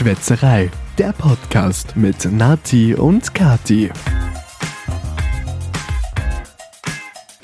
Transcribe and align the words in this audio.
Schwätzerei, 0.00 0.68
der 0.98 1.14
Podcast 1.14 1.96
mit 1.96 2.30
Nati 2.30 2.94
und 2.94 3.32
Kati. 3.32 3.90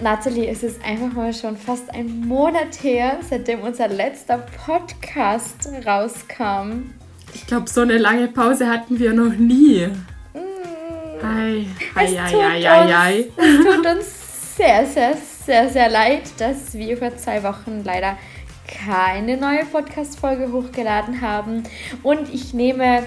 Nathalie, 0.02 0.48
es 0.50 0.62
ist 0.62 0.84
einfach 0.84 1.10
mal 1.14 1.32
schon 1.32 1.56
fast 1.56 1.88
ein 1.94 2.20
Monat 2.26 2.82
her, 2.82 3.16
seitdem 3.26 3.60
unser 3.60 3.88
letzter 3.88 4.44
Podcast 4.66 5.66
rauskam. 5.86 6.92
Ich 7.33 7.46
glaube, 7.46 7.71
so 7.71 7.80
eine 7.80 7.96
lange 7.96 8.28
Pause 8.28 8.69
hatten 8.69 8.98
wir 8.98 9.14
noch 9.14 9.32
nie. 9.32 9.88
Ei, 11.22 11.64
ei, 11.94 12.04
Es 12.04 12.19
ei, 12.19 12.30
tut 12.32 12.40
ei, 12.42 12.69
ei, 12.71 12.94
ei. 12.94 13.24
uns- 13.24 13.38
Es 13.38 13.64
tut 13.76 13.87
uns 13.87 14.56
sehr, 14.58 14.84
sehr, 14.84 15.14
sehr, 15.46 15.69
sehr 15.71 15.88
leid, 15.88 16.24
dass 16.38 16.74
wir 16.74 16.98
vor 16.98 17.16
zwei 17.16 17.42
Wochen 17.45 17.80
leider 17.82 18.19
keine 18.66 19.37
neue 19.37 19.65
Podcast-Folge 19.65 20.52
hochgeladen 20.52 21.20
haben. 21.20 21.62
Und 22.02 22.33
ich 22.33 22.55
nehme 22.55 23.05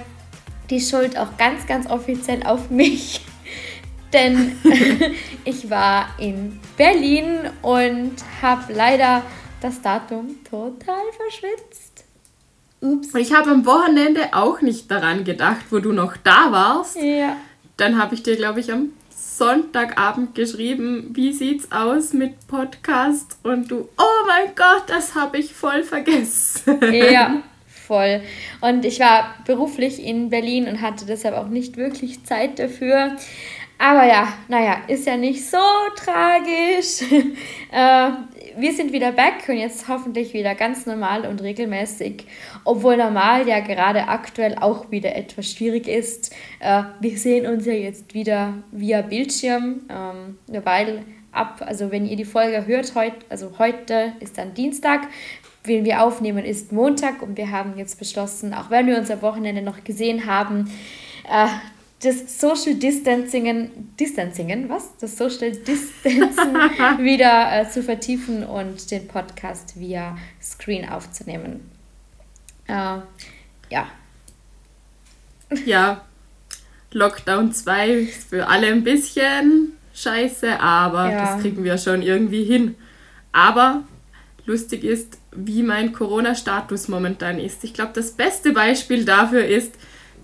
die 0.69 0.81
Schuld 0.81 1.17
auch 1.17 1.37
ganz, 1.37 1.65
ganz 1.67 1.89
offiziell 1.89 2.43
auf 2.43 2.69
mich. 2.69 3.21
Denn 4.13 4.55
ich 5.45 5.69
war 5.69 6.07
in 6.17 6.59
Berlin 6.77 7.49
und 7.61 8.13
habe 8.41 8.73
leider 8.73 9.23
das 9.61 9.81
Datum 9.81 10.37
total 10.49 11.03
verschwitzt. 11.17 12.05
Ups. 12.81 13.13
Und 13.13 13.19
ich 13.19 13.33
habe 13.33 13.51
am 13.51 13.65
Wochenende 13.65 14.33
auch 14.33 14.61
nicht 14.61 14.91
daran 14.91 15.23
gedacht, 15.23 15.65
wo 15.71 15.79
du 15.79 15.91
noch 15.91 16.17
da 16.17 16.51
warst. 16.51 16.97
Ja. 16.97 17.37
Dann 17.77 17.99
habe 17.99 18.15
ich 18.15 18.23
dir, 18.23 18.35
glaube 18.35 18.59
ich, 18.59 18.71
am 18.71 18.89
Sonntagabend 19.37 20.33
geschrieben, 20.33 21.09
wie 21.13 21.33
sieht's 21.33 21.69
aus 21.69 22.13
mit 22.13 22.47
Podcast? 22.47 23.37
Und 23.43 23.69
du, 23.69 23.89
oh 23.97 24.27
mein 24.27 24.55
Gott, 24.55 24.83
das 24.87 25.13
habe 25.13 25.39
ich 25.39 25.53
voll 25.53 25.83
vergessen. 25.83 26.79
Ja, 26.93 27.43
voll. 27.67 28.21
Und 28.61 28.85
ich 28.85 29.01
war 29.01 29.35
beruflich 29.45 30.01
in 30.01 30.29
Berlin 30.29 30.69
und 30.69 30.81
hatte 30.81 31.05
deshalb 31.05 31.35
auch 31.35 31.49
nicht 31.49 31.75
wirklich 31.75 32.23
Zeit 32.23 32.59
dafür. 32.59 33.17
Aber 33.77 34.05
ja, 34.07 34.29
naja, 34.47 34.77
ist 34.87 35.05
ja 35.05 35.17
nicht 35.17 35.45
so 35.49 35.57
tragisch. 35.97 37.01
äh, 37.71 38.11
wir 38.57 38.73
sind 38.73 38.93
wieder 38.93 39.11
back 39.11 39.47
und 39.47 39.57
jetzt 39.57 39.87
hoffentlich 39.87 40.33
wieder 40.33 40.55
ganz 40.55 40.85
normal 40.85 41.25
und 41.25 41.41
regelmäßig. 41.41 42.25
Obwohl 42.63 42.97
normal 42.97 43.47
ja 43.47 43.59
gerade 43.59 44.07
aktuell 44.07 44.55
auch 44.59 44.91
wieder 44.91 45.15
etwas 45.15 45.51
schwierig 45.51 45.87
ist. 45.87 46.33
Äh, 46.59 46.83
wir 46.99 47.17
sehen 47.17 47.45
uns 47.45 47.65
ja 47.65 47.73
jetzt 47.73 48.13
wieder 48.13 48.53
via 48.71 49.01
Bildschirm, 49.01 49.81
ähm, 49.89 50.37
weil 50.63 51.03
ab, 51.31 51.63
also 51.65 51.91
wenn 51.91 52.05
ihr 52.05 52.15
die 52.15 52.25
Folge 52.25 52.65
hört, 52.65 52.95
heut, 52.95 53.13
also 53.29 53.57
heute 53.59 54.13
ist 54.19 54.37
dann 54.37 54.53
Dienstag, 54.53 55.07
wenn 55.63 55.83
wir 55.83 56.03
aufnehmen, 56.03 56.45
ist 56.45 56.71
Montag 56.71 57.21
und 57.21 57.37
wir 57.37 57.51
haben 57.51 57.77
jetzt 57.77 57.97
beschlossen, 57.99 58.53
auch 58.53 58.69
wenn 58.69 58.87
wir 58.87 58.97
uns 58.97 59.09
am 59.09 59.21
Wochenende 59.21 59.61
noch 59.61 59.83
gesehen 59.83 60.25
haben, 60.25 60.71
äh, 61.29 61.47
das 62.01 62.39
Social 62.39 62.75
Distancing, 62.75 63.71
Distancingen, 63.99 64.69
was? 64.69 64.95
Das 64.99 65.17
Social 65.17 65.51
Distancen 65.51 66.53
wieder 66.99 67.49
äh, 67.61 67.69
zu 67.69 67.81
vertiefen 67.81 68.43
und 68.43 68.91
den 68.91 69.07
Podcast 69.07 69.79
via 69.79 70.17
Screen 70.41 70.87
aufzunehmen. 70.89 71.69
Äh, 72.67 72.99
ja, 73.71 73.87
ja, 75.65 76.03
Lockdown 76.91 77.51
2 77.53 77.89
ist 77.89 78.29
für 78.29 78.47
alle 78.47 78.67
ein 78.67 78.83
bisschen 78.83 79.73
scheiße, 79.93 80.59
aber 80.59 81.11
Ja. 81.11 81.25
das 81.35 81.41
kriegen 81.41 81.63
wir 81.63 81.77
schon 81.77 82.01
irgendwie 82.01 82.43
hin. 82.43 82.75
Aber 83.31 83.83
lustig 84.45 84.83
ist, 84.83 85.17
wie 85.31 85.63
mein 85.63 85.91
Corona-Status 85.93 86.87
momentan 86.87 87.39
ist. 87.39 87.63
Ich 87.63 87.73
glaube, 87.73 87.91
das 87.93 88.11
beste 88.11 88.53
Beispiel 88.53 89.03
dafür 89.05 89.45
ist, 89.45 89.73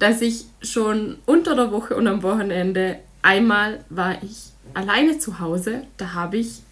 dass 0.01 0.19
ich 0.21 0.45
schon 0.63 1.17
unter 1.27 1.55
der 1.55 1.71
Woche 1.71 1.95
und 1.95 2.07
am 2.07 2.23
Wochenende 2.23 2.97
einmal 3.21 3.85
war 3.89 4.17
ich 4.23 4.47
alleine 4.73 5.19
zu 5.19 5.39
Hause. 5.39 5.83
Da 5.97 6.13
habe 6.13 6.37
ich 6.37 6.63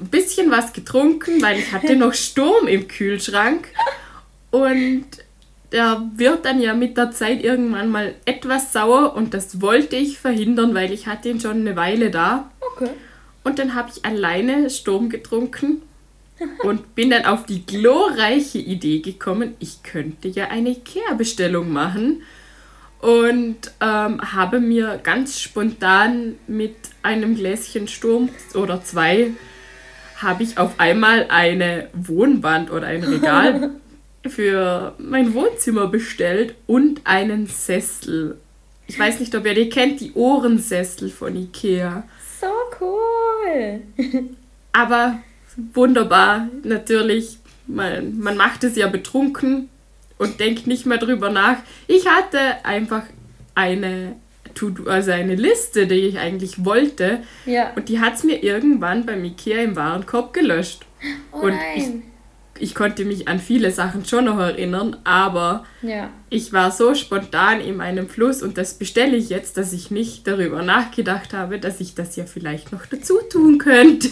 ein 0.00 0.06
bisschen 0.06 0.48
was 0.48 0.72
getrunken, 0.72 1.42
weil 1.42 1.58
ich 1.58 1.72
hatte 1.72 1.96
noch 1.98 2.14
Sturm 2.14 2.68
im 2.68 2.86
Kühlschrank. 2.86 3.66
Und 4.52 5.06
der 5.72 6.08
wird 6.14 6.44
dann 6.44 6.60
ja 6.60 6.72
mit 6.72 6.96
der 6.96 7.10
Zeit 7.10 7.42
irgendwann 7.42 7.88
mal 7.88 8.14
etwas 8.26 8.72
sauer 8.72 9.14
und 9.16 9.34
das 9.34 9.60
wollte 9.60 9.96
ich 9.96 10.20
verhindern, 10.20 10.72
weil 10.72 10.92
ich 10.92 11.08
hatte 11.08 11.30
ihn 11.30 11.40
schon 11.40 11.58
eine 11.58 11.74
Weile 11.74 12.12
da. 12.12 12.48
okay. 12.60 12.90
Und 13.42 13.58
dann 13.58 13.74
habe 13.74 13.90
ich 13.92 14.04
alleine 14.04 14.70
Sturm 14.70 15.08
getrunken 15.08 15.82
und 16.62 16.94
bin 16.94 17.10
dann 17.10 17.24
auf 17.24 17.46
die 17.46 17.64
glorreiche 17.64 18.58
Idee 18.58 19.00
gekommen, 19.00 19.54
ich 19.58 19.82
könnte 19.82 20.28
ja 20.28 20.48
eine 20.48 20.70
Ikea-Bestellung 20.70 21.72
machen. 21.72 22.22
Und 23.00 23.56
ähm, 23.80 24.20
habe 24.20 24.60
mir 24.60 25.00
ganz 25.02 25.40
spontan 25.40 26.34
mit 26.46 26.76
einem 27.02 27.34
Gläschen 27.34 27.88
Sturm 27.88 28.28
oder 28.54 28.84
zwei, 28.84 29.30
habe 30.18 30.42
ich 30.42 30.58
auf 30.58 30.78
einmal 30.78 31.26
eine 31.30 31.88
Wohnwand 31.94 32.70
oder 32.70 32.86
ein 32.88 33.02
Regal 33.02 33.70
für 34.28 34.94
mein 34.98 35.32
Wohnzimmer 35.32 35.86
bestellt 35.86 36.54
und 36.66 37.00
einen 37.04 37.46
Sessel. 37.46 38.36
Ich 38.86 38.98
weiß 38.98 39.20
nicht, 39.20 39.34
ob 39.34 39.46
ihr 39.46 39.54
die 39.54 39.70
kennt, 39.70 40.00
die 40.00 40.12
Ohrensessel 40.12 41.08
von 41.08 41.34
Ikea. 41.34 42.04
So 42.38 42.48
cool. 42.80 43.80
Aber 44.72 45.20
wunderbar, 45.74 46.48
natürlich. 46.62 47.38
Man, 47.66 48.18
man 48.18 48.36
macht 48.36 48.64
es 48.64 48.76
ja 48.76 48.88
betrunken 48.88 49.68
und 50.18 50.40
denkt 50.40 50.66
nicht 50.66 50.86
mehr 50.86 50.98
drüber 50.98 51.30
nach. 51.30 51.58
Ich 51.86 52.06
hatte 52.06 52.64
einfach 52.64 53.02
eine, 53.54 54.16
To-Do- 54.54 54.88
also 54.88 55.12
eine 55.12 55.36
Liste, 55.36 55.86
die 55.86 55.94
ich 55.94 56.18
eigentlich 56.18 56.64
wollte. 56.64 57.20
Ja. 57.46 57.72
Und 57.76 57.88
die 57.88 58.00
hat 58.00 58.14
es 58.14 58.24
mir 58.24 58.42
irgendwann 58.42 59.06
beim 59.06 59.24
Ikea 59.24 59.62
im 59.62 59.76
Warenkorb 59.76 60.32
gelöscht. 60.32 60.84
Oh 61.32 61.38
und 61.38 61.54
nein. 61.54 62.02
ich, 62.56 62.62
ich 62.62 62.74
konnte 62.74 63.04
mich 63.04 63.28
an 63.28 63.38
viele 63.38 63.70
Sachen 63.70 64.04
schon 64.04 64.26
noch 64.26 64.38
erinnern, 64.38 64.96
aber 65.04 65.64
ja. 65.80 66.10
ich 66.28 66.52
war 66.52 66.70
so 66.70 66.94
spontan 66.94 67.60
in 67.60 67.76
meinem 67.76 68.08
Fluss 68.08 68.42
und 68.42 68.58
das 68.58 68.74
bestelle 68.74 69.16
ich 69.16 69.30
jetzt, 69.30 69.56
dass 69.56 69.72
ich 69.72 69.90
nicht 69.90 70.26
darüber 70.26 70.62
nachgedacht 70.62 71.32
habe, 71.32 71.58
dass 71.58 71.80
ich 71.80 71.94
das 71.94 72.16
ja 72.16 72.26
vielleicht 72.26 72.72
noch 72.72 72.84
dazu 72.84 73.18
tun 73.30 73.58
könnte. 73.58 74.10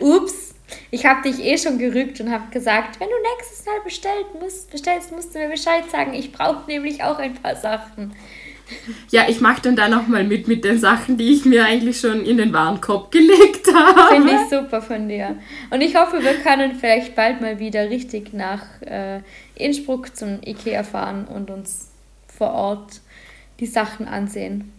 Ups. 0.00 0.45
Ich 0.90 1.06
habe 1.06 1.22
dich 1.22 1.44
eh 1.44 1.58
schon 1.58 1.78
gerügt 1.78 2.20
und 2.20 2.30
habe 2.30 2.50
gesagt, 2.50 2.98
wenn 3.00 3.08
du 3.08 3.14
nächstes 3.36 3.64
Mal 3.66 3.80
bestellt 3.84 4.26
musst, 4.40 4.70
bestellst, 4.70 5.12
musst 5.12 5.34
du 5.34 5.38
mir 5.38 5.48
Bescheid 5.48 5.88
sagen. 5.90 6.14
Ich 6.14 6.32
brauche 6.32 6.66
nämlich 6.66 7.02
auch 7.02 7.18
ein 7.18 7.34
paar 7.34 7.56
Sachen. 7.56 8.14
Ja, 9.10 9.26
ich 9.28 9.40
mache 9.40 9.62
dann 9.62 9.76
da 9.76 9.88
nochmal 9.88 10.24
mit 10.24 10.48
mit 10.48 10.64
den 10.64 10.78
Sachen, 10.78 11.16
die 11.16 11.32
ich 11.32 11.44
mir 11.44 11.64
eigentlich 11.64 12.00
schon 12.00 12.24
in 12.24 12.38
den 12.38 12.52
Warenkorb 12.52 13.10
gelegt 13.12 13.72
habe. 13.72 14.14
Finde 14.14 14.32
ich 14.32 14.50
super 14.50 14.82
von 14.82 15.08
dir. 15.08 15.36
Und 15.70 15.80
ich 15.80 15.94
hoffe, 15.94 16.22
wir 16.22 16.34
können 16.34 16.74
vielleicht 16.74 17.14
bald 17.14 17.40
mal 17.40 17.60
wieder 17.60 17.88
richtig 17.88 18.32
nach 18.32 18.64
äh, 18.82 19.20
Innsbruck 19.54 20.16
zum 20.16 20.40
Ikea 20.44 20.82
fahren 20.82 21.26
und 21.26 21.50
uns 21.50 21.90
vor 22.26 22.52
Ort 22.52 23.00
die 23.60 23.66
Sachen 23.66 24.08
ansehen. 24.08 24.72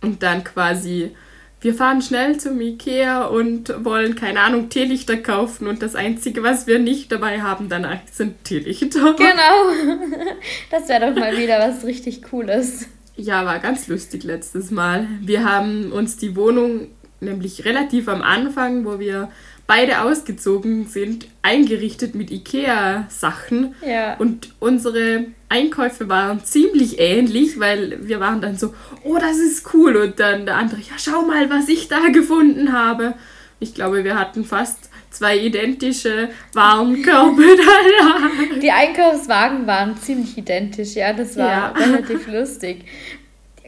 Und 0.00 0.22
dann 0.22 0.42
quasi, 0.44 1.14
wir 1.60 1.74
fahren 1.74 2.02
schnell 2.02 2.38
zum 2.38 2.60
Ikea 2.60 3.24
und 3.24 3.84
wollen, 3.84 4.14
keine 4.14 4.40
Ahnung, 4.40 4.68
Teelichter 4.68 5.16
kaufen 5.16 5.66
und 5.66 5.82
das 5.82 5.96
Einzige, 5.96 6.42
was 6.42 6.66
wir 6.66 6.78
nicht 6.78 7.10
dabei 7.10 7.40
haben, 7.42 7.68
danach 7.68 7.98
sind 8.10 8.44
Teelichter. 8.44 9.14
Genau. 9.16 9.96
Das 10.70 10.88
wäre 10.88 11.10
doch 11.10 11.18
mal 11.18 11.36
wieder 11.36 11.58
was 11.58 11.84
richtig 11.84 12.22
Cooles. 12.22 12.86
Ja, 13.16 13.44
war 13.44 13.58
ganz 13.58 13.88
lustig 13.88 14.22
letztes 14.22 14.70
Mal. 14.70 15.08
Wir 15.20 15.44
haben 15.44 15.90
uns 15.90 16.16
die 16.16 16.36
Wohnung 16.36 16.88
nämlich 17.20 17.64
relativ 17.64 18.08
am 18.08 18.22
Anfang, 18.22 18.84
wo 18.84 19.00
wir 19.00 19.30
beide 19.68 20.00
ausgezogen 20.00 20.86
sind, 20.86 21.28
eingerichtet 21.42 22.14
mit 22.16 22.30
Ikea-Sachen. 22.32 23.74
Ja. 23.86 24.16
Und 24.16 24.48
unsere 24.58 25.26
Einkäufe 25.50 26.08
waren 26.08 26.42
ziemlich 26.42 26.98
ähnlich, 26.98 27.60
weil 27.60 27.98
wir 28.08 28.18
waren 28.18 28.40
dann 28.40 28.56
so, 28.56 28.74
oh, 29.04 29.18
das 29.18 29.36
ist 29.36 29.72
cool. 29.74 29.96
Und 29.96 30.18
dann 30.18 30.46
der 30.46 30.56
andere, 30.56 30.80
ja, 30.80 30.94
schau 30.96 31.22
mal, 31.22 31.50
was 31.50 31.68
ich 31.68 31.86
da 31.86 32.08
gefunden 32.08 32.72
habe. 32.72 33.14
Ich 33.60 33.74
glaube, 33.74 34.04
wir 34.04 34.18
hatten 34.18 34.44
fast 34.44 34.88
zwei 35.10 35.36
identische 35.36 36.30
Warenkörbe 36.54 37.42
da. 37.56 38.54
Die 38.60 38.70
Einkaufswagen 38.70 39.66
waren 39.66 39.96
ziemlich 39.98 40.38
identisch, 40.38 40.94
ja, 40.94 41.12
das 41.12 41.36
war 41.36 41.48
Ja. 41.48 41.68
relativ 41.68 42.26
lustig. 42.26 42.84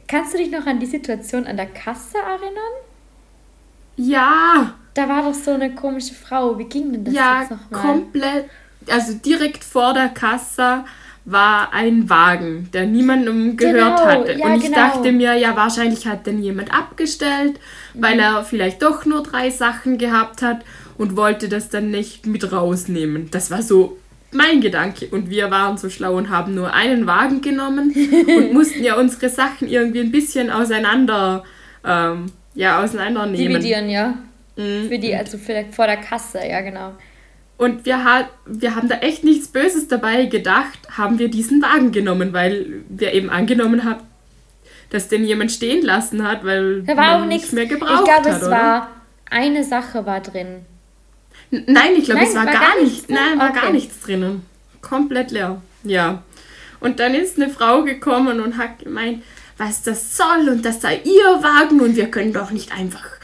Kannst 0.08 0.32
du 0.32 0.38
dich 0.38 0.50
noch 0.50 0.66
an 0.66 0.80
die 0.80 0.86
Situation 0.86 1.46
an 1.46 1.56
der 1.56 1.66
Kasse 1.66 2.18
erinnern? 2.18 2.72
Ja, 3.96 4.74
Da 4.94 5.08
war 5.08 5.22
doch 5.22 5.34
so 5.34 5.52
eine 5.52 5.74
komische 5.74 6.14
Frau. 6.14 6.58
Wie 6.58 6.64
ging 6.64 6.92
denn 6.92 7.04
das 7.04 7.14
ja, 7.14 7.40
jetzt 7.42 7.50
nochmal? 7.50 7.80
komplett. 7.82 8.44
Also 8.88 9.14
direkt 9.14 9.62
vor 9.62 9.94
der 9.94 10.08
Kasse 10.08 10.84
war 11.26 11.72
ein 11.72 12.08
Wagen, 12.08 12.68
der 12.72 12.86
niemandem 12.86 13.56
gehört 13.56 13.98
Genau, 13.98 14.04
hatte. 14.06 14.32
ja, 14.38 14.46
und 14.46 14.54
ich 14.56 14.62
genau. 14.64 14.76
dachte 14.76 15.12
mir, 15.12 15.34
ja, 15.34 15.54
wahrscheinlich 15.54 16.06
hat 16.06 16.26
denn 16.26 16.42
jemand 16.42 16.72
abgestellt, 16.74 17.60
weil 17.94 18.14
Mhm. 18.14 18.20
er 18.20 18.44
vielleicht 18.44 18.82
doch 18.82 19.04
nur 19.04 19.22
drei 19.22 19.50
Sachen 19.50 19.98
gehabt 19.98 20.42
hat 20.42 20.62
und 20.98 21.16
wollte 21.16 21.48
das 21.48 21.68
dann 21.68 21.90
nicht 21.90 22.26
mit 22.26 22.50
rausnehmen. 22.50 23.28
Das 23.30 23.50
war 23.50 23.62
so 23.62 23.98
mein 24.32 24.60
Gedanke. 24.60 25.06
Und 25.10 25.28
wir 25.30 25.50
waren 25.50 25.76
so 25.76 25.90
schlau 25.90 26.16
und 26.16 26.30
haben 26.30 26.54
nur 26.54 26.72
einen 26.72 27.06
Wagen 27.06 27.42
genommen 27.42 27.94
und 28.36 28.52
mussten 28.54 28.82
ja 28.82 28.96
unsere 28.98 29.28
Sachen 29.28 29.68
irgendwie 29.68 30.00
ein 30.00 30.10
bisschen 30.10 30.50
auseinander, 30.50 31.44
ähm, 31.84 32.26
ja, 32.54 32.82
auseinandernehmen. 32.82 33.48
Dividieren, 33.60 33.90
ja. 33.90 34.14
Mhm. 34.60 34.88
Für 34.88 34.98
die, 34.98 35.14
also 35.14 35.38
für, 35.38 35.64
vor 35.70 35.86
der 35.86 35.96
Kasse, 35.96 36.40
ja, 36.46 36.60
genau. 36.60 36.92
Und 37.56 37.84
wir, 37.84 38.04
ha 38.04 38.28
wir 38.46 38.74
haben 38.74 38.88
da 38.88 38.96
echt 38.96 39.22
nichts 39.24 39.48
Böses 39.48 39.88
dabei 39.88 40.26
gedacht, 40.26 40.78
haben 40.96 41.18
wir 41.18 41.28
diesen 41.28 41.60
Wagen 41.62 41.92
genommen, 41.92 42.32
weil 42.32 42.82
wir 42.88 43.12
eben 43.12 43.28
angenommen 43.28 43.84
haben, 43.84 44.00
dass 44.90 45.08
den 45.08 45.24
jemand 45.24 45.52
stehen 45.52 45.84
lassen 45.84 46.26
hat, 46.26 46.44
weil 46.44 46.82
da 46.82 46.96
war 46.96 47.20
auch 47.20 47.26
nichts 47.26 47.52
mehr 47.52 47.66
gebraucht 47.66 48.00
Ich 48.00 48.04
glaube, 48.04 48.28
es 48.30 48.42
oder? 48.42 48.50
war 48.50 48.88
eine 49.30 49.62
Sache 49.62 50.04
war 50.06 50.20
drin. 50.20 50.64
N 51.50 51.64
nein, 51.66 51.92
ich 51.96 52.04
glaube, 52.04 52.22
es 52.22 52.34
war, 52.34 52.46
war 52.46 52.52
gar, 52.52 52.60
gar 52.62 52.82
nichts. 52.82 53.08
Nein, 53.08 53.38
war 53.38 53.50
okay. 53.50 53.60
gar 53.60 53.72
nichts 53.72 54.00
drinnen. 54.00 54.46
Komplett 54.80 55.30
leer. 55.30 55.60
Ja. 55.84 56.22
Und 56.80 56.98
dann 56.98 57.14
ist 57.14 57.36
eine 57.36 57.50
Frau 57.50 57.82
gekommen 57.84 58.40
und 58.40 58.56
hat 58.56 58.78
gemeint, 58.80 59.22
was 59.58 59.82
das 59.82 60.16
soll 60.16 60.48
und 60.48 60.64
das 60.64 60.80
sei 60.80 61.00
ihr 61.04 61.42
Wagen 61.42 61.80
und 61.80 61.94
wir 61.94 62.10
können 62.10 62.32
doch 62.32 62.50
nicht 62.50 62.72
einfach 62.72 63.19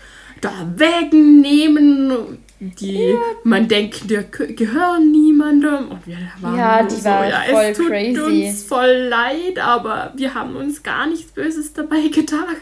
da 0.46 0.78
Wägen 0.78 1.40
nehmen 1.40 2.38
die 2.58 3.10
ja. 3.10 3.18
man 3.44 3.68
denkt, 3.68 4.10
die 4.10 4.18
gehören 4.54 5.10
niemandem. 5.10 5.90
Und 5.90 6.06
wir 6.06 6.16
waren 6.40 6.56
ja, 6.56 6.82
die 6.82 6.94
so, 6.94 7.04
war 7.04 7.28
ja, 7.28 7.42
voll 7.50 7.64
es 7.64 7.76
tut 7.76 7.88
crazy. 7.88 8.46
uns 8.46 8.62
voll 8.62 9.08
leid, 9.10 9.58
aber 9.58 10.12
wir 10.16 10.34
haben 10.34 10.56
uns 10.56 10.82
gar 10.82 11.06
nichts 11.06 11.32
Böses 11.32 11.72
dabei 11.74 12.08
gedacht. 12.12 12.56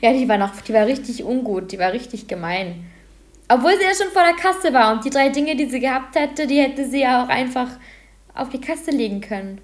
ja, 0.00 0.12
die 0.12 0.28
war 0.28 0.38
noch, 0.38 0.60
die 0.60 0.72
war 0.72 0.86
richtig 0.86 1.24
ungut, 1.24 1.70
die 1.70 1.78
war 1.78 1.92
richtig 1.92 2.26
gemein. 2.26 2.86
Obwohl 3.48 3.72
sie 3.78 3.84
ja 3.84 3.94
schon 3.96 4.12
vor 4.12 4.22
der 4.22 4.34
Kasse 4.34 4.74
war 4.74 4.92
und 4.92 5.04
die 5.04 5.10
drei 5.10 5.28
Dinge, 5.30 5.56
die 5.56 5.66
sie 5.66 5.80
gehabt 5.80 6.16
hätte, 6.16 6.46
die 6.46 6.60
hätte 6.60 6.88
sie 6.88 7.00
ja 7.00 7.24
auch 7.24 7.28
einfach 7.28 7.68
auf 8.34 8.50
die 8.50 8.60
Kasse 8.60 8.90
legen 8.90 9.20
können. 9.20 9.60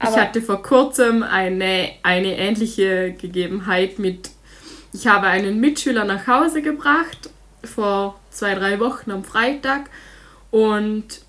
Aber 0.00 0.10
ich 0.10 0.16
hatte 0.16 0.42
vor 0.42 0.60
kurzem 0.60 1.22
eine, 1.22 1.90
eine 2.02 2.36
ähnliche 2.36 3.12
Gegebenheit 3.12 4.00
mit, 4.00 4.31
ich 4.92 5.06
habe 5.06 5.26
einen 5.26 5.60
Mitschüler 5.60 6.04
nach 6.04 6.26
Hause 6.26 6.62
gebracht 6.62 7.30
vor 7.64 8.20
zwei, 8.30 8.54
drei 8.54 8.78
Wochen 8.80 9.10
am 9.10 9.24
Freitag. 9.24 9.88
Und 10.50 11.22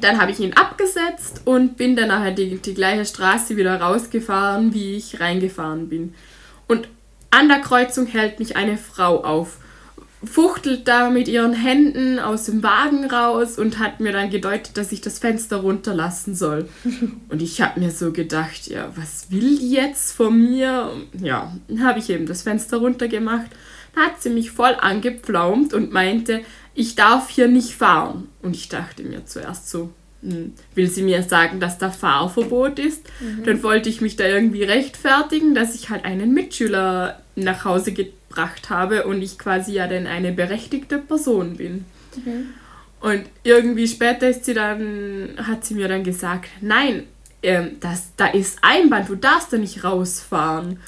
dann 0.00 0.20
habe 0.20 0.30
ich 0.30 0.40
ihn 0.40 0.54
abgesetzt 0.54 1.42
und 1.44 1.76
bin 1.76 1.96
dann 1.96 2.08
nachher 2.08 2.30
die, 2.30 2.56
die 2.56 2.74
gleiche 2.74 3.04
Straße 3.04 3.56
wieder 3.56 3.80
rausgefahren, 3.80 4.72
wie 4.72 4.96
ich 4.96 5.20
reingefahren 5.20 5.88
bin. 5.88 6.14
Und 6.68 6.88
an 7.30 7.48
der 7.48 7.60
Kreuzung 7.60 8.06
hält 8.06 8.38
mich 8.38 8.56
eine 8.56 8.78
Frau 8.78 9.24
auf, 9.24 9.58
fuchtelt 10.24 10.86
da 10.86 11.10
mit 11.10 11.28
ihren 11.28 11.52
Händen 11.52 12.18
aus 12.18 12.44
dem 12.44 12.62
Wagen 12.62 13.10
raus 13.10 13.58
und 13.58 13.78
hat 13.78 14.00
mir 14.00 14.12
dann 14.12 14.30
gedeutet, 14.30 14.76
dass 14.76 14.92
ich 14.92 15.00
das 15.00 15.18
Fenster 15.18 15.56
runterlassen 15.58 16.34
soll. 16.34 16.68
Und 17.28 17.42
ich 17.42 17.60
habe 17.60 17.80
mir 17.80 17.90
so 17.90 18.12
gedacht, 18.12 18.68
ja, 18.68 18.92
was 18.94 19.30
will 19.30 19.58
die 19.58 19.72
jetzt 19.72 20.12
von 20.12 20.38
mir? 20.38 20.92
Ja, 21.20 21.56
dann 21.68 21.84
habe 21.84 21.98
ich 21.98 22.10
eben 22.10 22.26
das 22.26 22.42
Fenster 22.42 22.76
runtergemacht 22.76 23.50
hat 23.96 24.22
sie 24.22 24.30
mich 24.30 24.50
voll 24.50 24.74
angepflaumt 24.80 25.74
und 25.74 25.92
meinte, 25.92 26.40
ich 26.74 26.94
darf 26.94 27.28
hier 27.28 27.48
nicht 27.48 27.74
fahren. 27.74 28.28
Und 28.42 28.56
ich 28.56 28.68
dachte 28.68 29.02
mir 29.02 29.26
zuerst 29.26 29.68
so, 29.68 29.90
hm, 30.22 30.54
will 30.74 30.88
sie 30.88 31.02
mir 31.02 31.22
sagen, 31.22 31.60
dass 31.60 31.78
da 31.78 31.90
Fahrverbot 31.90 32.78
ist? 32.78 33.04
Mhm. 33.20 33.44
Dann 33.44 33.62
wollte 33.62 33.88
ich 33.88 34.00
mich 34.00 34.16
da 34.16 34.24
irgendwie 34.24 34.62
rechtfertigen, 34.62 35.54
dass 35.54 35.74
ich 35.74 35.90
halt 35.90 36.04
einen 36.04 36.32
Mitschüler 36.32 37.20
nach 37.34 37.64
Hause 37.64 37.92
gebracht 38.32 38.70
habe 38.70 39.04
und 39.04 39.22
ich 39.22 39.38
quasi 39.38 39.74
ja 39.74 39.86
dann 39.86 40.06
eine 40.06 40.32
berechtigte 40.32 40.98
Person 40.98 41.56
bin. 41.56 41.84
Mhm. 42.16 42.54
Und 43.00 43.24
irgendwie 43.42 43.88
später 43.88 44.28
ist 44.28 44.44
sie 44.44 44.54
dann, 44.54 45.30
hat 45.36 45.64
sie 45.64 45.74
mir 45.74 45.88
dann 45.88 46.04
gesagt, 46.04 46.48
nein, 46.60 47.04
ähm, 47.42 47.76
das, 47.80 48.12
da 48.16 48.26
ist 48.26 48.58
Einband, 48.62 49.08
du 49.08 49.16
darfst 49.16 49.52
da 49.52 49.58
nicht 49.58 49.84
rausfahren. 49.84 50.78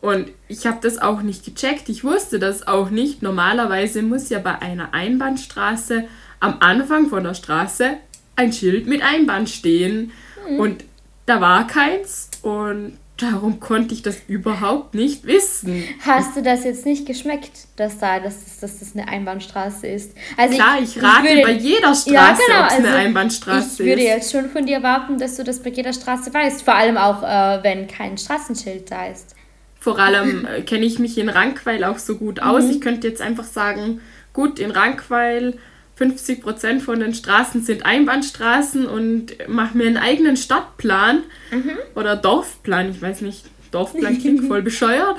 Und 0.00 0.30
ich 0.48 0.66
habe 0.66 0.78
das 0.80 0.98
auch 0.98 1.20
nicht 1.20 1.44
gecheckt. 1.44 1.88
Ich 1.88 2.04
wusste 2.04 2.38
das 2.38 2.66
auch 2.66 2.88
nicht. 2.88 3.20
Normalerweise 3.22 4.02
muss 4.02 4.30
ja 4.30 4.38
bei 4.38 4.62
einer 4.62 4.94
Einbahnstraße 4.94 6.04
am 6.38 6.56
Anfang 6.60 7.08
von 7.08 7.24
der 7.24 7.34
Straße 7.34 7.98
ein 8.36 8.52
Schild 8.52 8.86
mit 8.86 9.02
Einbahn 9.02 9.46
stehen. 9.46 10.12
Mhm. 10.48 10.58
Und 10.58 10.84
da 11.26 11.40
war 11.40 11.66
keins. 11.66 12.30
Und 12.42 12.96
darum 13.20 13.60
konnte 13.60 13.94
ich 13.94 14.02
das 14.02 14.18
überhaupt 14.26 14.94
nicht 14.94 15.24
wissen. 15.24 15.84
Hast 16.04 16.36
du 16.36 16.42
das 16.42 16.64
jetzt 16.64 16.86
nicht 16.86 17.06
geschmeckt, 17.06 17.66
dass 17.76 17.98
da 17.98 18.20
dass, 18.20 18.44
dass, 18.44 18.58
dass 18.60 18.78
das 18.80 18.94
eine 18.94 19.08
Einbahnstraße 19.08 19.86
ist? 19.86 20.12
Also 20.36 20.54
Klar, 20.54 20.78
ich, 20.82 20.96
ich 20.96 21.02
rate 21.02 21.26
ich 21.26 21.34
würde, 21.34 21.42
bei 21.42 21.52
jeder 21.52 21.94
Straße, 21.94 22.12
ja, 22.12 22.32
genau, 22.32 22.60
ob 22.60 22.66
es 22.66 22.72
also 22.72 22.86
eine 22.86 22.96
Einbahnstraße 22.96 23.66
ist. 23.66 23.80
Ich 23.80 23.86
würde 23.86 24.02
jetzt 24.02 24.32
schon 24.32 24.50
von 24.50 24.66
dir 24.66 24.76
erwarten, 24.76 25.18
dass 25.18 25.36
du 25.36 25.44
das 25.44 25.62
bei 25.62 25.70
jeder 25.70 25.92
Straße 25.92 26.32
weißt. 26.32 26.62
Vor 26.62 26.74
allem 26.74 26.96
auch, 26.96 27.22
äh, 27.22 27.62
wenn 27.62 27.86
kein 27.86 28.16
Straßenschild 28.16 28.90
da 28.90 29.06
ist. 29.06 29.34
Vor 29.78 29.98
allem 29.98 30.46
äh, 30.46 30.62
kenne 30.62 30.84
ich 30.84 30.98
mich 30.98 31.16
in 31.16 31.28
Rankweil 31.28 31.84
auch 31.84 31.98
so 31.98 32.16
gut 32.16 32.40
aus. 32.40 32.64
Mhm. 32.64 32.70
Ich 32.70 32.80
könnte 32.80 33.08
jetzt 33.08 33.22
einfach 33.22 33.44
sagen, 33.44 34.00
gut, 34.32 34.58
in 34.58 34.70
Rankweil 34.70 35.58
50 36.00 36.40
Prozent 36.40 36.80
von 36.80 36.98
den 36.98 37.12
Straßen 37.12 37.62
sind 37.62 37.84
Einbahnstraßen 37.84 38.86
und 38.86 39.36
mache 39.48 39.76
mir 39.76 39.86
einen 39.86 39.98
eigenen 39.98 40.38
Stadtplan 40.38 41.24
mhm. 41.50 41.72
oder 41.94 42.16
Dorfplan, 42.16 42.90
ich 42.90 43.02
weiß 43.02 43.20
nicht, 43.20 43.44
Dorfplan 43.70 44.18
klingt 44.18 44.46
voll 44.46 44.62
bescheuert. 44.70 45.18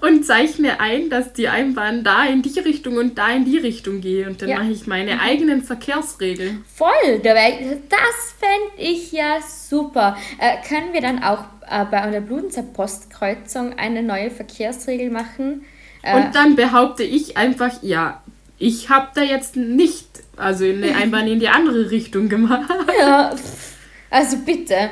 und 0.00 0.24
zeichne 0.24 0.80
ein, 0.80 1.10
dass 1.10 1.34
die 1.34 1.48
Einbahn 1.48 2.02
da 2.02 2.24
in 2.24 2.40
die 2.40 2.58
Richtung 2.60 2.96
und 2.96 3.18
da 3.18 3.28
in 3.28 3.44
die 3.44 3.58
Richtung 3.58 4.00
gehe. 4.00 4.26
Und 4.26 4.40
dann 4.40 4.48
ja. 4.48 4.60
mache 4.60 4.70
ich 4.70 4.86
meine 4.86 5.16
mhm. 5.16 5.20
eigenen 5.20 5.62
Verkehrsregeln. 5.62 6.64
Voll! 6.74 7.20
Das 7.22 8.34
fände 8.38 8.72
ich 8.78 9.12
ja 9.12 9.40
super. 9.42 10.16
Äh, 10.38 10.66
können 10.66 10.94
wir 10.94 11.02
dann 11.02 11.22
auch 11.22 11.44
äh, 11.70 11.84
bei 11.90 12.00
einer 12.00 12.22
Bludenzer 12.22 12.62
Postkreuzung 12.62 13.78
eine 13.78 14.02
neue 14.02 14.30
Verkehrsregel 14.30 15.10
machen? 15.10 15.66
Äh, 16.04 16.16
und 16.16 16.34
dann 16.34 16.56
behaupte 16.56 17.02
ich 17.02 17.36
einfach, 17.36 17.82
ja, 17.82 18.22
ich 18.58 18.88
habe 18.88 19.08
da 19.14 19.22
jetzt 19.22 19.56
nicht, 19.56 20.06
also 20.36 20.64
eine 20.64 20.94
Einbahn 20.96 21.26
in 21.26 21.40
die 21.40 21.48
andere 21.48 21.90
Richtung 21.90 22.28
gemacht. 22.28 22.70
Ja, 23.00 23.34
also 24.10 24.36
bitte, 24.46 24.90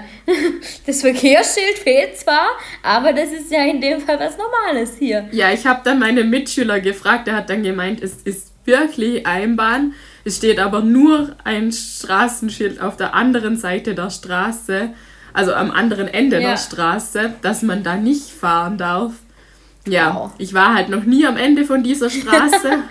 das 0.85 1.00
Verkehrsschild 1.00 1.79
fehlt 1.79 2.19
zwar, 2.19 2.49
aber 2.82 3.12
das 3.12 3.31
ist 3.31 3.53
ja 3.53 3.64
in 3.64 3.81
dem 3.81 4.00
Fall 4.00 4.19
was 4.19 4.37
Normales 4.37 4.97
hier. 4.99 5.29
Ja, 5.31 5.53
ich 5.53 5.64
habe 5.64 5.81
dann 5.85 6.00
meine 6.00 6.25
Mitschüler 6.25 6.81
gefragt, 6.81 7.29
der 7.29 7.37
hat 7.37 7.49
dann 7.49 7.62
gemeint, 7.62 8.03
es 8.03 8.17
ist 8.25 8.53
wirklich 8.64 9.25
Einbahn. 9.25 9.94
Es 10.25 10.38
steht 10.38 10.58
aber 10.58 10.81
nur 10.81 11.37
ein 11.44 11.70
Straßenschild 11.70 12.81
auf 12.81 12.97
der 12.97 13.15
anderen 13.15 13.56
Seite 13.56 13.94
der 13.94 14.11
Straße, 14.11 14.91
also 15.32 15.55
am 15.55 15.70
anderen 15.70 16.08
Ende 16.08 16.41
ja. 16.41 16.51
der 16.51 16.56
Straße, 16.56 17.34
dass 17.43 17.63
man 17.63 17.84
da 17.84 17.94
nicht 17.94 18.29
fahren 18.29 18.77
darf. 18.77 19.13
Ja, 19.87 20.15
wow. 20.15 20.31
ich 20.39 20.53
war 20.53 20.75
halt 20.75 20.89
noch 20.89 21.05
nie 21.05 21.27
am 21.27 21.37
Ende 21.37 21.65
von 21.65 21.82
dieser 21.82 22.10
Straße. 22.10 22.79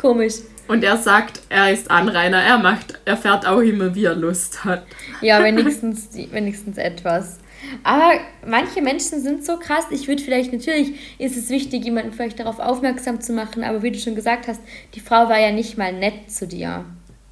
Komisch. 0.00 0.34
Und 0.66 0.84
er 0.84 0.96
sagt, 0.96 1.40
er 1.48 1.72
ist 1.72 1.90
Anrainer, 1.90 2.38
er 2.38 2.58
macht, 2.58 3.00
er 3.04 3.16
fährt 3.16 3.46
auch 3.46 3.60
immer, 3.60 3.94
wie 3.94 4.04
er 4.04 4.14
Lust 4.14 4.64
hat. 4.64 4.84
Ja, 5.20 5.42
wenigstens, 5.44 6.08
wenigstens 6.30 6.78
etwas. 6.78 7.38
Aber 7.82 8.12
manche 8.46 8.80
Menschen 8.80 9.20
sind 9.20 9.44
so 9.44 9.58
krass. 9.58 9.84
Ich 9.90 10.08
würde 10.08 10.22
vielleicht, 10.22 10.52
natürlich 10.52 10.92
ist 11.18 11.36
es 11.36 11.50
wichtig, 11.50 11.84
jemanden 11.84 12.12
vielleicht 12.12 12.40
darauf 12.40 12.58
aufmerksam 12.58 13.20
zu 13.20 13.32
machen, 13.32 13.62
aber 13.64 13.82
wie 13.82 13.90
du 13.90 13.98
schon 13.98 14.14
gesagt 14.14 14.48
hast, 14.48 14.60
die 14.94 15.00
Frau 15.00 15.28
war 15.28 15.38
ja 15.38 15.52
nicht 15.52 15.76
mal 15.76 15.92
nett 15.92 16.30
zu 16.30 16.46
dir. 16.46 16.84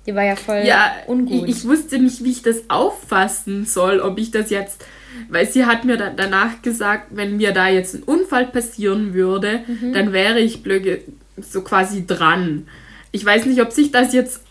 Die 0.06 0.14
war 0.14 0.24
ja 0.24 0.36
voll 0.36 0.62
ja, 0.66 0.92
ungut. 1.06 1.48
Ich, 1.48 1.58
ich 1.58 1.64
wusste 1.64 1.98
nicht, 1.98 2.24
wie 2.24 2.30
ich 2.30 2.42
das 2.42 2.68
auffassen 2.68 3.64
soll, 3.66 4.00
ob 4.00 4.18
ich 4.18 4.30
das 4.30 4.50
jetzt, 4.50 4.84
weil 5.28 5.46
sie 5.46 5.64
hat 5.64 5.84
mir 5.84 5.96
da, 5.96 6.10
danach 6.10 6.60
gesagt, 6.62 7.08
wenn 7.10 7.36
mir 7.36 7.52
da 7.52 7.68
jetzt 7.68 7.94
ein 7.94 8.02
Unfall 8.02 8.46
passieren 8.46 9.14
würde, 9.14 9.60
mhm. 9.66 9.92
dann 9.92 10.12
wäre 10.12 10.40
ich 10.40 10.62
blöde 10.62 11.02
so 11.42 11.62
quasi 11.62 12.06
dran 12.06 12.66
ich 13.12 13.24
weiß 13.24 13.46
nicht, 13.46 13.60
ob 13.60 13.72
sich 13.72 13.90
das 13.90 14.12
jetzt 14.12 14.42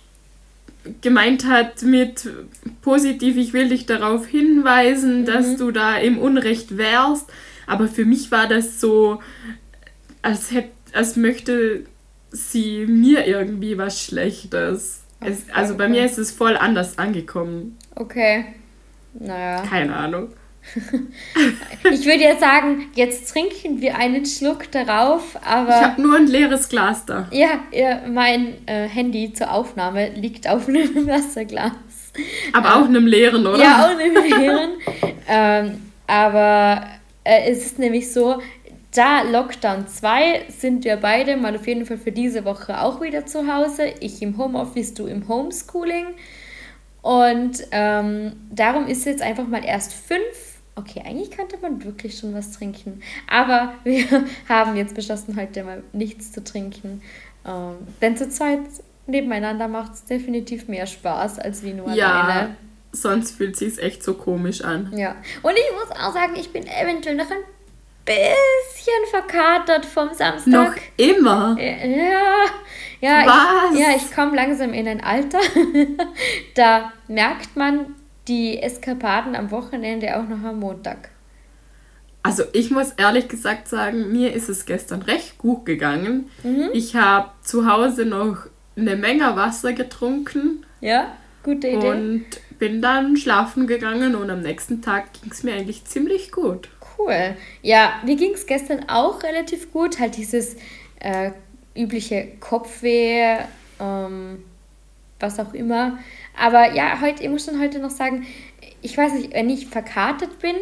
gemeint 1.02 1.46
hat 1.46 1.82
mit 1.84 2.30
positiv, 2.82 3.38
ich 3.38 3.54
will 3.54 3.70
dich 3.70 3.86
darauf 3.86 4.26
hinweisen, 4.26 5.22
mhm. 5.22 5.26
dass 5.26 5.58
du 5.58 5.72
da 5.72 5.98
im 5.98 6.18
Unrecht 6.18 6.78
wärst. 6.78 7.30
Aber 7.66 7.88
für 7.88 8.06
mich 8.06 8.32
war 8.32 8.48
das 8.48 8.80
so, 8.80 9.22
als, 10.22 10.52
hätte, 10.52 10.70
als 10.94 11.18
möchte 11.18 11.86
sie 12.32 12.86
mir 12.88 13.28
irgendwie 13.28 13.78
was 13.78 14.02
Schlechtes. 14.02 15.04
Es, 15.20 15.50
also 15.54 15.76
bei 15.76 15.90
mir 15.90 16.06
ist 16.06 16.18
es 16.18 16.32
voll 16.32 16.56
anders 16.56 16.98
angekommen. 16.98 17.78
Okay. 17.96 18.46
Naja. 19.14 19.64
Keine 19.64 19.96
Ahnung. 19.96 20.30
ich 21.92 22.06
würde 22.06 22.22
jetzt 22.22 22.42
sagen, 22.42 22.90
jetzt 22.94 23.30
trinken 23.32 23.82
wir 23.82 23.98
einen 23.98 24.26
Schluck 24.26 24.72
darauf, 24.72 25.38
aber. 25.44 25.70
Ich 25.70 25.76
habe 25.76 26.02
nur 26.02 26.18
ein 26.18 26.28
leeres 26.28 26.70
Glas 26.70 27.06
da. 27.06 27.28
Ja, 27.32 27.60
ja 27.72 28.02
mein 28.08 28.56
äh, 28.68 28.88
Handy 28.88 29.34
zur 29.34 29.52
Aufnahme 29.52 30.10
liegt 30.10 30.48
auf 30.48 30.68
einem 30.68 31.08
Wasserglas. 31.08 31.72
Aber 32.54 32.70
ähm, 32.70 32.74
auch 32.74 32.86
einem 32.86 33.08
leeren, 33.08 33.46
oder? 33.46 33.60
Ja, 33.60 33.86
auch 33.86 33.98
einem 33.98 34.42
leeren. 34.42 34.70
ähm, 35.28 35.92
aber 36.08 36.88
äh, 37.24 37.52
es 37.52 37.66
ist 37.66 37.80
nämlich 37.80 38.12
so, 38.12 38.42
da 38.94 39.22
Lockdown 39.22 39.88
2 39.88 40.46
sind 40.50 40.84
wir 40.84 40.98
beide 40.98 41.38
mal 41.38 41.56
auf 41.56 41.68
jeden 41.68 41.86
Fall 41.86 41.98
für 41.98 42.12
diese 42.12 42.46
Woche 42.46 42.82
auch 42.82 43.02
wieder 43.02 43.26
zu 43.26 43.54
Hause. 43.54 43.94
Ich 44.00 44.22
im 44.22 44.38
Homeoffice, 44.38 44.94
du 44.94 45.06
im 45.06 45.28
Homeschooling. 45.28 46.08
Und 47.02 47.64
ähm, 47.72 48.34
darum 48.52 48.88
ist 48.88 49.06
jetzt 49.06 49.22
einfach 49.22 49.48
mal 49.48 49.64
erst 49.64 49.94
fünf. 49.94 50.57
Okay, 50.78 51.02
eigentlich 51.04 51.32
könnte 51.32 51.58
man 51.60 51.84
wirklich 51.84 52.18
schon 52.18 52.36
was 52.36 52.52
trinken. 52.52 53.02
Aber 53.28 53.74
wir 53.84 54.06
haben 54.48 54.76
jetzt 54.76 54.94
beschlossen, 54.94 55.36
heute 55.36 55.64
mal 55.64 55.84
nichts 55.92 56.32
zu 56.32 56.44
trinken. 56.44 57.02
Ähm, 57.46 57.76
denn 58.02 58.16
zur 58.16 58.30
Zeit 58.30 58.60
nebeneinander 59.08 59.68
macht 59.68 59.94
es 59.94 60.06
definitiv 60.06 60.68
mehr 60.68 60.86
Spaß 60.86 61.40
als 61.40 61.64
wie 61.64 61.74
nur 61.74 61.90
ja, 61.92 62.22
alleine. 62.22 62.56
Sonst 62.92 63.32
fühlt 63.32 63.54
es 63.54 63.60
sich 63.60 63.84
echt 63.84 64.04
so 64.04 64.14
komisch 64.14 64.62
an. 64.62 64.94
Ja. 64.96 65.16
Und 65.42 65.54
ich 65.54 65.72
muss 65.74 65.92
auch 65.98 66.14
sagen, 66.14 66.36
ich 66.36 66.52
bin 66.54 66.68
eventuell 66.68 67.16
noch 67.16 67.30
ein 67.30 67.44
bisschen 68.06 69.06
verkatert 69.10 69.86
vom 69.86 70.14
Samstag. 70.14 70.46
Noch 70.46 70.76
immer? 70.96 71.58
Ja. 71.60 72.46
Ja, 73.00 73.26
Was? 73.28 73.74
ich, 73.74 73.80
ja, 73.80 73.88
ich 73.96 74.12
komme 74.16 74.36
langsam 74.36 74.74
in 74.74 74.88
ein 74.88 75.04
Alter. 75.04 75.40
da 76.56 76.92
merkt 77.08 77.56
man 77.56 77.96
die 78.28 78.62
Eskapaden 78.62 79.36
am 79.36 79.52
Wochenende 79.52 80.18
auch 80.18 80.28
noch 80.28 80.44
am 80.44 80.60
Montag. 80.60 81.10
Also 82.24 82.44
ich 82.52 82.72
muss 82.72 82.92
ehrlich 82.98 83.30
gesagt 83.30 83.68
sagen, 83.70 84.12
mir 84.12 84.34
ist 84.34 84.50
es 84.50 84.66
gestern 84.66 85.02
recht 85.02 85.38
gut 85.38 85.66
gegangen. 85.66 86.30
Mhm. 86.44 86.70
Ich 86.74 86.96
habe 86.96 87.30
zu 87.42 87.72
Hause 87.72 88.06
noch 88.06 88.48
eine 88.76 88.96
Menge 88.96 89.36
Wasser 89.36 89.74
getrunken 89.74 90.66
Ja, 90.82 91.14
gute 91.44 91.68
Idee. 91.70 91.90
und 91.90 92.26
bin 92.60 92.82
dann 92.82 93.16
schlafen 93.16 93.66
gegangen 93.66 94.16
und 94.16 94.30
am 94.30 94.42
nächsten 94.42 94.82
Tag 94.82 95.14
ging 95.14 95.32
es 95.32 95.44
mir 95.44 95.54
eigentlich 95.54 95.86
ziemlich 95.86 96.32
gut. 96.32 96.70
Cool. 96.98 97.36
Ja, 97.62 97.94
mir 98.04 98.16
ging 98.16 98.34
es 98.34 98.46
gestern 98.46 98.90
auch 98.90 99.24
relativ 99.24 99.72
gut. 99.72 100.00
Halt 100.00 100.18
dieses 100.18 100.58
äh, 101.00 101.32
übliche 101.76 102.28
Kopfweh, 102.40 103.38
ähm, 103.80 104.44
was 105.20 105.40
auch 105.40 105.54
immer. 105.54 106.00
Aber 106.40 106.74
ja, 106.74 107.02
heute, 107.02 107.24
ich 107.24 107.30
muss 107.30 107.46
schon 107.46 107.60
heute 107.60 107.80
noch 107.80 107.90
sagen, 107.90 108.26
ich 108.82 108.98
weiß 108.98 109.14
nicht, 109.14 109.34
wenn 109.34 109.50
ich 109.50 109.68
verkatert 109.68 110.40
bin, 110.40 110.56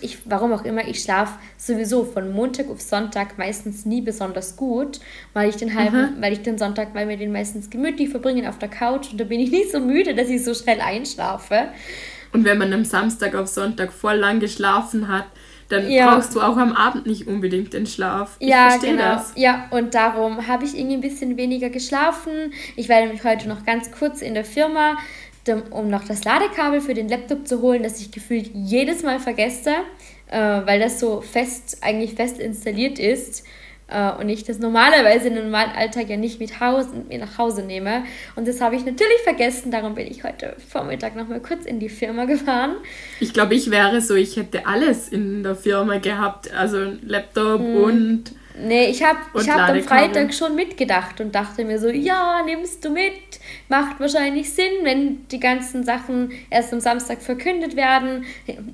ich, 0.00 0.18
warum 0.26 0.52
auch 0.52 0.64
immer, 0.64 0.86
ich 0.86 1.02
schlafe 1.02 1.38
sowieso 1.56 2.04
von 2.04 2.32
Montag 2.32 2.68
auf 2.68 2.80
Sonntag 2.80 3.38
meistens 3.38 3.86
nie 3.86 4.00
besonders 4.00 4.56
gut, 4.56 5.00
weil 5.32 5.48
ich 5.48 5.56
den 5.56 5.74
halben, 5.74 6.20
weil 6.20 6.32
ich 6.32 6.42
den 6.42 6.58
Sonntag, 6.58 6.94
weil 6.94 7.08
wir 7.08 7.16
den 7.16 7.32
meistens 7.32 7.70
gemütlich 7.70 8.10
verbringen 8.10 8.46
auf 8.46 8.58
der 8.58 8.68
Couch 8.68 9.10
und 9.10 9.18
da 9.18 9.24
bin 9.24 9.40
ich 9.40 9.50
nicht 9.50 9.72
so 9.72 9.80
müde, 9.80 10.14
dass 10.14 10.28
ich 10.28 10.44
so 10.44 10.54
schnell 10.54 10.80
einschlafe. 10.80 11.68
Und 12.32 12.44
wenn 12.44 12.58
man 12.58 12.72
am 12.72 12.84
Samstag 12.84 13.34
auf 13.34 13.48
Sonntag 13.48 13.92
voll 13.92 14.16
lang 14.16 14.40
geschlafen 14.40 15.08
hat, 15.08 15.26
dann 15.72 15.90
Ja. 15.90 16.14
brauchst 16.14 16.34
du 16.34 16.40
auch 16.40 16.56
am 16.56 16.72
Abend 16.72 17.06
nicht 17.06 17.26
unbedingt 17.26 17.72
den 17.72 17.86
Schlaf. 17.86 18.36
Ich 18.38 18.48
Ja, 18.48 18.70
verstehe 18.70 18.92
genau. 18.92 19.14
das. 19.14 19.32
Ja, 19.36 19.66
und 19.70 19.94
darum 19.94 20.46
habe 20.46 20.64
ich 20.64 20.76
irgendwie 20.76 20.94
ein 20.94 21.00
bisschen 21.00 21.36
weniger 21.36 21.70
geschlafen. 21.70 22.52
Ich 22.76 22.88
war 22.88 23.00
nämlich 23.00 23.24
heute 23.24 23.48
noch 23.48 23.64
ganz 23.64 23.90
kurz 23.90 24.22
in 24.22 24.34
der 24.34 24.44
Firma, 24.44 24.96
um 25.70 25.88
noch 25.88 26.04
das 26.04 26.22
Ladekabel 26.24 26.80
für 26.80 26.94
den 26.94 27.08
Laptop 27.08 27.48
zu 27.48 27.60
holen, 27.62 27.82
das 27.82 28.00
ich 28.00 28.12
gefühlt 28.12 28.50
jedes 28.54 29.02
Mal 29.02 29.18
vergesse, 29.18 29.70
äh, 30.30 30.38
weil 30.38 30.78
das 30.78 31.00
so 31.00 31.20
fest, 31.20 31.78
eigentlich 31.80 32.14
fest 32.14 32.38
installiert 32.38 32.98
ist. 33.00 33.44
Äh, 33.92 34.20
Und 34.20 34.28
ich 34.28 34.44
das 34.44 34.58
normalerweise 34.58 35.28
im 35.28 35.34
normalen 35.34 35.70
Alltag 35.72 36.08
ja 36.08 36.16
nicht 36.16 36.40
mit, 36.40 36.60
Haus, 36.60 36.86
mit 36.94 37.08
mir 37.08 37.18
nach 37.18 37.38
Hause 37.38 37.62
nehme. 37.62 38.04
Und 38.36 38.48
das 38.48 38.60
habe 38.60 38.76
ich 38.76 38.84
natürlich 38.84 39.18
vergessen. 39.24 39.70
Darum 39.70 39.94
bin 39.94 40.06
ich 40.06 40.24
heute 40.24 40.56
Vormittag 40.68 41.14
noch 41.16 41.28
mal 41.28 41.40
kurz 41.40 41.64
in 41.66 41.78
die 41.80 41.88
Firma 41.88 42.24
gefahren. 42.24 42.76
Ich 43.20 43.32
glaube, 43.32 43.54
ich 43.54 43.70
wäre 43.70 44.00
so, 44.00 44.14
ich 44.14 44.36
hätte 44.36 44.66
alles 44.66 45.08
in 45.08 45.42
der 45.42 45.54
Firma 45.56 45.98
gehabt. 45.98 46.52
Also 46.54 46.78
ein 46.78 47.00
Laptop 47.06 47.60
Mhm. 47.60 47.76
und 47.76 48.24
Nee, 48.58 48.86
ich 48.86 49.02
habe 49.02 49.18
ich 49.40 49.48
hab 49.48 49.70
am. 49.70 49.82
Freitag 49.82 50.34
schon 50.34 50.54
mitgedacht 50.54 51.20
und 51.20 51.34
dachte 51.34 51.64
mir 51.64 51.78
so, 51.78 51.88
ja, 51.88 52.42
nimmst 52.44 52.84
du 52.84 52.90
mit. 52.90 53.12
Macht 53.68 53.98
wahrscheinlich 53.98 54.52
Sinn, 54.52 54.72
wenn 54.82 55.26
die 55.28 55.40
ganzen 55.40 55.84
Sachen 55.84 56.32
erst 56.50 56.72
am 56.72 56.80
Samstag 56.80 57.22
verkündet 57.22 57.76
werden. 57.76 58.24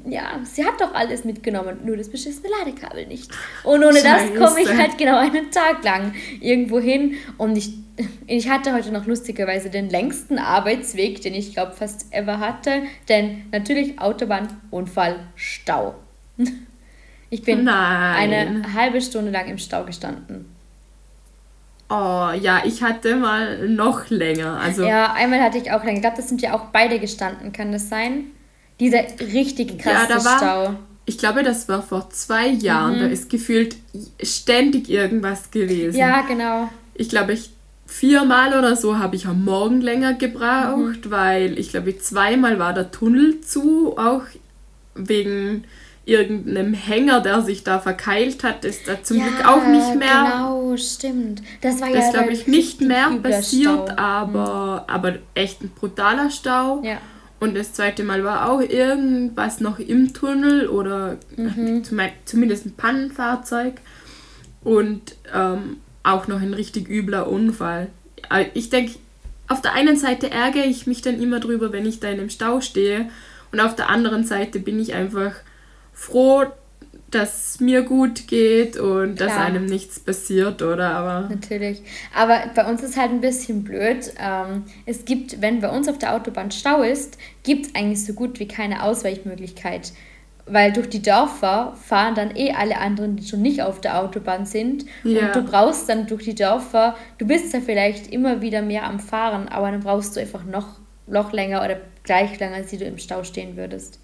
Ja, 0.07 0.41
sie 0.43 0.65
hat 0.65 0.81
doch 0.81 0.95
alles 0.95 1.25
mitgenommen, 1.25 1.79
nur 1.85 1.97
das 1.97 2.09
beschissene 2.09 2.49
Ladekabel 2.59 3.07
nicht. 3.07 3.31
Und 3.63 3.85
ohne 3.85 4.03
das 4.03 4.35
komme 4.37 4.61
ich 4.61 4.69
Scheiße. 4.69 4.79
halt 4.79 4.99
genau 4.99 5.19
einen 5.19 5.51
Tag 5.51 5.85
lang 5.85 6.15
irgendwo 6.41 6.81
hin. 6.81 7.15
Und 7.37 7.57
ich, 7.57 7.75
ich 8.27 8.49
hatte 8.49 8.75
heute 8.75 8.91
noch 8.91 9.07
lustigerweise 9.07 9.71
den 9.71 9.89
längsten 9.89 10.39
Arbeitsweg, 10.39 11.21
den 11.23 11.35
ich 11.35 11.53
glaube 11.53 11.73
fast 11.73 12.13
ever 12.13 12.41
hatte. 12.41 12.83
Denn 13.09 13.47
natürlich 13.53 14.01
Autobahn, 14.01 14.49
Unfall, 14.71 15.21
Stau. 15.37 15.95
Ich 17.31 17.43
bin 17.43 17.65
Nein. 17.65 18.33
eine 18.33 18.75
halbe 18.75 19.01
Stunde 19.01 19.31
lang 19.31 19.47
im 19.49 19.59
Stau 19.59 19.85
gestanden. 19.85 20.47
oh 21.91 22.31
ja, 22.41 22.63
ich 22.65 22.83
hatte 22.83 23.17
mal 23.17 23.69
noch 23.69 24.09
länger. 24.11 24.59
Also 24.61 24.85
Ja, 24.85 25.13
einmal 25.15 25.41
hatte 25.43 25.59
ich 25.59 25.71
auch 25.71 25.83
lange. 25.85 25.95
Ich 25.97 26.01
glaube, 26.03 26.17
das 26.17 26.29
sind 26.29 26.43
ja 26.43 26.55
auch 26.55 26.67
beide 26.73 26.99
gestanden, 26.99 27.53
kann 27.53 27.73
das 27.73 27.89
sein? 27.89 28.25
Dieser 28.81 29.01
richtig 29.33 29.79
krasse 29.79 30.09
da 30.09 30.25
war- 30.25 30.39
Stau. 30.39 30.75
ich 31.07 31.19
glaube, 31.19 31.43
das 31.43 31.69
war 31.69 31.83
vor 31.83 32.11
zwei 32.11 32.49
Jahren. 32.49 32.99
Da 33.01 33.07
ist 33.07 33.29
gefühlt 33.31 33.77
ständig 34.23 34.89
irgendwas 34.89 35.51
gewesen. 35.51 35.95
Mhm. 35.95 36.01
Ja, 36.01 36.21
genau. 36.23 36.69
Ich 36.95 37.09
glaube, 37.09 37.33
ich 37.33 37.51
viermal 37.87 38.57
oder 38.59 38.77
so 38.77 38.99
habe 38.99 39.17
ich 39.17 39.27
am 39.27 39.45
Morgen 39.45 39.81
länger 39.81 40.13
gebraucht, 40.15 41.07
Mhm. 41.07 41.11
weil 41.11 41.59
ich 41.59 41.71
glaube, 41.71 41.97
zweimal 41.99 42.59
war 42.59 42.75
der 42.75 42.91
Tunnel 42.91 43.41
zu, 43.41 43.97
auch 43.97 44.23
wegen 44.95 45.65
irgendeinem 46.09 46.73
Hänger, 46.75 47.21
der 47.21 47.43
sich 47.43 47.65
da 47.65 47.79
verkeilt 47.81 48.43
hat, 48.45 48.65
ist 48.65 48.89
da 48.89 49.03
zum 49.03 49.19
ja, 49.19 49.25
Glück 49.27 49.47
auch 49.47 49.67
nicht 49.67 49.95
mehr. 49.97 50.25
Genau, 50.33 50.77
stimmt. 50.77 51.43
Das 51.61 51.81
war 51.81 51.91
Das 51.93 52.07
ja 52.07 52.13
glaube 52.13 52.33
ich 52.33 52.47
nicht 52.47 52.81
mehr 52.81 53.11
passiert, 53.23 53.91
Stau. 53.91 53.97
aber, 53.97 54.85
aber 54.89 55.17
echt 55.35 55.63
ein 55.63 55.69
brutaler 55.71 56.31
Stau. 56.31 56.81
Ja. 56.83 56.99
Und 57.41 57.57
das 57.57 57.73
zweite 57.73 58.03
Mal 58.05 58.25
war 58.25 58.51
auch 58.51 58.61
irgendwas 58.61 59.61
noch 59.61 59.79
im 59.79 60.13
Tunnel 60.13 60.67
oder 60.69 61.19
Mhm. 61.37 61.85
zum- 61.85 62.01
zumindest 62.25 62.67
ein 62.67 62.73
Pannenfahrzeug. 62.75 63.75
Und 64.65 65.15
ähm, 65.35 65.77
auch 66.03 66.27
noch 66.27 66.41
ein 66.41 66.55
richtig 66.55 66.89
übler 66.89 67.29
Unfall. 67.29 67.89
Äh, 68.31 68.47
Ich 68.55 68.71
denke, 68.71 68.95
auf 69.47 69.63
der 69.63 69.75
einen 69.75 69.97
Seite 69.97 70.31
ärgere 70.31 70.65
ich 70.65 70.87
mich 70.87 71.01
dann 71.03 71.21
immer 71.23 71.39
drüber, 71.41 71.73
wenn 71.73 71.87
ich 71.87 72.01
da 72.01 72.09
in 72.09 72.19
einem 72.19 72.31
Stau 72.31 72.61
stehe. 72.61 73.09
Und 73.53 73.61
auf 73.61 73.77
der 73.77 73.89
anderen 73.89 74.25
Seite 74.25 74.59
bin 74.59 74.79
ich 74.81 74.95
einfach 74.95 75.33
froh, 75.99 76.45
dass 77.11 77.53
es 77.53 77.61
mir 77.61 77.83
gut 77.83 78.29
geht 78.29 78.77
und 78.77 79.21
dass 79.21 79.33
Klar. 79.33 79.47
einem 79.47 79.65
nichts 79.65 79.99
passiert, 79.99 80.63
oder? 80.63 80.91
Aber 80.91 81.29
Natürlich. 81.29 81.83
Aber 82.15 82.39
bei 82.55 82.69
uns 82.69 82.83
ist 82.83 82.97
halt 82.97 83.11
ein 83.11 83.21
bisschen 83.21 83.65
blöd. 83.65 84.13
Ähm, 84.21 84.65
es 84.87 85.05
gibt, 85.05 85.41
wenn 85.41 85.61
bei 85.61 85.71
uns 85.71 85.89
auf 85.89 85.99
der 85.99 86.15
Autobahn 86.15 86.51
Stau 86.51 86.83
ist, 86.83 87.19
gibt 87.43 87.67
es 87.67 87.75
eigentlich 87.75 88.05
so 88.05 88.13
gut 88.13 88.39
wie 88.39 88.47
keine 88.47 88.83
Ausweichmöglichkeit. 88.83 89.93
Weil 90.47 90.73
durch 90.73 90.89
die 90.89 91.03
Dörfer 91.03 91.77
fahren 91.83 92.15
dann 92.15 92.37
eh 92.37 92.53
alle 92.53 92.79
anderen, 92.79 93.17
die 93.17 93.27
schon 93.27 93.43
nicht 93.43 93.63
auf 93.63 93.81
der 93.81 94.01
Autobahn 94.01 94.47
sind. 94.47 94.85
Ja. 95.03 95.27
Und 95.27 95.37
du 95.37 95.43
brauchst 95.43 95.89
dann 95.89 96.07
durch 96.07 96.25
die 96.25 96.35
Dörfer, 96.35 96.95
du 97.17 97.27
bist 97.27 97.53
ja 97.53 97.61
vielleicht 97.61 98.13
immer 98.13 98.41
wieder 98.41 98.63
mehr 98.63 98.85
am 98.85 99.01
Fahren, 99.01 99.49
aber 99.49 99.71
dann 99.71 99.81
brauchst 99.81 100.17
du 100.17 100.21
einfach 100.21 100.45
noch, 100.45 100.79
noch 101.07 101.33
länger 101.33 101.65
oder 101.65 101.81
gleich 102.03 102.39
länger, 102.39 102.57
als 102.57 102.71
du 102.71 102.85
im 102.85 102.99
Stau 102.99 103.25
stehen 103.25 103.57
würdest. 103.57 103.99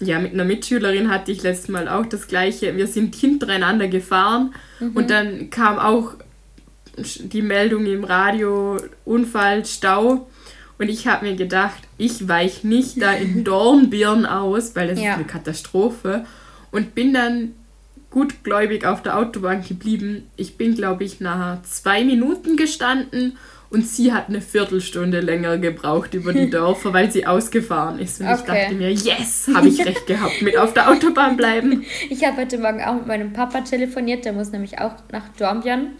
Ja, 0.00 0.18
mit 0.18 0.32
einer 0.32 0.44
Mitschülerin 0.44 1.10
hatte 1.10 1.30
ich 1.30 1.42
letztes 1.42 1.68
Mal 1.68 1.88
auch 1.88 2.06
das 2.06 2.26
gleiche. 2.26 2.74
Wir 2.76 2.86
sind 2.86 3.14
hintereinander 3.14 3.86
gefahren 3.88 4.54
und 4.94 5.10
dann 5.10 5.50
kam 5.50 5.78
auch 5.78 6.14
die 6.96 7.42
Meldung 7.42 7.86
im 7.86 8.04
Radio, 8.04 8.78
Unfall, 9.04 9.64
Stau. 9.66 10.28
Und 10.78 10.88
ich 10.88 11.06
habe 11.06 11.26
mir 11.26 11.36
gedacht, 11.36 11.82
ich 11.98 12.26
weiche 12.28 12.66
nicht 12.66 13.00
da 13.02 13.12
in 13.12 13.44
Dornbirn 13.44 14.24
aus, 14.24 14.74
weil 14.74 14.88
das 14.88 14.98
Ja. 14.98 15.10
ist 15.10 15.14
eine 15.16 15.24
Katastrophe. 15.26 16.24
Und 16.70 16.94
bin 16.94 17.12
dann 17.12 17.52
gutgläubig 18.10 18.86
auf 18.86 19.02
der 19.02 19.18
Autobahn 19.18 19.62
geblieben. 19.62 20.28
Ich 20.36 20.56
bin, 20.56 20.74
glaube 20.74 21.04
ich, 21.04 21.20
nach 21.20 21.62
zwei 21.62 22.04
Minuten 22.04 22.56
gestanden 22.56 23.36
und 23.70 23.86
sie 23.86 24.12
hat 24.12 24.28
eine 24.28 24.40
Viertelstunde 24.40 25.20
länger 25.20 25.58
gebraucht 25.58 26.14
über 26.14 26.32
die 26.32 26.50
Dörfer, 26.50 26.92
weil 26.92 27.10
sie 27.10 27.26
ausgefahren 27.26 27.98
ist. 27.98 28.20
Und 28.20 28.26
ich 28.26 28.40
Okay. 28.40 28.62
dachte 28.62 28.74
mir, 28.74 28.90
yes, 28.92 29.48
habe 29.54 29.68
ich 29.68 29.84
recht 29.84 30.06
gehabt, 30.06 30.42
mit 30.42 30.56
auf 30.58 30.74
der 30.74 30.90
Autobahn 30.90 31.36
bleiben. 31.36 31.84
Ich 32.10 32.24
habe 32.26 32.38
heute 32.38 32.58
Morgen 32.58 32.82
auch 32.82 32.94
mit 32.94 33.06
meinem 33.06 33.32
Papa 33.32 33.60
telefoniert, 33.60 34.24
der 34.24 34.32
muss 34.32 34.50
nämlich 34.52 34.78
auch 34.80 34.94
nach 35.12 35.28
Dornbirn. 35.38 35.92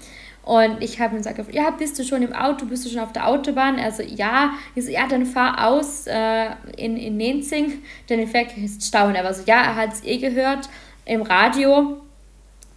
Und 0.42 0.82
ich 0.82 0.98
habe 1.00 1.14
ihm 1.14 1.18
gesagt, 1.18 1.38
ja, 1.54 1.70
bist 1.70 1.98
du 1.98 2.02
schon 2.02 2.22
im 2.22 2.32
Auto, 2.32 2.64
bist 2.66 2.84
du 2.84 2.88
schon 2.90 2.98
auf 3.00 3.12
der 3.12 3.28
Autobahn? 3.28 3.78
Also 3.78 4.02
ja, 4.02 4.50
ich 4.74 4.86
so, 4.86 4.90
ja, 4.90 5.06
dann 5.08 5.24
fahr 5.26 5.66
aus 5.68 6.06
äh, 6.08 6.46
in, 6.76 6.96
in 6.96 7.16
Nenzing, 7.18 7.82
denn 8.08 8.18
in 8.18 8.26
Ferkirch 8.26 8.64
ist 8.64 8.82
Stau. 8.84 9.06
Und 9.06 9.14
er 9.14 9.22
war 9.22 9.34
so, 9.34 9.42
ja, 9.46 9.62
er 9.62 9.76
hat 9.76 9.92
es 9.92 10.02
eh 10.02 10.16
gehört 10.16 10.68
im 11.04 11.22
Radio. 11.22 12.00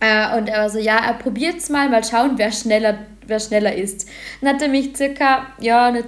Äh, 0.02 0.38
und 0.38 0.50
er 0.50 0.60
war 0.64 0.70
so, 0.70 0.78
ja, 0.78 0.98
er 0.98 1.14
probiert's 1.14 1.70
mal, 1.70 1.90
mal 1.90 2.04
schauen, 2.04 2.32
wer 2.36 2.52
schneller, 2.52 2.98
wer 3.27 3.39
schneller 3.39 3.75
ist. 3.75 4.08
Dann 4.42 4.56
hat 4.56 4.62
er 4.62 4.68
mich 4.68 4.96
circa, 4.96 5.48
ja, 5.60 5.88
eine 5.88 6.03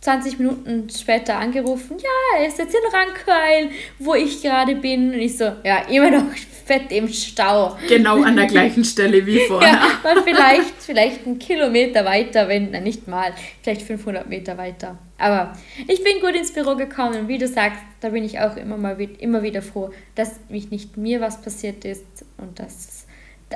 20 0.00 0.38
Minuten 0.38 0.88
später 0.88 1.36
angerufen, 1.36 1.98
ja, 1.98 2.40
er 2.40 2.48
ist 2.48 2.58
jetzt 2.58 2.74
in 2.74 2.80
Rankweil, 2.90 3.70
wo 3.98 4.14
ich 4.14 4.40
gerade 4.40 4.76
bin. 4.76 5.12
Und 5.12 5.20
ich 5.20 5.36
so, 5.36 5.52
ja, 5.62 5.80
immer 5.90 6.10
noch 6.10 6.24
fett 6.64 6.90
im 6.90 7.08
Stau. 7.08 7.76
Genau 7.86 8.22
an 8.22 8.36
der 8.36 8.46
gleichen 8.46 8.84
Stelle 8.86 9.26
wie 9.26 9.40
vorher. 9.40 9.72
Ja, 9.72 10.00
mal 10.02 10.22
vielleicht, 10.22 10.74
vielleicht 10.78 11.26
einen 11.26 11.38
Kilometer 11.38 12.04
weiter, 12.04 12.48
wenn, 12.48 12.70
na 12.70 12.80
nicht 12.80 13.08
mal, 13.08 13.32
vielleicht 13.62 13.82
500 13.82 14.26
Meter 14.26 14.56
weiter. 14.56 14.96
Aber 15.18 15.52
ich 15.86 16.02
bin 16.02 16.20
gut 16.20 16.34
ins 16.34 16.52
Büro 16.52 16.76
gekommen 16.76 17.20
und 17.20 17.28
wie 17.28 17.36
du 17.36 17.46
sagst, 17.46 17.80
da 18.00 18.08
bin 18.08 18.24
ich 18.24 18.40
auch 18.40 18.56
immer 18.56 18.78
mal 18.78 18.98
immer 19.18 19.42
wieder 19.42 19.60
froh, 19.60 19.90
dass 20.14 20.40
mich 20.48 20.70
nicht 20.70 20.96
mir 20.96 21.20
was 21.20 21.42
passiert 21.42 21.84
ist 21.84 22.24
und 22.38 22.58
dass 22.58 22.72
es 22.72 23.06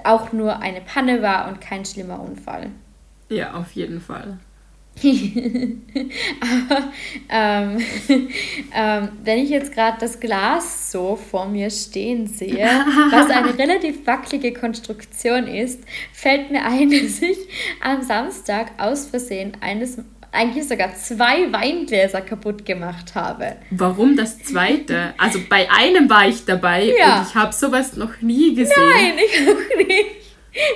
auch 0.04 0.32
nur 0.32 0.60
eine 0.60 0.82
Panne 0.82 1.22
war 1.22 1.48
und 1.48 1.62
kein 1.62 1.86
schlimmer 1.86 2.20
Unfall. 2.20 2.70
Ja, 3.28 3.54
auf 3.54 3.72
jeden 3.72 4.00
Fall. 4.00 4.38
Aber 6.40 6.92
ähm, 7.28 7.78
ähm, 8.74 9.08
wenn 9.24 9.38
ich 9.38 9.50
jetzt 9.50 9.72
gerade 9.72 9.96
das 10.00 10.20
Glas 10.20 10.92
so 10.92 11.16
vor 11.16 11.46
mir 11.46 11.68
stehen 11.70 12.28
sehe, 12.28 12.68
was 13.10 13.28
eine 13.28 13.58
relativ 13.58 14.06
wackelige 14.06 14.52
Konstruktion 14.52 15.48
ist, 15.48 15.82
fällt 16.12 16.52
mir 16.52 16.64
ein, 16.64 16.90
dass 16.90 17.20
ich 17.22 17.38
am 17.82 18.02
Samstag 18.02 18.70
aus 18.78 19.06
Versehen 19.06 19.56
eines 19.60 19.98
eigentlich 20.30 20.66
sogar 20.66 20.94
zwei 20.94 21.52
Weingläser 21.52 22.20
kaputt 22.20 22.66
gemacht 22.66 23.14
habe. 23.14 23.56
Warum 23.70 24.16
das 24.16 24.40
zweite? 24.40 25.14
Also 25.16 25.38
bei 25.48 25.68
einem 25.70 26.10
war 26.10 26.28
ich 26.28 26.44
dabei 26.44 26.92
ja. 26.98 27.20
und 27.20 27.28
ich 27.28 27.34
habe 27.36 27.52
sowas 27.52 27.96
noch 27.96 28.20
nie 28.20 28.54
gesehen. 28.54 28.74
Nein, 28.76 29.12
ich 29.16 29.48
auch 29.48 29.76
nicht. 29.76 30.23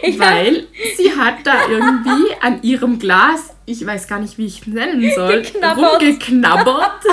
Ich 0.02 0.18
Weil 0.18 0.66
sie 0.96 1.12
hat 1.12 1.36
da 1.44 1.68
irgendwie 1.68 2.34
an 2.40 2.62
ihrem 2.62 2.98
Glas, 2.98 3.54
ich 3.64 3.84
weiß 3.86 4.08
gar 4.08 4.18
nicht, 4.18 4.36
wie 4.36 4.46
ich 4.46 4.62
es 4.62 4.66
nennen 4.66 5.10
soll, 5.14 5.42
Geknabbert. 5.42 6.02
rumgeknabbert. 6.02 7.04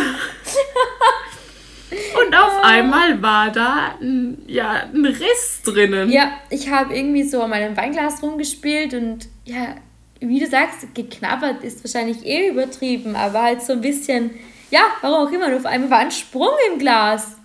Und 1.92 2.36
auf 2.36 2.64
einmal 2.64 3.22
war 3.22 3.52
da 3.52 3.96
ein, 4.02 4.38
ja, 4.48 4.84
ein 4.94 5.06
Riss 5.06 5.62
drinnen. 5.64 6.10
Ja, 6.10 6.32
ich 6.50 6.70
habe 6.70 6.96
irgendwie 6.96 7.24
so 7.24 7.42
an 7.42 7.52
meinem 7.52 7.78
Weinglas 7.78 8.22
rumgespielt 8.22 8.94
und 8.94 9.28
ja, 9.46 9.76
wie 10.20 10.40
du 10.40 10.48
sagst, 10.48 10.94
geknabbert 10.94 11.64
ist 11.64 11.84
wahrscheinlich 11.84 12.26
eh 12.26 12.50
übertrieben, 12.50 13.16
aber 13.16 13.44
halt 13.44 13.62
so 13.62 13.74
ein 13.74 13.82
bisschen, 13.82 14.32
ja, 14.72 14.82
warum 15.02 15.28
auch 15.28 15.32
immer, 15.32 15.56
auf 15.56 15.66
einmal 15.66 15.90
war 15.90 16.00
ein 16.00 16.12
Sprung 16.12 16.54
im 16.72 16.80
Glas. 16.80 17.38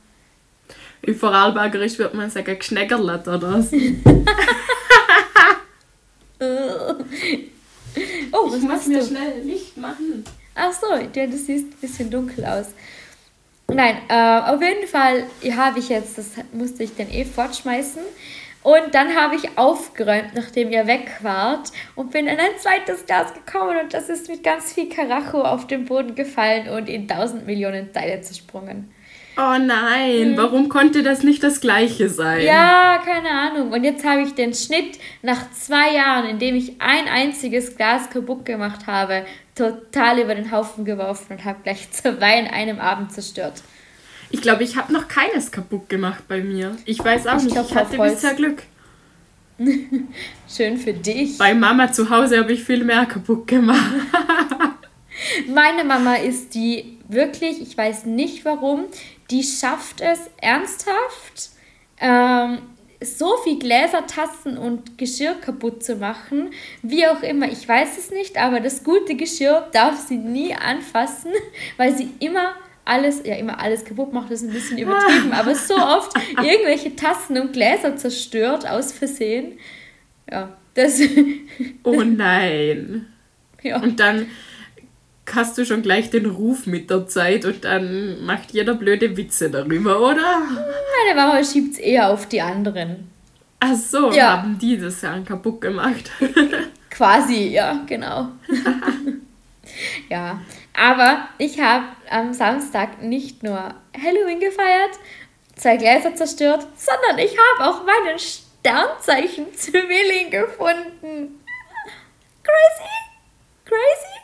Im 1.02 1.14
Vorarlbergerisch 1.14 1.98
würde 1.98 2.16
man 2.16 2.30
sagen, 2.30 2.58
geschnäggerlet 2.58 3.28
oder 3.28 3.62
so. 3.62 3.76
oh, 8.32 8.50
was 8.50 8.56
ich 8.56 8.62
muss 8.62 8.86
mir 8.86 9.00
du? 9.00 9.06
schnell 9.06 9.40
Licht 9.42 9.76
machen. 9.76 10.24
Ach 10.54 10.72
so, 10.72 10.94
ja, 10.94 11.26
das 11.26 11.46
sieht 11.46 11.66
ein 11.66 11.76
bisschen 11.80 12.10
dunkel 12.10 12.44
aus. 12.44 12.66
Nein, 13.68 13.98
äh, 14.08 14.40
auf 14.50 14.60
jeden 14.60 14.88
Fall 14.88 15.26
habe 15.56 15.78
ich 15.78 15.90
jetzt, 15.90 16.18
das 16.18 16.30
musste 16.52 16.82
ich 16.82 16.96
dann 16.96 17.10
eh 17.10 17.24
fortschmeißen. 17.24 18.02
Und 18.62 18.94
dann 18.94 19.16
habe 19.16 19.36
ich 19.36 19.56
aufgeräumt, 19.56 20.34
nachdem 20.34 20.70
ihr 20.70 20.86
weg 20.86 21.10
wart 21.22 21.72
und 21.94 22.10
bin 22.10 22.26
in 22.26 22.38
ein 22.38 22.58
zweites 22.58 23.06
Glas 23.06 23.32
gekommen 23.32 23.78
und 23.82 23.94
das 23.94 24.10
ist 24.10 24.28
mit 24.28 24.42
ganz 24.42 24.74
viel 24.74 24.90
Karacho 24.90 25.40
auf 25.40 25.66
den 25.66 25.86
Boden 25.86 26.14
gefallen 26.14 26.68
und 26.68 26.88
in 26.88 27.08
tausend 27.08 27.46
Millionen 27.46 27.90
Teile 27.92 28.20
zersprungen. 28.20 28.92
Oh 29.36 29.56
nein, 29.58 30.30
hm. 30.30 30.36
warum 30.36 30.68
konnte 30.68 31.02
das 31.02 31.22
nicht 31.22 31.42
das 31.42 31.60
gleiche 31.60 32.08
sein? 32.08 32.44
Ja, 32.44 33.00
keine 33.04 33.30
Ahnung. 33.30 33.72
Und 33.72 33.84
jetzt 33.84 34.04
habe 34.04 34.22
ich 34.22 34.34
den 34.34 34.54
Schnitt 34.54 34.98
nach 35.22 35.50
zwei 35.52 35.94
Jahren, 35.94 36.28
in 36.28 36.38
dem 36.38 36.56
ich 36.56 36.80
ein 36.80 37.06
einziges 37.08 37.76
Glas 37.76 38.10
kaputt 38.10 38.44
gemacht 38.44 38.86
habe, 38.86 39.24
total 39.54 40.18
über 40.18 40.34
den 40.34 40.50
Haufen 40.50 40.84
geworfen 40.84 41.34
und 41.34 41.44
habe 41.44 41.60
gleich 41.62 41.90
zwei 41.92 42.38
in 42.40 42.48
einem 42.48 42.80
Abend 42.80 43.12
zerstört. 43.12 43.62
Ich 44.30 44.42
glaube, 44.42 44.62
ich 44.62 44.76
habe 44.76 44.92
noch 44.92 45.08
keines 45.08 45.50
kaputt 45.50 45.88
gemacht 45.88 46.24
bei 46.28 46.40
mir. 46.40 46.76
Ich 46.84 47.02
weiß 47.02 47.26
auch 47.26 47.38
ich 47.38 47.44
nicht, 47.44 47.56
ich 47.56 47.74
hatte 47.74 47.98
bisher 47.98 48.34
Glück. 48.34 48.62
Schön 50.48 50.76
für 50.76 50.92
dich. 50.92 51.36
Bei 51.36 51.52
Mama 51.54 51.92
zu 51.92 52.08
Hause 52.08 52.38
habe 52.38 52.52
ich 52.52 52.62
viel 52.62 52.84
mehr 52.84 53.06
kaputt 53.06 53.46
gemacht. 53.46 53.92
Meine 55.48 55.84
Mama 55.84 56.14
ist 56.14 56.54
die 56.54 56.99
wirklich, 57.12 57.60
ich 57.60 57.76
weiß 57.76 58.06
nicht 58.06 58.44
warum, 58.44 58.84
die 59.30 59.42
schafft 59.42 60.00
es 60.00 60.18
ernsthaft, 60.40 61.50
ähm, 62.00 62.58
so 63.02 63.36
viel 63.44 63.58
Gläser, 63.58 64.06
Tassen 64.06 64.58
und 64.58 64.98
Geschirr 64.98 65.34
kaputt 65.34 65.82
zu 65.82 65.96
machen, 65.96 66.50
wie 66.82 67.06
auch 67.06 67.22
immer. 67.22 67.50
Ich 67.50 67.66
weiß 67.66 67.96
es 67.96 68.10
nicht, 68.10 68.36
aber 68.36 68.60
das 68.60 68.84
gute 68.84 69.14
Geschirr 69.14 69.68
darf 69.72 69.96
sie 70.06 70.18
nie 70.18 70.54
anfassen, 70.54 71.32
weil 71.76 71.96
sie 71.96 72.10
immer 72.18 72.54
alles, 72.84 73.22
ja 73.24 73.36
immer 73.36 73.60
alles 73.60 73.84
kaputt 73.84 74.12
macht, 74.12 74.30
ist 74.30 74.42
ein 74.42 74.52
bisschen 74.52 74.78
übertrieben, 74.78 75.32
aber 75.32 75.54
so 75.54 75.76
oft 75.76 76.12
irgendwelche 76.42 76.94
Tassen 76.96 77.38
und 77.38 77.52
Gläser 77.52 77.96
zerstört 77.96 78.68
aus 78.68 78.92
Versehen. 78.92 79.58
Ja, 80.30 80.56
das. 80.74 81.00
oh 81.84 82.02
nein. 82.04 83.06
Ja. 83.62 83.80
Und 83.80 84.00
dann 84.00 84.26
hast 85.32 85.56
du 85.58 85.64
schon 85.64 85.82
gleich 85.82 86.10
den 86.10 86.26
Ruf 86.26 86.66
mit 86.66 86.90
der 86.90 87.06
Zeit 87.06 87.44
und 87.44 87.64
dann 87.64 88.24
macht 88.24 88.50
jeder 88.52 88.74
blöde 88.74 89.16
Witze 89.16 89.48
darüber, 89.50 90.00
oder? 90.00 90.40
Meine 90.40 91.14
Mama 91.14 91.44
schiebt 91.44 91.74
es 91.74 91.78
eher 91.78 92.10
auf 92.10 92.26
die 92.26 92.40
anderen. 92.40 93.08
Ach 93.60 93.76
so, 93.76 94.10
ja. 94.10 94.38
haben 94.38 94.58
die 94.58 94.76
das 94.78 95.02
ja 95.02 95.16
kaputt 95.20 95.60
gemacht. 95.60 96.10
Quasi, 96.90 97.48
ja, 97.48 97.84
genau. 97.86 98.28
ja, 100.08 100.40
aber 100.74 101.28
ich 101.38 101.60
habe 101.60 101.84
am 102.10 102.32
Samstag 102.32 103.02
nicht 103.02 103.42
nur 103.42 103.74
Halloween 103.96 104.40
gefeiert, 104.40 104.98
zwei 105.54 105.76
Gläser 105.76 106.14
zerstört, 106.14 106.66
sondern 106.74 107.18
ich 107.18 107.36
habe 107.36 107.70
auch 107.70 107.84
meinen 107.84 108.18
Sternzeichen-Zwilling 108.18 110.30
gefunden. 110.30 111.38
Crazy? 112.42 112.88
Crazy? 113.66 114.19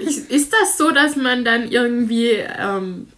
Ist 0.00 0.52
das 0.52 0.78
so, 0.78 0.90
dass 0.90 1.16
man 1.16 1.44
dann 1.44 1.70
irgendwie 1.70 2.30
ähm, 2.30 3.08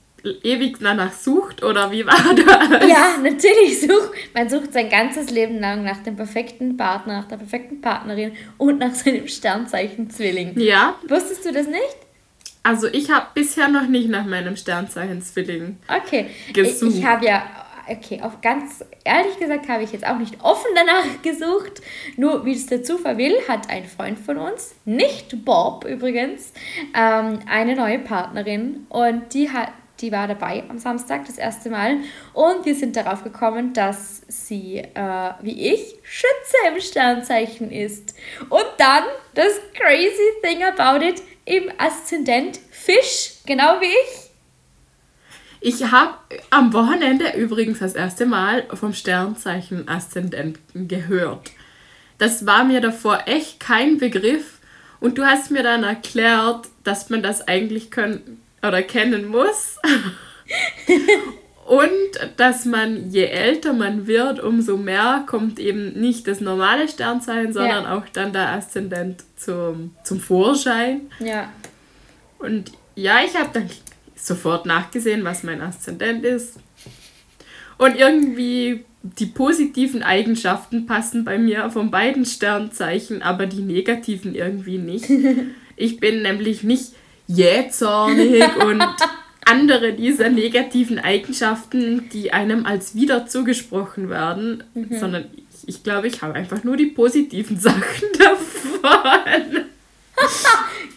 ewig 0.43 0.79
danach 0.81 1.13
sucht 1.13 1.63
oder 1.63 1.91
wie 1.91 2.07
war 2.07 2.15
das? 2.35 2.89
Ja, 2.89 3.19
natürlich 3.23 3.81
sucht. 3.81 4.13
Man 4.35 4.49
sucht 4.49 4.73
sein 4.73 4.89
ganzes 4.89 5.31
Leben 5.31 5.61
lang 5.61 5.85
nach 5.85 6.03
dem 6.03 6.17
perfekten 6.17 6.77
Partner, 6.77 7.19
nach 7.19 7.29
der 7.29 7.37
perfekten 7.37 7.81
Partnerin 7.81 8.33
und 8.57 8.79
nach 8.79 8.95
seinem 8.95 9.29
Sternzeichen 9.29 10.11
Zwilling. 10.11 10.59
Ja. 10.59 10.97
Wusstest 11.09 11.45
du 11.45 11.53
das 11.53 11.67
nicht? 11.67 11.97
Also 12.63 12.89
ich 12.89 13.11
habe 13.11 13.27
bisher 13.35 13.69
noch 13.69 13.87
nicht 13.87 14.09
nach 14.09 14.25
meinem 14.25 14.57
Sternzeichen 14.57 15.21
Zwilling 15.21 15.77
okay. 15.87 16.31
gesucht. 16.55 16.93
Ich, 16.93 17.01
ich 17.01 17.05
habe 17.05 17.27
ja, 17.27 17.64
okay, 17.89 18.21
auch 18.23 18.41
ganz 18.41 18.85
ehrlich 19.05 19.39
gesagt 19.39 19.69
habe 19.69 19.83
ich 19.83 19.93
jetzt 19.93 20.07
auch 20.07 20.19
nicht 20.19 20.43
offen 20.43 20.71
danach 20.75 21.05
gesucht. 21.23 21.83
Nur 22.17 22.45
wie 22.45 22.53
es 22.53 22.67
der 22.67 22.83
Zufall 22.83 23.19
will, 23.19 23.37
hat 23.49 23.71
ein 23.71 23.85
Freund 23.85 24.19
von 24.19 24.39
uns, 24.39 24.75
nicht 24.85 25.45
Bob 25.45 25.85
übrigens, 25.85 26.53
ähm, 26.95 27.41
eine 27.49 27.77
neue 27.77 27.99
Partnerin 27.99 28.87
und 28.89 29.35
die 29.35 29.51
hat 29.51 29.73
die 30.01 30.11
war 30.11 30.27
dabei 30.27 30.65
am 30.69 30.79
Samstag 30.79 31.25
das 31.27 31.39
erste 31.39 31.71
Mal 31.71 31.99
und 32.33 32.67
wir 32.67 32.75
sind 32.75 32.97
darauf 32.97 33.23
gekommen, 33.23 33.73
dass 33.73 34.23
sie, 34.27 34.79
äh, 34.79 35.31
wie 35.41 35.73
ich, 35.73 35.97
Schütze 36.03 36.57
im 36.69 36.81
Sternzeichen 36.81 37.71
ist. 37.71 38.15
Und 38.51 38.67
dann 38.79 39.05
das 39.35 39.61
crazy 39.73 40.31
thing 40.43 40.65
about 40.65 41.05
it, 41.05 41.23
im 41.45 41.71
Aszendent 41.79 42.59
Fisch, 42.71 43.35
genau 43.47 43.81
wie 43.81 43.87
ich. 43.87 44.34
Ich 45.67 45.83
habe 45.91 46.19
am 46.51 46.75
Wochenende 46.75 47.33
übrigens 47.39 47.79
das 47.79 47.95
erste 47.95 48.27
Mal 48.27 48.65
vom 48.75 48.93
Sternzeichen 48.93 49.89
Aszendenten 49.89 50.89
gehört. 50.89 51.53
Das 52.19 52.45
war 52.45 52.65
mir 52.65 52.83
davor 52.83 53.21
echt 53.25 53.61
kein 53.61 53.97
Begriff 53.97 54.59
und 55.01 55.17
du 55.17 55.25
hast 55.25 55.51
mir 55.51 55.63
dann 55.63 55.83
erklärt, 55.83 56.69
dass 56.83 57.09
man 57.09 57.23
das 57.23 57.49
eigentlich 57.49 57.91
können 57.91 58.43
oder 58.63 58.83
kennen 58.83 59.27
muss. 59.29 59.79
Und 61.67 62.37
dass 62.37 62.67
man, 62.67 63.09
je 63.09 63.25
älter 63.25 63.73
man 63.73 64.07
wird, 64.07 64.39
umso 64.39 64.77
mehr 64.77 65.25
kommt 65.27 65.59
eben 65.59 65.99
nicht 65.99 66.29
das 66.29 66.43
normale 66.43 66.89
Sternzeichen, 66.89 67.55
sondern 67.55 67.85
ja. 67.85 67.97
auch 67.97 68.07
dann 68.13 68.35
der 68.35 68.51
Aszendent 68.51 69.25
zum, 69.37 69.97
zum 70.05 70.21
Vorschein. 70.21 71.11
Ja. 71.21 71.51
Und 72.39 72.73
ja, 72.97 73.21
ich 73.25 73.35
habe 73.35 73.49
dann 73.55 73.71
sofort 74.25 74.67
nachgesehen, 74.67 75.25
was 75.25 75.43
mein 75.43 75.61
Aszendent 75.61 76.25
ist. 76.25 76.59
Und 77.77 77.97
irgendwie 77.97 78.85
die 79.03 79.27
positiven 79.27 80.03
Eigenschaften 80.03 80.87
passen 80.87 81.25
bei 81.25 81.39
mir 81.39 81.71
von 81.71 81.91
beiden 81.91 82.25
Sternzeichen, 82.25 83.23
aber 83.23 83.47
die 83.47 83.63
negativen 83.63 84.35
irgendwie 84.35 84.79
nicht. 84.79 85.09
Ich 85.77 85.99
bin 85.99 86.23
nämlich 86.23 86.63
nicht 86.63 86.93
jähzornig 87.27 88.45
und 88.65 88.81
andere 89.45 89.93
dieser 89.93 90.29
negativen 90.29 91.01
Eigenschaften, 91.01 92.09
die 92.13 92.33
einem 92.33 92.65
als 92.65 92.95
wieder 92.95 93.27
zugesprochen 93.27 94.09
werden, 94.09 94.63
mhm. 94.75 94.97
sondern 94.99 95.25
ich, 95.35 95.69
ich 95.69 95.83
glaube, 95.83 96.07
ich 96.07 96.23
habe 96.23 96.35
einfach 96.35 96.63
nur 96.63 96.77
die 96.77 96.87
positiven 96.87 97.59
Sachen 97.61 98.09
davon. 98.17 99.65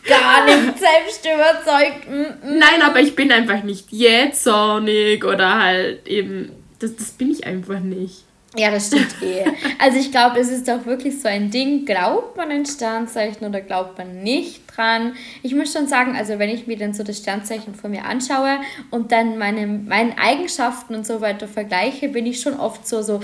Gar 0.07 0.45
nicht 0.45 0.79
selbst 0.79 1.25
überzeugt. 1.25 2.09
Mm, 2.09 2.49
mm. 2.49 2.57
Nein, 2.59 2.81
aber 2.83 2.99
ich 2.99 3.15
bin 3.15 3.31
einfach 3.31 3.63
nicht 3.63 3.91
jähzornig 3.91 5.23
oder 5.23 5.59
halt 5.61 6.07
eben. 6.07 6.51
Das, 6.79 6.95
das 6.95 7.11
bin 7.11 7.31
ich 7.31 7.45
einfach 7.45 7.79
nicht. 7.79 8.23
Ja, 8.55 8.71
das 8.71 8.87
stimmt 8.87 9.21
eh. 9.21 9.45
Also 9.77 9.99
ich 9.99 10.11
glaube, 10.11 10.39
es 10.39 10.49
ist 10.49 10.67
doch 10.67 10.85
wirklich 10.85 11.19
so 11.21 11.27
ein 11.27 11.51
Ding, 11.51 11.85
glaubt 11.85 12.37
man 12.37 12.49
ein 12.49 12.65
Sternzeichen 12.65 13.45
oder 13.45 13.61
glaubt 13.61 13.97
man 13.97 14.23
nicht 14.23 14.61
dran? 14.67 15.15
Ich 15.43 15.53
muss 15.53 15.73
schon 15.73 15.87
sagen, 15.87 16.15
also 16.15 16.39
wenn 16.39 16.49
ich 16.49 16.65
mir 16.65 16.77
dann 16.77 16.93
so 16.93 17.03
das 17.03 17.17
Sternzeichen 17.17 17.75
von 17.75 17.91
mir 17.91 18.05
anschaue 18.05 18.59
und 18.89 19.11
dann 19.11 19.37
meine, 19.37 19.67
meine 19.67 20.17
Eigenschaften 20.17 20.95
und 20.95 21.05
so 21.05 21.21
weiter 21.21 21.47
vergleiche, 21.47 22.09
bin 22.09 22.25
ich 22.25 22.41
schon 22.41 22.59
oft 22.59 22.87
so, 22.87 23.01
so, 23.01 23.19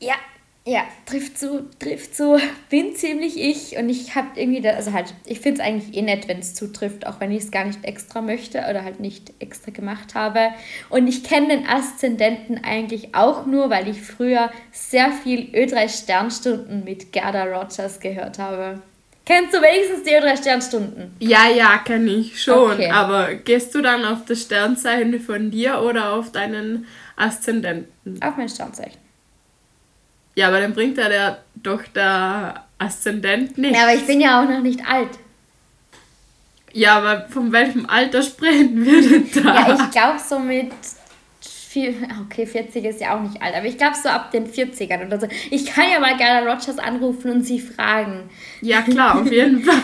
ja, 0.00 0.14
ja, 0.64 0.82
trifft 1.06 1.38
zu, 1.38 1.68
trifft 1.80 2.14
zu, 2.14 2.38
bin 2.70 2.94
ziemlich 2.94 3.36
ich 3.36 3.76
und 3.76 3.88
ich 3.88 4.14
habe 4.14 4.28
irgendwie, 4.36 4.60
da, 4.60 4.70
also 4.70 4.92
halt, 4.92 5.12
ich 5.24 5.40
finde 5.40 5.60
es 5.60 5.66
eigentlich 5.66 5.96
eh 5.96 6.02
nett, 6.02 6.28
wenn 6.28 6.38
es 6.38 6.54
zutrifft, 6.54 7.04
auch 7.06 7.18
wenn 7.18 7.32
ich 7.32 7.42
es 7.42 7.50
gar 7.50 7.64
nicht 7.64 7.84
extra 7.84 8.20
möchte 8.20 8.58
oder 8.70 8.84
halt 8.84 9.00
nicht 9.00 9.32
extra 9.40 9.72
gemacht 9.72 10.14
habe. 10.14 10.50
Und 10.88 11.08
ich 11.08 11.24
kenne 11.24 11.48
den 11.48 11.66
Aszendenten 11.66 12.62
eigentlich 12.62 13.12
auch 13.12 13.44
nur, 13.44 13.70
weil 13.70 13.88
ich 13.88 14.00
früher 14.02 14.52
sehr 14.70 15.10
viel 15.10 15.50
Ö3 15.52 15.88
Sternstunden 15.88 16.84
mit 16.84 17.12
Gerda 17.12 17.42
Rogers 17.42 17.98
gehört 17.98 18.38
habe. 18.38 18.80
Kennst 19.24 19.54
du 19.54 19.58
wenigstens 19.58 20.04
die 20.04 20.10
Ö3 20.10 20.36
Sternstunden? 20.36 21.16
Ja, 21.18 21.48
ja, 21.48 21.78
kenne 21.78 22.10
ich 22.10 22.40
schon. 22.40 22.72
Okay. 22.72 22.90
Aber 22.90 23.34
gehst 23.34 23.74
du 23.74 23.80
dann 23.80 24.04
auf 24.04 24.24
das 24.26 24.42
Sternzeichen 24.42 25.18
von 25.20 25.50
dir 25.50 25.80
oder 25.82 26.12
auf 26.12 26.30
deinen 26.30 26.86
Aszendenten? 27.16 28.22
Auf 28.22 28.36
mein 28.36 28.48
Sternzeichen. 28.48 29.01
Ja, 30.34 30.48
aber 30.48 30.60
dann 30.60 30.72
bringt 30.72 30.96
ja 30.98 31.08
der 31.08 31.38
doch 31.54 31.82
der 31.94 32.64
Aszendent 32.78 33.58
nicht. 33.58 33.74
Ja, 33.74 33.82
aber 33.82 33.94
ich 33.94 34.06
bin 34.06 34.20
ja 34.20 34.42
auch 34.42 34.48
noch 34.48 34.60
nicht 34.60 34.80
alt. 34.86 35.10
Ja, 36.72 36.96
aber 36.98 37.26
von 37.28 37.52
welchem 37.52 37.86
Alter 37.86 38.22
sprechen 38.22 38.84
wir 38.84 39.02
denn 39.02 39.30
da? 39.44 39.54
Ja, 39.54 39.74
ich 39.74 39.90
glaube 39.90 40.18
so 40.18 40.38
mit. 40.38 40.72
Vier, 41.68 41.94
okay, 42.26 42.44
40 42.44 42.84
ist 42.84 43.00
ja 43.00 43.16
auch 43.16 43.22
nicht 43.22 43.40
alt, 43.40 43.54
aber 43.54 43.64
ich 43.64 43.78
glaube 43.78 43.96
so 44.02 44.10
ab 44.10 44.30
den 44.30 44.46
40ern 44.46 45.06
oder 45.06 45.18
so. 45.18 45.26
Ich 45.50 45.64
kann 45.64 45.84
ja 45.90 46.00
mal 46.00 46.18
Gerda 46.18 46.40
Rogers 46.40 46.78
anrufen 46.78 47.30
und 47.30 47.44
sie 47.44 47.60
fragen. 47.60 48.28
Ja, 48.60 48.82
klar, 48.82 49.18
auf 49.20 49.32
jeden 49.32 49.62
Fall. 49.64 49.76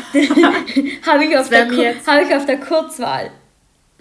Habe 1.06 1.24
ich, 1.24 1.38
auf 1.38 1.48
der 1.48 1.66
hab 1.66 2.22
ich 2.22 2.36
auf 2.36 2.44
der 2.44 2.60
Kurzwahl 2.60 3.30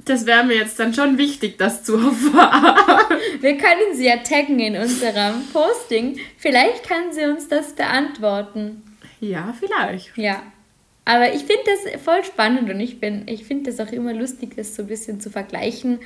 das 0.10 0.26
wäre 0.26 0.44
mir 0.44 0.56
jetzt 0.56 0.80
dann 0.80 0.94
schon 0.94 1.18
wichtig, 1.18 1.58
das 1.58 1.84
zu 1.84 1.98
erfahren. 1.98 3.20
Wir 3.42 3.58
können 3.58 3.96
sie 3.96 4.08
ja 4.08 4.18
taggen 4.18 4.60
in 4.60 4.76
unserem 4.76 5.46
Posting. 5.54 6.20
Vielleicht 6.38 6.88
kann 6.88 7.12
sie 7.12 7.26
uns 7.26 7.48
das 7.48 7.74
beantworten. 7.74 8.84
Ja, 9.20 9.54
vielleicht. 9.60 10.18
Ja. 10.18 10.42
Aber 11.06 11.34
ich 11.34 11.44
finde 11.44 11.64
das 11.66 12.02
voll 12.02 12.24
spannend 12.26 12.70
und 12.70 12.80
ich, 12.80 13.02
ich 13.02 13.46
finde 13.46 13.72
das 13.72 13.80
auch 13.80 13.92
immer 13.94 14.14
lustig, 14.14 14.56
das 14.58 14.76
so 14.76 14.84
ein 14.84 14.88
bisschen 14.88 15.22
zu 15.22 15.30
vergleichen. 15.30 16.00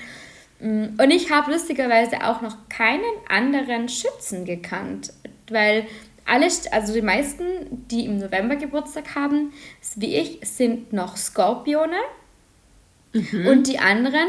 Mm, 0.60 1.00
und 1.02 1.12
ich 1.12 1.32
habe 1.32 1.52
lustigerweise 1.52 2.24
auch 2.24 2.42
noch 2.42 2.70
keinen 2.70 3.02
anderen 3.28 3.90
Schützen 3.90 4.46
gekannt, 4.46 5.12
weil 5.50 5.88
alle, 6.26 6.48
also 6.72 6.94
die 6.94 7.02
meisten, 7.02 7.88
die 7.90 8.06
im 8.06 8.20
November 8.20 8.56
Geburtstag 8.56 9.16
haben, 9.16 9.54
wie 9.96 10.16
ich, 10.16 10.40
sind 10.44 10.94
noch 10.94 11.18
Skorpione. 11.18 11.98
Mhm. 13.14 13.48
Und 13.48 13.68
die 13.68 13.80
anderen, 13.80 14.28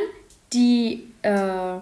die 0.53 1.05
äh, 1.23 1.79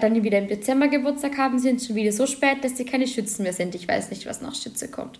dann 0.00 0.22
wieder 0.22 0.38
im 0.38 0.48
Dezember 0.48 0.88
Geburtstag 0.88 1.36
haben, 1.38 1.58
sind 1.58 1.82
schon 1.82 1.96
wieder 1.96 2.12
so 2.12 2.26
spät, 2.26 2.62
dass 2.62 2.76
sie 2.76 2.84
keine 2.84 3.06
Schützen 3.06 3.42
mehr 3.42 3.52
sind. 3.52 3.74
Ich 3.74 3.88
weiß 3.88 4.10
nicht, 4.10 4.26
was 4.26 4.40
nach 4.40 4.54
Schütze 4.54 4.88
kommt. 4.88 5.18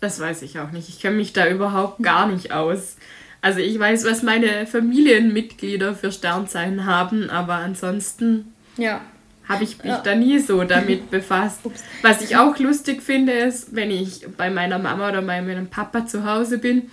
Das 0.00 0.20
weiß 0.20 0.42
ich 0.42 0.58
auch 0.58 0.70
nicht. 0.70 0.88
Ich 0.88 1.00
kenne 1.00 1.16
mich 1.16 1.32
da 1.32 1.48
überhaupt 1.48 2.02
gar 2.02 2.26
nicht 2.26 2.52
aus. 2.52 2.96
Also 3.40 3.60
ich 3.60 3.78
weiß, 3.78 4.04
was 4.04 4.22
meine 4.22 4.66
Familienmitglieder 4.66 5.94
für 5.94 6.12
Sternzeichen 6.12 6.86
haben, 6.86 7.30
aber 7.30 7.54
ansonsten 7.54 8.52
ja. 8.76 9.00
habe 9.48 9.64
ich 9.64 9.78
mich 9.78 9.86
ja. 9.86 10.00
da 10.00 10.14
nie 10.14 10.38
so 10.38 10.64
damit 10.64 11.10
befasst. 11.10 11.60
Ups. 11.64 11.84
Was 12.02 12.22
ich 12.22 12.36
auch 12.36 12.58
lustig 12.58 13.02
finde, 13.02 13.32
ist, 13.32 13.74
wenn 13.74 13.90
ich 13.90 14.26
bei 14.36 14.50
meiner 14.50 14.78
Mama 14.78 15.10
oder 15.10 15.22
bei 15.22 15.42
meinem 15.42 15.68
Papa 15.68 16.06
zu 16.06 16.24
Hause 16.24 16.58
bin, 16.58 16.90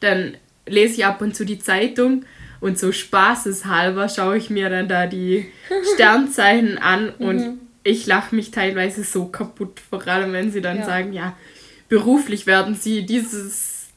dann 0.00 0.36
lese 0.66 0.94
ich 0.94 1.04
ab 1.06 1.20
und 1.20 1.34
zu 1.34 1.44
die 1.44 1.58
Zeitung 1.58 2.24
und 2.60 2.78
so 2.78 2.92
spaßeshalber 2.92 4.08
schaue 4.08 4.38
ich 4.38 4.50
mir 4.50 4.70
dann 4.70 4.88
da 4.88 5.06
die 5.06 5.46
Sternzeichen 5.94 6.78
an 6.78 7.10
und 7.18 7.36
mhm. 7.36 7.60
ich 7.82 8.06
lache 8.06 8.34
mich 8.34 8.50
teilweise 8.50 9.04
so 9.04 9.26
kaputt, 9.26 9.80
vor 9.80 10.06
allem 10.06 10.32
wenn 10.32 10.50
sie 10.50 10.60
dann 10.60 10.78
ja. 10.78 10.86
sagen, 10.86 11.12
ja, 11.12 11.36
beruflich 11.88 12.46
werden 12.46 12.74
sie 12.74 13.04
dieses 13.04 13.88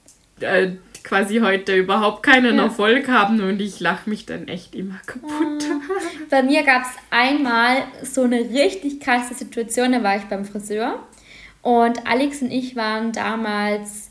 äh, 0.41 0.71
quasi 1.03 1.39
heute 1.39 1.75
überhaupt 1.75 2.23
keinen 2.23 2.57
ja. 2.57 2.63
Erfolg 2.63 3.07
haben 3.07 3.39
und 3.41 3.61
ich 3.61 3.79
lache 3.79 4.09
mich 4.09 4.25
dann 4.25 4.49
echt 4.49 4.75
immer 4.75 4.99
kaputt. 5.05 5.31
Mhm. 5.31 5.81
Bei 6.29 6.43
mir 6.43 6.63
gab 6.63 6.83
es 6.83 6.89
einmal 7.09 7.83
so 8.03 8.23
eine 8.23 8.41
richtig 8.41 8.99
krasse 8.99 9.33
Situation, 9.33 9.93
da 9.93 10.03
war 10.03 10.17
ich 10.17 10.23
beim 10.23 10.43
Friseur 10.43 10.99
und 11.61 12.05
Alex 12.05 12.41
und 12.41 12.51
ich 12.51 12.75
waren 12.75 13.13
damals 13.13 14.06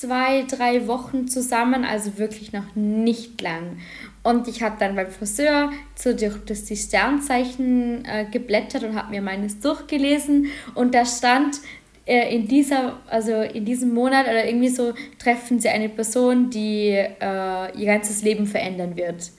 zwei, 0.00 0.44
drei 0.48 0.86
Wochen 0.86 1.28
zusammen, 1.28 1.84
also 1.84 2.18
wirklich 2.18 2.52
noch 2.52 2.74
nicht 2.74 3.40
lang. 3.40 3.78
Und 4.22 4.48
ich 4.48 4.62
habe 4.62 4.76
dann 4.78 4.94
beim 4.94 5.10
Friseur 5.10 5.70
so 5.94 6.12
durch 6.12 6.36
das 6.44 6.64
die 6.64 6.76
Sternzeichen 6.76 8.04
äh, 8.04 8.26
geblättert 8.30 8.84
und 8.84 8.94
habe 8.94 9.10
mir 9.10 9.22
meines 9.22 9.60
durchgelesen 9.60 10.46
und 10.74 10.94
da 10.94 11.04
stand 11.04 11.60
äh, 12.06 12.34
in 12.34 12.46
dieser, 12.48 13.00
also 13.08 13.32
in 13.32 13.64
diesem 13.64 13.92
Monat 13.94 14.26
oder 14.26 14.46
irgendwie 14.46 14.68
so 14.68 14.94
treffen 15.18 15.60
sie 15.60 15.68
eine 15.68 15.88
Person, 15.88 16.50
die 16.50 16.90
äh, 16.90 17.78
ihr 17.78 17.86
ganzes 17.86 18.22
Leben 18.22 18.46
verändern 18.46 18.96
wird. 18.96 19.30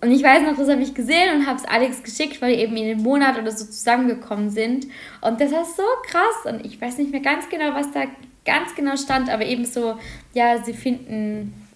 Und 0.00 0.10
ich 0.10 0.22
weiß 0.22 0.42
noch, 0.42 0.56
das 0.56 0.68
habe 0.68 0.82
ich 0.82 0.94
gesehen 0.94 1.34
und 1.34 1.46
habe 1.46 1.58
es 1.58 1.64
Alex 1.64 2.02
geschickt, 2.02 2.42
weil 2.42 2.52
wir 2.52 2.58
eben 2.58 2.76
in 2.76 2.86
den 2.86 3.02
Monat 3.02 3.38
oder 3.38 3.50
so 3.50 3.64
zusammengekommen 3.64 4.50
sind. 4.50 4.86
Und 5.22 5.40
das 5.40 5.52
war 5.52 5.64
so 5.64 5.82
krass. 6.06 6.52
Und 6.52 6.66
ich 6.66 6.80
weiß 6.80 6.98
nicht 6.98 7.10
mehr 7.10 7.20
ganz 7.20 7.48
genau, 7.48 7.72
was 7.72 7.90
da 7.92 8.04
ganz 8.46 8.74
genau 8.74 8.96
stand, 8.96 9.28
aber 9.28 9.44
eben 9.44 9.64
so, 9.64 9.98
ja, 10.32 10.62
sie 10.64 10.72
finden 10.72 11.66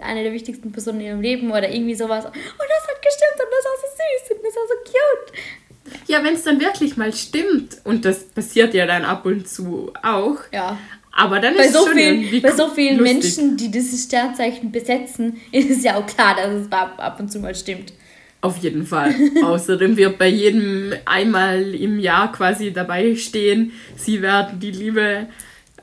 eine 0.00 0.22
der 0.22 0.32
wichtigsten 0.32 0.72
Personen 0.72 1.00
in 1.00 1.06
ihrem 1.06 1.20
Leben 1.20 1.50
oder 1.50 1.68
irgendwie 1.70 1.94
sowas. 1.94 2.24
Und 2.24 2.34
das 2.34 2.88
hat 2.88 3.02
gestimmt 3.02 3.38
und 3.38 3.48
das 3.50 3.64
war 3.64 3.76
so 3.80 3.86
süß 3.96 4.36
und 4.36 4.44
das 4.44 4.56
war 4.56 4.62
so 4.68 4.74
cute. 4.84 6.08
Ja, 6.08 6.24
wenn 6.24 6.34
es 6.34 6.42
dann 6.42 6.60
wirklich 6.60 6.96
mal 6.96 7.12
stimmt, 7.12 7.78
und 7.84 8.04
das 8.04 8.24
passiert 8.24 8.74
ja 8.74 8.86
dann 8.86 9.04
ab 9.04 9.26
und 9.26 9.48
zu 9.48 9.92
auch. 10.02 10.38
Ja. 10.52 10.78
Aber 11.12 11.38
dann 11.38 11.56
bei 11.56 11.66
ist 11.66 11.74
so 11.74 11.80
es 11.80 11.84
schon 11.86 11.96
viel, 11.96 12.40
Bei 12.40 12.50
so 12.50 12.68
vielen 12.68 12.98
lustig. 12.98 13.22
Menschen, 13.22 13.56
die 13.56 13.70
dieses 13.70 14.04
Sternzeichen 14.04 14.72
besetzen, 14.72 15.40
ist 15.52 15.70
es 15.70 15.84
ja 15.84 15.96
auch 15.96 16.06
klar, 16.06 16.36
dass 16.36 16.52
es 16.52 16.72
ab 16.72 17.16
und 17.20 17.30
zu 17.30 17.38
mal 17.38 17.54
stimmt. 17.54 17.92
Auf 18.40 18.58
jeden 18.58 18.84
Fall. 18.84 19.14
Außerdem 19.44 19.96
wird 19.96 20.18
bei 20.18 20.28
jedem 20.28 20.92
einmal 21.04 21.74
im 21.74 21.98
Jahr 21.98 22.32
quasi 22.32 22.72
dabei 22.72 23.14
stehen, 23.14 23.72
sie 23.96 24.20
werden 24.20 24.60
die 24.60 24.72
Liebe 24.72 25.28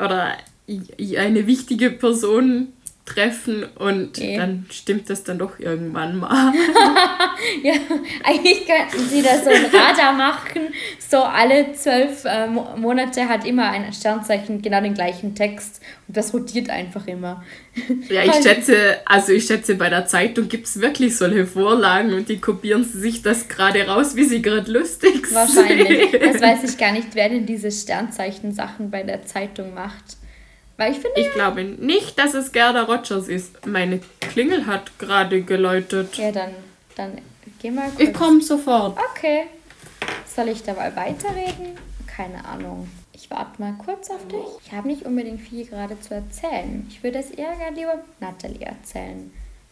oder 0.02 0.38
eine 1.18 1.48
wichtige 1.48 1.92
Person 1.92 2.70
treffen 3.06 3.66
und 3.76 4.18
okay. 4.18 4.38
dann 4.38 4.66
stimmt 4.70 5.10
das 5.10 5.24
dann 5.24 5.40
doch 5.40 5.60
irgendwann 5.60 6.18
mal. 6.18 6.54
ja, 7.64 7.74
eigentlich 8.24 8.66
könnten 8.66 9.10
sie 9.10 9.22
da 9.22 9.38
so 9.38 9.50
ein 9.50 9.66
Radar 9.66 10.14
machen. 10.14 10.74
So 11.00 11.18
alle 11.18 11.74
zwölf 11.74 12.26
äh, 12.26 12.48
Monate 12.48 13.28
hat 13.28 13.46
immer 13.46 13.70
ein 13.70 13.92
Sternzeichen 13.92 14.62
genau 14.62 14.82
den 14.82 14.94
gleichen 14.94 15.34
Text 15.36 15.82
und 16.08 16.16
das 16.16 16.34
rotiert 16.34 16.70
einfach 16.70 17.08
immer. 17.08 17.44
ja, 18.10 18.24
ich 18.24 18.44
schätze, 18.44 19.00
also 19.06 19.34
ich 19.34 19.46
schätze, 19.46 19.76
bei 19.76 19.90
der 19.90 20.06
Zeitung 20.06 20.48
gibt 20.48 20.68
es 20.68 20.80
wirklich 20.80 21.18
solche 21.18 21.46
Vorlagen 21.48 22.14
und 22.14 22.30
die 22.30 22.40
kopieren 22.40 22.84
sich 22.84 23.24
das 23.24 23.48
gerade 23.48 23.88
raus, 23.88 24.16
wie 24.16 24.26
sie 24.26 24.42
gerade 24.42 24.72
lustig 24.72 25.26
sind. 25.26 25.36
Wahrscheinlich. 25.36 26.12
Das 26.12 26.40
weiß 26.40 26.64
ich 26.70 26.78
gar 26.78 26.92
nicht, 26.92 27.10
wer 27.14 27.30
denn 27.30 27.46
diese 27.46 27.72
Sternzeichen-Sachen 27.72 28.92
bei 28.92 29.04
der 29.04 29.26
Zeitung 29.26 29.74
macht. 29.74 30.18
Weil 30.82 30.94
ich 30.94 31.00
finde. 31.00 31.22
Ich 31.22 31.32
glaube 31.34 31.63
nicht, 31.63 32.17
dass 32.17 32.34
es 32.34 32.52
Gerda 32.52 32.82
Rogers 32.82 33.28
ist. 33.28 33.67
Meine 33.67 34.00
Klingel 34.20 34.65
hat 34.65 34.98
gerade 34.98 35.44
geläutet. 35.44 36.17
Ja, 36.17 36.32
dann, 36.32 36.56
dann 36.96 37.20
geh 37.62 37.70
mal 37.70 37.91
kurz. 37.91 38.00
Ich 38.00 38.12
komme 38.15 38.41
sofort. 38.41 38.98
Okay. 39.12 39.44
Soll 40.26 40.50
ich 40.50 40.63
dabei 40.63 40.96
weiterreden? 40.96 41.78
Keine 42.08 42.44
Ahnung. 42.44 42.89
Ich 43.13 43.30
warte 43.30 43.62
mal 43.62 43.76
kurz 43.86 44.10
auf 44.10 44.28
dich. 44.28 44.39
Ich 44.65 44.72
habe 44.72 44.88
nicht 44.88 45.06
unbedingt 45.06 45.41
viel 45.41 45.67
gerade 45.67 46.00
zu 46.00 46.15
erzählen. 46.15 46.88
Ich 46.89 47.04
würde 47.04 47.20
es 47.20 47.30
eher 47.30 47.56
gerade 47.58 47.76
lieber 47.76 48.00
Natalie 48.20 48.65
erzählen. 48.65 49.32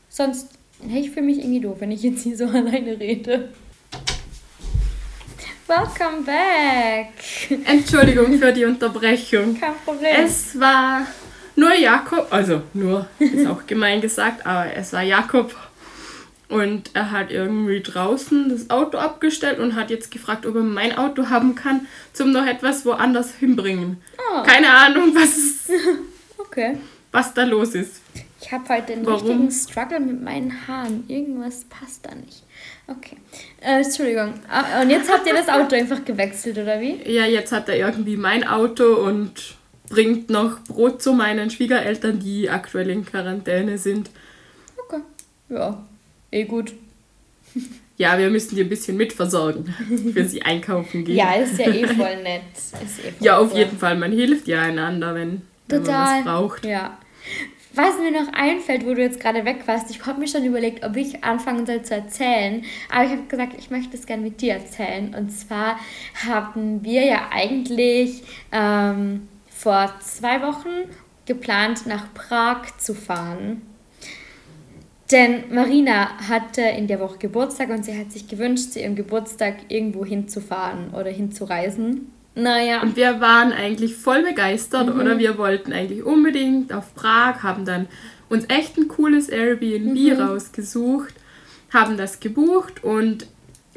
Sonst, 0.10 0.50
ich 0.88 1.10
fühle 1.10 1.26
mich 1.26 1.40
irgendwie 1.40 1.62
doof, 1.62 1.78
wenn 1.80 1.92
ich 1.92 2.04
jetzt 2.04 2.22
hier 2.22 2.38
so 2.38 2.46
alleine 2.50 3.00
rede. 3.00 3.50
Welcome 5.70 6.24
back. 6.26 7.14
Entschuldigung 7.68 8.40
für 8.40 8.52
die 8.52 8.66
Unterbrechung. 8.66 9.56
Kein 9.56 9.76
Problem. 9.86 10.26
Es 10.26 10.60
war 10.60 11.06
nur 11.56 11.76
Jakob, 11.76 12.26
also 12.32 12.64
nur, 12.74 13.08
ist 13.20 13.46
auch 13.46 13.68
gemein 13.68 14.02
gesagt, 14.02 14.48
aber 14.48 14.74
es 14.74 14.94
war 14.94 15.04
Jakob 15.04 15.56
und 16.48 16.90
er 16.96 17.12
hat 17.12 17.30
irgendwie 17.30 17.82
draußen 17.82 18.50
das 18.50 18.72
Auto 18.72 18.98
abgestellt 18.98 19.60
und 19.60 19.76
hat 19.76 19.92
jetzt 19.92 20.10
gefragt, 20.10 20.48
ob 20.48 20.56
er 20.56 20.64
mein 20.64 20.98
Auto 20.98 21.30
haben 21.30 21.54
kann, 21.54 21.86
zum 22.14 22.32
noch 22.32 22.48
etwas 22.48 22.84
woanders 22.88 23.36
hinbringen. 23.36 24.02
Oh. 24.18 24.42
Keine 24.42 24.74
Ahnung, 24.74 25.14
was, 25.14 25.70
okay. 26.40 26.78
was 27.12 27.32
da 27.36 27.44
los 27.44 27.76
ist. 27.76 28.02
Ich 28.42 28.52
habe 28.52 28.68
heute 28.70 28.94
einen 28.94 29.06
Warum? 29.06 29.20
richtigen 29.20 29.52
Struggle 29.52 30.00
mit 30.00 30.20
meinen 30.24 30.68
Haaren. 30.68 31.04
Irgendwas 31.08 31.66
passt 31.66 32.08
da 32.08 32.16
nicht. 32.16 32.42
Okay. 32.90 33.18
Äh, 33.62 33.84
Entschuldigung. 33.84 34.34
Ah, 34.50 34.82
Und 34.82 34.90
jetzt 34.90 35.12
habt 35.12 35.28
ihr 35.28 35.34
das 35.34 35.48
Auto 35.48 35.76
einfach 35.76 36.04
gewechselt, 36.04 36.58
oder 36.58 36.80
wie? 36.82 36.96
Ja, 37.12 37.26
jetzt 37.26 37.52
hat 37.52 37.70
er 37.70 37.76
irgendwie 37.78 38.18
mein 38.18 38.48
Auto 38.48 38.96
und 38.96 39.32
bringt 39.90 40.30
noch 40.30 40.60
Brot 40.64 41.02
zu 41.02 41.14
meinen 41.14 41.50
Schwiegereltern, 41.50 42.20
die 42.20 42.50
aktuell 42.50 42.90
in 42.90 43.06
Quarantäne 43.06 43.78
sind. 43.78 44.10
Okay. 44.88 45.02
Ja, 45.50 45.84
eh 46.32 46.44
gut. 46.46 46.74
Ja, 47.98 48.18
wir 48.18 48.30
müssen 48.30 48.56
die 48.56 48.62
ein 48.62 48.70
bisschen 48.70 48.96
mitversorgen, 48.98 49.66
für 50.14 50.24
sie 50.26 50.42
einkaufen 50.42 51.04
gehen. 51.04 51.16
Ja, 51.18 51.34
ist 51.34 51.60
ja 51.60 51.68
eh 51.68 51.86
voll 51.88 52.24
nett. 52.24 52.42
Eh 52.74 53.12
voll 53.12 53.14
Ja, 53.26 53.38
auf 53.38 53.52
cool. 53.52 53.60
jeden 53.60 53.78
Fall. 53.78 53.98
Man 53.98 54.12
hilft 54.14 54.48
ja 54.48 54.62
einander, 54.62 55.14
wenn, 55.16 55.42
wenn 55.68 55.84
man 55.84 55.92
was 55.92 56.24
braucht. 56.24 56.66
Ja. 56.66 56.98
Was 57.82 57.98
mir 57.98 58.12
noch 58.12 58.34
einfällt, 58.34 58.86
wo 58.86 58.94
du 58.94 59.02
jetzt 59.02 59.22
gerade 59.22 59.46
weg 59.46 59.66
warst, 59.66 59.90
ich 59.90 60.06
habe 60.06 60.20
mir 60.20 60.28
schon 60.28 60.44
überlegt, 60.44 60.84
ob 60.84 60.98
ich 60.98 61.24
anfangen 61.24 61.66
soll 61.66 61.82
zu 61.82 61.94
erzählen. 61.96 62.66
Aber 62.92 63.06
ich 63.06 63.12
habe 63.12 63.24
gesagt, 63.30 63.54
ich 63.58 63.70
möchte 63.70 63.96
es 63.96 64.06
gerne 64.06 64.22
mit 64.22 64.42
dir 64.42 64.56
erzählen. 64.56 65.16
Und 65.16 65.30
zwar 65.30 65.80
haben 66.28 66.84
wir 66.84 67.06
ja 67.06 67.30
eigentlich 67.32 68.24
ähm, 68.52 69.30
vor 69.48 69.94
zwei 70.02 70.42
Wochen 70.42 70.90
geplant, 71.26 71.86
nach 71.86 72.14
Prag 72.14 72.66
zu 72.80 72.94
fahren. 72.94 73.62
Denn 75.10 75.46
Marina 75.50 76.20
hatte 76.28 76.62
in 76.62 76.88
der 76.88 77.00
Woche 77.00 77.18
Geburtstag 77.18 77.70
und 77.70 77.86
sie 77.86 77.98
hat 77.98 78.12
sich 78.12 78.28
gewünscht, 78.28 78.74
zu 78.74 78.82
ihrem 78.82 78.96
Geburtstag 78.98 79.56
irgendwo 79.70 80.04
hinzufahren 80.04 80.94
oder 80.94 81.12
hinzureisen. 81.12 82.12
Naja, 82.40 82.82
Und 82.82 82.96
wir 82.96 83.20
waren 83.22 83.52
eigentlich 83.52 83.96
voll 83.96 84.24
begeistert 84.24 84.94
Mhm. 84.94 85.00
oder 85.02 85.18
wir 85.18 85.38
wollten 85.38 85.74
eigentlich 85.74 86.04
unbedingt 86.04 86.72
auf 86.74 86.94
Prag, 86.96 87.44
haben 87.44 87.66
dann 87.66 87.88
uns 88.30 88.46
echt 88.48 88.78
ein 88.78 88.88
cooles 88.88 89.28
Airbnb 89.30 89.96
Mhm. 89.96 90.22
rausgesucht, 90.22 91.14
haben 91.74 91.98
das 91.98 92.20
gebucht 92.20 92.84
und 92.84 93.28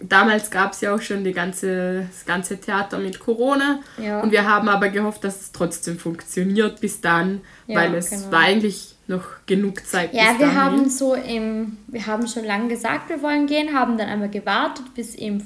damals 0.01 0.51
gab 0.51 0.73
es 0.73 0.81
ja 0.81 0.95
auch 0.95 1.01
schon 1.01 1.25
die 1.25 1.33
ganze, 1.33 2.07
das 2.11 2.25
ganze 2.25 2.59
Theater 2.61 2.99
mit 2.99 3.19
Corona 3.21 3.81
Ja. 3.99 4.21
und 4.21 4.33
wir 4.33 4.49
haben 4.49 4.69
aber 4.69 4.89
gehofft, 4.89 5.25
dass 5.25 5.41
es 5.41 5.53
trotzdem 5.53 5.99
funktioniert 5.99 6.81
bis 6.81 7.01
dann, 7.01 7.41
Ja, 7.67 7.81
weil 7.81 7.95
es 7.95 8.11
genau. 8.11 8.33
war 8.33 8.41
eigentlich 8.41 8.95
noch 9.07 9.25
genug 9.47 9.85
Zeit 9.87 10.13
Ja, 10.15 10.39
wir 10.39 10.55
haben 10.55 10.89
so 10.89 11.15
im, 11.15 11.77
wir 11.89 12.07
haben 12.07 12.27
schon 12.27 12.45
lange 12.45 12.69
gesagt, 12.69 13.09
wir 13.11 13.23
wollen 13.23 13.47
gehen, 13.47 13.75
haben 13.79 13.97
dann 13.99 14.09
einmal 14.09 14.31
gewartet 14.31 14.87
bis 14.95 15.15
im 15.15 15.41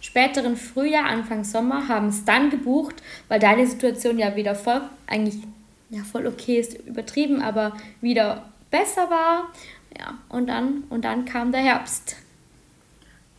späteren 0.00 0.56
Frühjahr, 0.56 1.06
Anfang 1.06 1.44
Sommer, 1.44 1.88
haben 1.88 2.08
es 2.08 2.24
dann 2.24 2.50
gebucht, 2.50 2.96
weil 3.28 3.40
da 3.40 3.54
die 3.54 3.66
Situation 3.66 4.18
ja 4.18 4.34
wieder 4.36 4.54
voll, 4.54 4.80
eigentlich, 5.06 5.36
ja, 5.90 6.02
voll 6.04 6.26
okay 6.26 6.58
ist 6.60 6.74
übertrieben, 6.86 7.42
aber 7.42 7.76
wieder 8.00 8.44
besser 8.70 9.10
war. 9.10 9.50
Ja, 9.98 10.14
und 10.28 10.46
dann, 10.48 10.84
und 10.88 11.04
dann 11.04 11.24
kam 11.24 11.52
der 11.52 11.60
Herbst. 11.62 12.16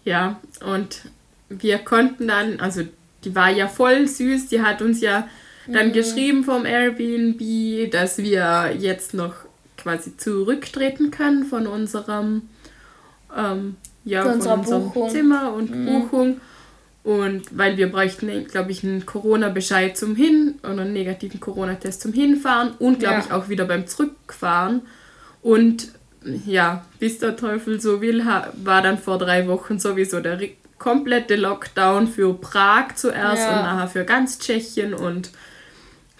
Ja, 0.04 0.40
und 0.66 1.04
wir 1.50 1.78
konnten 1.80 2.28
dann, 2.28 2.60
also 2.60 2.82
die 3.24 3.36
war 3.36 3.50
ja 3.50 3.68
voll 3.68 4.08
süß, 4.08 4.50
die 4.50 4.62
hat 4.62 4.82
uns 4.82 5.02
ja 5.02 5.28
dann 5.68 5.90
Mhm. 5.90 5.94
geschrieben 5.94 6.44
vom 6.44 6.66
Airbnb, 6.66 7.92
dass 7.92 8.18
wir 8.18 8.76
jetzt 8.78 9.14
noch 9.14 9.36
quasi 9.78 10.18
zurücktreten 10.18 11.12
können 11.12 11.46
von 11.46 11.68
unserem, 11.68 12.50
ähm, 13.36 13.78
ja, 14.04 14.24
Von 14.24 14.34
unserem 14.34 14.62
Buchung. 14.64 15.08
Mhm. 15.08 15.12
Zimmer 15.12 15.54
und 15.54 15.86
Buchung. 15.86 16.42
Und 17.04 17.58
weil 17.58 17.78
wir 17.78 17.92
bräuchten, 17.92 18.46
glaube 18.48 18.72
ich, 18.72 18.84
einen 18.84 19.06
Corona-Bescheid 19.08 19.98
zum 19.98 20.16
Hin- 20.16 20.60
oder 20.64 20.82
einen 20.84 20.94
negativen 20.94 21.40
Corona-Test 21.40 22.02
zum 22.02 22.14
Hinfahren 22.14 22.74
und, 22.78 23.00
glaube 23.00 23.16
Ja. 23.16 23.20
ich, 23.26 23.32
auch 23.32 23.50
wieder 23.50 23.66
beim 23.66 23.88
Zurückfahren. 23.88 24.82
Und 25.42 25.88
ja, 26.46 26.86
bis 27.00 27.18
der 27.18 27.36
Teufel 27.36 27.82
so 27.82 28.02
will, 28.02 28.24
war 28.64 28.82
dann 28.84 29.00
vor 29.00 29.18
drei 29.18 29.48
Wochen 29.48 29.80
sowieso 29.80 30.20
der 30.20 30.40
komplette 30.78 31.36
Lockdown 31.36 32.08
für 32.08 32.34
Prag 32.36 32.96
zuerst 32.96 33.42
Ja. 33.44 33.50
und 33.58 33.64
nachher 33.66 33.88
für 33.88 34.04
ganz 34.04 34.38
Tschechien 34.38 34.94
und 34.94 35.32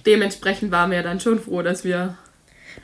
dementsprechend 0.06 0.72
waren 0.72 0.90
wir 0.92 1.04
dann 1.04 1.20
schon 1.20 1.40
froh, 1.40 1.62
dass 1.62 1.84
wir 1.84 2.18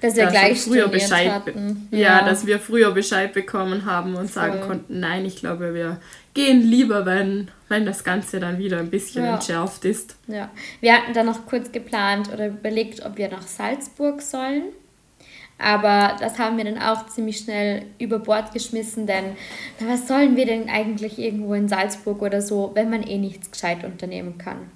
Dass 0.02 0.16
wir 0.16 0.26
da 0.26 0.30
gleich 0.30 0.62
früher 0.62 0.88
Bescheid, 0.88 1.32
hatten. 1.32 1.88
ja. 1.92 2.24
dass 2.24 2.46
wir 2.46 2.60
früher 2.60 2.92
Bescheid 2.92 3.34
bekommen 3.34 3.86
haben 3.86 4.16
und 4.16 4.32
sagen 4.32 4.60
Voll. 4.60 4.68
konnten, 4.68 5.00
nein, 5.00 5.26
ich 5.26 5.38
glaube, 5.38 5.74
wir 5.74 6.00
gehen 6.34 6.62
lieber, 6.62 7.06
wenn, 7.06 7.50
wenn 7.68 7.86
das 7.86 8.04
Ganze 8.04 8.40
dann 8.40 8.60
wieder 8.60 8.78
ein 8.80 8.90
bisschen 8.92 9.24
Ja. 9.26 9.34
entschärft 9.36 9.86
ist. 9.86 10.16
Ja, 10.28 10.52
wir 10.82 10.94
hatten 10.94 11.14
dann 11.14 11.26
noch 11.26 11.46
kurz 11.48 11.72
geplant 11.72 12.32
oder 12.32 12.48
überlegt, 12.48 13.04
ob 13.06 13.18
wir 13.18 13.30
nach 13.30 13.42
Salzburg 13.48 14.22
sollen. 14.22 14.64
Aber 15.60 16.16
das 16.20 16.38
haben 16.38 16.58
wir 16.58 16.66
dann 16.66 16.78
auch 16.78 17.08
ziemlich 17.08 17.40
schnell 17.40 17.88
über 17.98 18.20
Bord 18.20 18.54
geschmissen, 18.54 19.08
denn 19.08 19.36
na, 19.80 19.88
was 19.92 20.08
sollen 20.08 20.36
wir 20.36 20.46
denn 20.46 20.70
eigentlich 20.70 21.18
irgendwo 21.18 21.56
in 21.56 21.68
Salzburg 21.68 22.22
oder 22.22 22.44
so, 22.44 22.72
wenn 22.76 22.92
man 22.92 23.02
eh 23.02 23.18
nichts 23.18 23.50
gescheit 23.50 23.84
unternehmen 23.84 24.38
kann? 24.38 24.70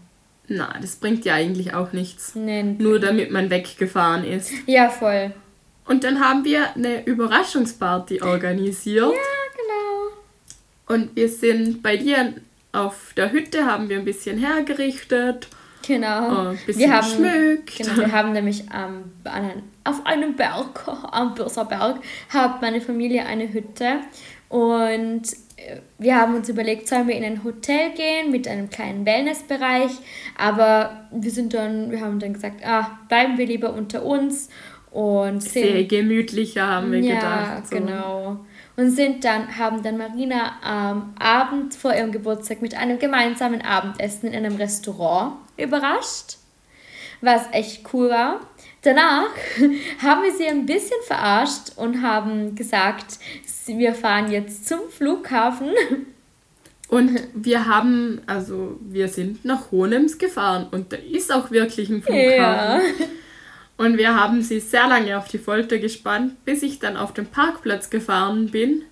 Na, 0.54 0.76
das 0.82 0.98
bringt 0.98 1.24
ja 1.24 1.36
eigentlich 1.36 1.74
auch 1.74 1.94
nichts. 1.94 2.36
Nee. 2.36 2.64
Nur 2.64 3.00
damit 3.00 3.32
man 3.32 3.50
weggefahren 3.50 4.26
ist. 4.26 4.52
Ja, 4.66 4.90
voll. 4.90 5.32
Und 5.86 6.04
dann 6.04 6.20
haben 6.20 6.44
wir 6.44 6.76
eine 6.76 7.06
Überraschungsparty 7.06 8.22
organisiert. 8.22 9.14
Ja, 9.14 9.52
genau. 9.56 10.94
Und 10.96 11.16
wir 11.16 11.30
sind 11.30 11.82
bei 11.82 11.96
dir 11.98 12.34
auf 12.74 13.14
der 13.16 13.32
Hütte, 13.32 13.66
haben 13.66 13.88
wir 13.90 13.98
ein 13.98 14.06
bisschen 14.06 14.38
hergerichtet, 14.38 15.48
Genau. 15.88 16.28
oh, 16.30 16.48
ein 16.50 16.60
bisschen 16.66 16.80
wir 16.82 16.94
haben, 16.94 17.08
geschmückt. 17.08 17.78
Genau, 17.78 17.98
wir 17.98 18.12
haben 18.12 18.32
nämlich 18.34 18.62
ähm, 18.74 19.04
an 19.24 19.64
auf 19.84 20.06
einem 20.06 20.36
Berg, 20.36 20.88
am 21.12 21.34
Börser 21.34 21.66
Berg, 21.66 21.98
hat 22.30 22.62
meine 22.62 22.82
Familie 22.82 23.26
eine 23.26 23.52
Hütte 23.52 24.02
und 24.50 25.24
äh, 25.24 25.51
wir 25.98 26.16
haben 26.16 26.36
uns 26.36 26.50
überlegt, 26.50 26.88
sollen 26.88 27.08
wir 27.08 27.16
in 27.16 27.24
ein 27.24 27.44
Hotel 27.44 27.92
gehen 27.92 28.32
mit 28.32 28.48
einem 28.48 28.70
kleinen 28.70 29.06
Wellnessbereich, 29.06 29.92
aber 30.38 31.08
wir 31.12 31.32
sind 31.32 31.54
dann, 31.54 31.92
wir 31.92 32.02
haben 32.02 32.20
dann 32.20 32.34
gesagt, 32.34 32.66
ah, 32.66 33.00
bleiben 33.08 33.38
wir 33.38 33.46
lieber 33.46 33.74
unter 33.74 34.04
uns 34.04 34.50
und 34.92 35.42
Sehr 35.42 35.72
sind 35.72 35.90
gemütlicher, 35.90 36.68
haben 36.68 36.92
wir 36.92 37.00
ja, 37.00 37.16
gedacht. 37.16 37.68
So. 37.68 37.76
genau. 37.76 38.40
Und 38.76 38.92
sind 38.92 39.24
dann, 39.24 39.58
haben 39.58 39.84
dann 39.84 39.98
Marina 39.98 40.54
am 40.64 41.14
Abend 41.20 41.76
vor 41.76 41.94
ihrem 41.94 42.12
Geburtstag 42.12 42.62
mit 42.62 42.76
einem 42.76 43.00
gemeinsamen 43.00 43.62
Abendessen 43.62 44.28
in 44.28 44.46
einem 44.46 44.56
Restaurant 44.58 45.36
überrascht, 45.58 46.38
was 47.22 47.44
echt 47.52 47.94
cool 47.94 48.10
war. 48.10 48.42
Danach 48.82 49.30
haben 50.02 50.24
wir 50.24 50.34
sie 50.36 50.48
ein 50.48 50.66
bisschen 50.66 51.02
verarscht 51.06 51.74
und 51.78 52.02
haben 52.02 52.56
gesagt, 52.56 53.20
wir 53.78 53.94
fahren 53.94 54.32
jetzt 54.32 54.68
zum 54.68 54.80
Flughafen. 54.90 55.70
Und 56.88 57.22
wir 57.34 57.68
haben, 57.68 58.22
also 58.28 58.78
wir 58.82 59.08
sind 59.08 59.46
nach 59.46 59.72
Hohenems 59.72 60.18
gefahren 60.18 60.68
und 60.72 60.92
da 60.92 60.98
ist 60.98 61.34
auch 61.34 61.50
wirklich 61.50 61.90
ein 61.90 62.04
Flughafen. 62.04 62.36
Ja. 62.38 62.82
Und 63.78 63.98
wir 63.98 64.14
haben 64.14 64.42
sie 64.42 64.60
sehr 64.60 64.88
lange 64.88 65.18
auf 65.18 65.28
die 65.28 65.38
Folter 65.38 65.80
gespannt, 65.80 66.44
bis 66.44 66.62
ich 66.64 66.80
dann 66.80 66.98
auf 66.98 67.14
den 67.14 67.28
Parkplatz 67.28 67.90
gefahren 67.90 68.52
bin. 68.52 68.84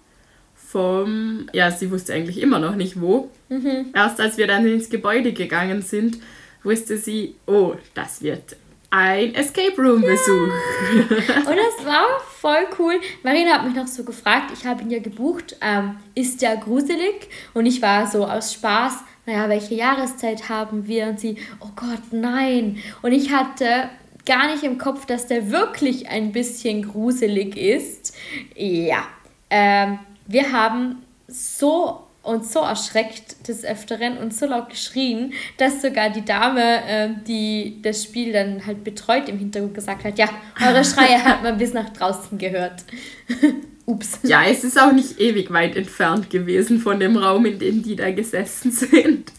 Vom, 0.56 1.48
ja, 1.52 1.72
sie 1.72 1.92
wusste 1.92 2.14
eigentlich 2.14 2.40
immer 2.42 2.60
noch 2.60 2.76
nicht 2.76 3.02
wo. 3.02 3.30
Mhm. 3.50 3.88
Erst 3.94 4.22
als 4.22 4.38
wir 4.38 4.48
dann 4.48 4.66
ins 4.66 4.90
Gebäude 4.90 5.34
gegangen 5.34 5.82
sind, 5.82 6.20
wusste 6.64 6.98
sie, 6.98 7.36
oh, 7.48 7.76
das 7.94 8.22
wird 8.22 8.56
ein 8.92 9.36
Escape 9.36 9.76
Room 9.78 10.02
Besuch. 10.02 10.50
Und 11.48 11.58
das 11.58 11.86
war 11.86 12.06
voll 12.40 12.68
cool. 12.80 13.00
Marina 13.24 13.52
hat 13.52 13.66
mich 13.66 13.76
noch 13.76 13.88
so 13.88 14.04
gefragt, 14.04 14.52
ich 14.54 14.66
habe 14.66 14.82
ihn 14.82 14.90
ja 14.90 15.00
gebucht, 15.00 15.56
ähm, 15.62 15.98
ist 16.16 16.42
der 16.42 16.58
gruselig? 16.58 17.30
Und 17.54 17.66
ich 17.66 17.82
war 17.82 18.08
so 18.08 18.26
aus 18.26 18.54
Spaß, 18.54 18.94
naja, 19.26 19.48
welche 19.48 19.76
Jahreszeit 19.76 20.50
haben 20.50 20.88
wir? 20.88 21.08
Und 21.08 21.20
sie, 21.20 21.38
oh 21.60 21.70
Gott, 21.76 22.12
nein. 22.12 22.78
Und 23.02 23.12
ich 23.12 23.32
hatte 23.32 23.90
gar 24.26 24.52
nicht 24.52 24.64
im 24.64 24.78
Kopf, 24.78 25.06
dass 25.06 25.28
der 25.28 25.52
wirklich 25.52 26.10
ein 26.10 26.32
bisschen 26.32 26.90
gruselig 26.90 27.58
ist. 27.58 28.16
Ja, 28.56 29.04
ähm, 29.50 30.00
wir 30.28 30.52
haben 30.52 31.04
so 31.28 32.09
und 32.22 32.46
so 32.46 32.60
erschreckt 32.60 33.48
des 33.48 33.64
Öfteren 33.64 34.18
und 34.18 34.34
so 34.34 34.46
laut 34.46 34.70
geschrien, 34.70 35.34
dass 35.58 35.82
sogar 35.82 36.10
die 36.10 36.26
Dame, 36.26 36.86
äh, 36.86 37.10
die 37.28 37.82
das 37.82 38.04
Spiel 38.04 38.34
dann 38.34 38.66
halt 38.66 38.84
betreut, 38.84 39.30
im 39.30 39.40
Hintergrund 39.40 39.74
gesagt 39.74 40.04
hat, 40.04 40.18
ja, 40.18 40.30
eure 40.66 40.84
Schreie 40.84 41.24
hat 41.24 41.44
man 41.44 41.58
bis 41.58 41.74
nach 41.74 41.90
draußen 41.90 42.38
gehört. 42.38 42.84
Ups. 43.86 44.20
Ja, 44.22 44.44
es 44.44 44.64
ist 44.64 44.80
auch 44.80 44.92
nicht 44.92 45.20
ewig 45.20 45.52
weit 45.52 45.76
entfernt 45.76 46.30
gewesen 46.30 46.80
von 46.80 47.00
dem 47.00 47.18
Raum, 47.18 47.46
in 47.48 47.58
dem 47.58 47.82
die 47.82 47.96
da 47.96 48.12
gesessen 48.12 48.72
sind. 48.72 49.32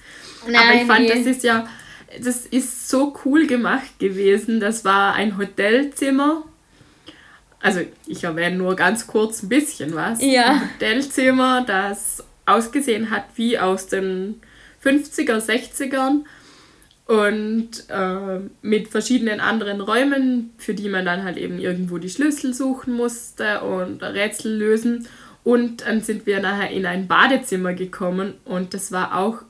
Aber 0.42 0.74
ich 0.74 0.82
fand, 0.84 1.00
nee. 1.00 1.08
das 1.08 1.26
ist 1.26 1.44
ja, 1.44 1.68
das 2.20 2.46
ist 2.46 2.88
so 2.88 3.14
cool 3.24 3.46
gemacht 3.46 3.98
gewesen. 3.98 4.58
Das 4.58 4.84
war 4.84 5.14
ein 5.14 5.38
Hotelzimmer. 5.38 6.44
Also 7.60 7.80
ich 8.06 8.24
erwähne 8.24 8.56
nur 8.56 8.74
ganz 8.74 9.06
kurz 9.06 9.42
ein 9.42 9.50
bisschen 9.50 9.94
was. 9.94 10.20
Ja. 10.20 10.52
Ein 10.52 10.60
Hotelzimmer, 10.62 11.62
das 11.64 12.24
ausgesehen 12.46 13.10
hat 13.10 13.24
wie 13.36 13.58
aus 13.58 13.86
den 13.86 14.40
50er, 14.84 15.38
60ern 15.38 16.24
und 17.06 17.70
äh, 17.88 18.40
mit 18.62 18.88
verschiedenen 18.88 19.40
anderen 19.40 19.80
Räumen, 19.80 20.52
für 20.58 20.74
die 20.74 20.88
man 20.88 21.04
dann 21.04 21.24
halt 21.24 21.38
eben 21.38 21.58
irgendwo 21.58 21.98
die 21.98 22.08
Schlüssel 22.08 22.54
suchen 22.54 22.94
musste 22.94 23.62
und 23.62 24.02
Rätsel 24.02 24.56
lösen. 24.56 25.08
Und 25.42 25.82
dann 25.82 26.02
sind 26.02 26.26
wir 26.26 26.40
nachher 26.40 26.70
in 26.70 26.86
ein 26.86 27.08
Badezimmer 27.08 27.74
gekommen 27.74 28.34
und 28.44 28.74
das 28.74 28.92
war 28.92 29.18
auch, 29.18 29.42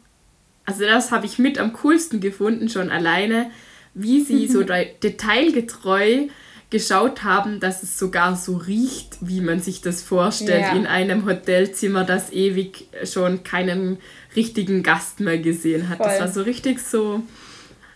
also 0.65 0.85
das 0.85 1.11
habe 1.11 1.27
ich 1.27 1.39
mit 1.39 1.59
am 1.59 1.75
coolsten 1.75 2.21
gefunden, 2.21 2.69
schon 2.69 2.91
alleine, 2.91 3.51
wie 3.93 4.23
sie 4.23 4.47
so 4.49 4.63
detailgetreu 5.03 6.29
geschaut 6.71 7.25
haben, 7.25 7.59
dass 7.59 7.83
es 7.83 7.99
sogar 7.99 8.37
so 8.37 8.57
riecht, 8.57 9.19
wie 9.21 9.41
man 9.41 9.61
sich 9.61 9.81
das 9.81 10.03
vorstellt, 10.03 10.63
ja. 10.63 10.77
in 10.77 10.87
einem 10.87 11.27
Hotelzimmer, 11.27 12.05
das 12.05 12.33
ewig 12.33 12.87
schon 13.05 13.43
keinen 13.43 13.99
richtigen 14.37 14.85
Gast 14.85 15.19
mehr 15.19 15.39
gesehen 15.39 15.89
hat. 15.89 15.99
Voll. 15.99 16.07
Das 16.07 16.21
war 16.21 16.29
so 16.29 16.43
richtig 16.43 16.79
so, 16.79 17.23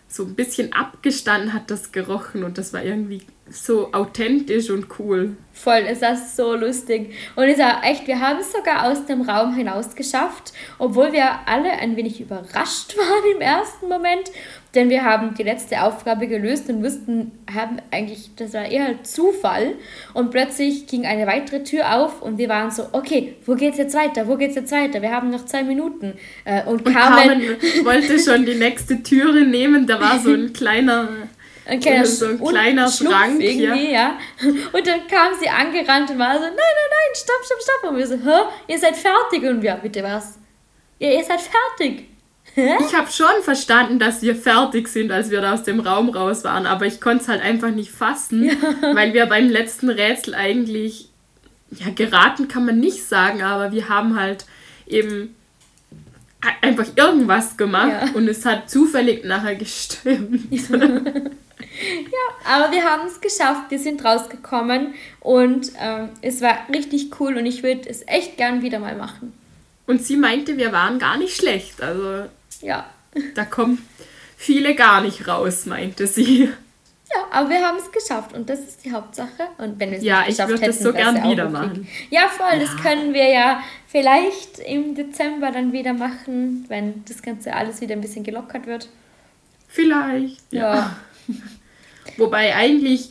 so 0.09 0.23
ein 0.23 0.35
bisschen 0.35 0.73
abgestanden 0.73 1.53
hat 1.53 1.71
das 1.71 1.93
gerochen 1.93 2.43
und 2.43 2.57
das 2.57 2.73
war 2.73 2.83
irgendwie 2.83 3.21
so 3.47 3.93
authentisch 3.93 4.69
und 4.69 4.87
cool. 4.99 5.37
Voll, 5.53 5.83
ist 5.89 6.01
das 6.01 6.35
so 6.35 6.55
lustig. 6.55 7.13
Und 7.35 7.45
ist 7.45 7.61
auch 7.61 7.81
echt, 7.83 8.07
wir 8.07 8.19
haben 8.19 8.39
es 8.39 8.51
sogar 8.51 8.89
aus 8.89 9.05
dem 9.05 9.21
Raum 9.21 9.55
hinaus 9.55 9.95
geschafft, 9.95 10.51
obwohl 10.79 11.13
wir 11.13 11.25
alle 11.45 11.71
ein 11.71 11.95
wenig 11.95 12.19
überrascht 12.19 12.97
waren 12.97 13.35
im 13.35 13.41
ersten 13.41 13.87
Moment, 13.87 14.31
denn 14.73 14.89
wir 14.89 15.05
haben 15.05 15.33
die 15.35 15.43
letzte 15.43 15.81
Aufgabe 15.83 16.27
gelöst 16.27 16.69
und 16.69 16.83
wussten, 16.83 17.31
haben 17.53 17.77
eigentlich, 17.91 18.31
das 18.35 18.53
war 18.53 18.65
eher 18.65 19.03
Zufall. 19.03 19.75
Und 20.13 20.31
plötzlich 20.31 20.87
ging 20.87 21.05
eine 21.05 21.27
weitere 21.27 21.63
Tür 21.63 21.95
auf 21.95 22.21
und 22.21 22.37
wir 22.37 22.49
waren 22.49 22.71
so, 22.71 22.87
okay, 22.91 23.35
wo 23.45 23.55
geht's 23.55 23.77
jetzt 23.77 23.95
weiter? 23.95 24.27
Wo 24.27 24.35
geht's 24.35 24.55
jetzt 24.55 24.71
weiter? 24.71 25.01
Wir 25.01 25.11
haben 25.11 25.29
noch 25.29 25.45
zwei 25.45 25.63
Minuten. 25.63 26.15
Äh, 26.43 26.63
und, 26.63 26.85
und 26.85 26.93
Carmen, 26.93 27.41
Carmen 27.41 27.85
wollte 27.85 28.19
schon 28.19 28.45
die 28.45 28.55
nächste 28.55 29.01
Türe 29.03 29.45
nehmen, 29.45 29.87
da 29.87 30.01
war 30.01 30.19
so 30.19 30.33
ein 30.33 30.51
kleiner 30.53 31.07
ein 31.65 31.79
kleiner, 31.79 32.05
so 32.05 32.27
ein 32.27 32.39
kleiner 32.39 32.89
Schrank. 32.89 33.41
Irgendwie, 33.41 33.91
ja. 33.91 34.17
ja. 34.39 34.49
Und 34.71 34.87
dann 34.87 35.07
kam 35.07 35.33
sie 35.39 35.49
angerannt 35.49 36.11
und 36.11 36.19
war 36.19 36.35
so, 36.35 36.41
nein, 36.41 36.55
nein, 36.55 36.91
nein, 36.91 37.15
stopp, 37.15 37.43
stopp, 37.43 37.61
stopp. 37.61 37.91
Und 37.91 37.97
wir 37.97 38.07
so, 38.07 38.15
hä, 38.15 38.41
ihr 38.67 38.79
seid 38.79 38.95
fertig. 38.95 39.43
Und 39.43 39.61
wir, 39.61 39.73
bitte 39.75 40.03
was? 40.03 40.37
Ja, 40.99 41.09
ihr 41.09 41.23
seid 41.23 41.41
fertig. 41.41 42.07
Hä? 42.53 42.75
Ich 42.79 42.95
habe 42.95 43.11
schon 43.11 43.43
verstanden, 43.43 43.99
dass 43.99 44.21
wir 44.21 44.35
fertig 44.35 44.87
sind, 44.87 45.11
als 45.11 45.29
wir 45.29 45.41
da 45.41 45.53
aus 45.53 45.63
dem 45.63 45.79
Raum 45.79 46.09
raus 46.09 46.43
waren, 46.45 46.65
aber 46.65 46.85
ich 46.85 47.01
konnte 47.01 47.23
es 47.23 47.27
halt 47.27 47.41
einfach 47.41 47.71
nicht 47.71 47.91
fassen, 47.91 48.45
ja. 48.45 48.53
weil 48.93 49.13
wir 49.13 49.25
beim 49.25 49.49
letzten 49.49 49.89
Rätsel 49.89 50.35
eigentlich, 50.35 51.09
ja, 51.71 51.87
geraten 51.93 52.47
kann 52.47 52.65
man 52.65 52.79
nicht 52.79 53.03
sagen, 53.03 53.41
aber 53.43 53.73
wir 53.73 53.89
haben 53.89 54.17
halt 54.17 54.45
eben 54.87 55.35
einfach 56.61 56.85
irgendwas 56.95 57.57
gemacht 57.57 57.89
ja. 57.89 58.11
und 58.13 58.27
es 58.29 58.45
hat 58.45 58.69
zufällig 58.69 59.25
nachher 59.25 59.55
gestimmt. 59.55 60.47
ja, 61.59 62.53
aber 62.55 62.71
wir 62.71 62.83
haben 62.83 63.07
es 63.07 63.21
geschafft. 63.21 63.69
Wir 63.69 63.79
sind 63.79 64.03
rausgekommen 64.03 64.93
und 65.19 65.71
ähm, 65.79 66.09
es 66.21 66.41
war 66.41 66.57
richtig 66.73 67.19
cool 67.19 67.37
und 67.37 67.45
ich 67.45 67.63
würde 67.63 67.89
es 67.89 68.03
echt 68.07 68.37
gern 68.37 68.61
wieder 68.61 68.79
mal 68.79 68.95
machen. 68.95 69.33
Und 69.87 70.03
sie 70.03 70.17
meinte, 70.17 70.57
wir 70.57 70.71
waren 70.71 70.99
gar 70.99 71.17
nicht 71.17 71.35
schlecht. 71.35 71.81
Also 71.81 72.25
ja. 72.61 72.85
Da 73.35 73.45
kommen 73.45 73.87
viele 74.35 74.75
gar 74.75 75.01
nicht 75.01 75.27
raus, 75.27 75.65
meinte 75.65 76.07
sie. 76.07 76.49
Ja, 77.13 77.27
aber 77.31 77.49
wir 77.49 77.61
haben 77.61 77.77
es 77.77 77.91
geschafft 77.91 78.33
und 78.33 78.49
das 78.49 78.59
ist 78.59 78.83
die 78.83 78.91
Hauptsache. 78.91 79.47
Und 79.57 79.79
wenn 79.79 79.91
wir 79.91 79.99
es 79.99 80.03
ja, 80.03 80.19
nicht 80.19 80.29
geschafft 80.29 80.51
hätten, 80.51 80.55
ich 80.55 80.61
würde 80.61 80.73
das 80.73 80.83
so 80.83 80.93
gern 80.93 81.31
wieder 81.31 81.49
machen. 81.49 81.87
Ja, 82.09 82.27
voll, 82.27 82.53
ja. 82.53 82.59
das 82.59 82.75
können 82.77 83.13
wir 83.13 83.29
ja 83.29 83.63
vielleicht 83.87 84.59
im 84.59 84.95
Dezember 84.95 85.51
dann 85.51 85.71
wieder 85.71 85.93
machen, 85.93 86.65
wenn 86.67 87.05
das 87.05 87.21
Ganze 87.21 87.53
alles 87.53 87.79
wieder 87.79 87.93
ein 87.93 88.01
bisschen 88.01 88.23
gelockert 88.23 88.65
wird. 88.65 88.89
Vielleicht, 89.67 90.41
ja. 90.51 90.75
ja. 90.75 90.95
Wobei 92.17 92.55
eigentlich 92.55 93.09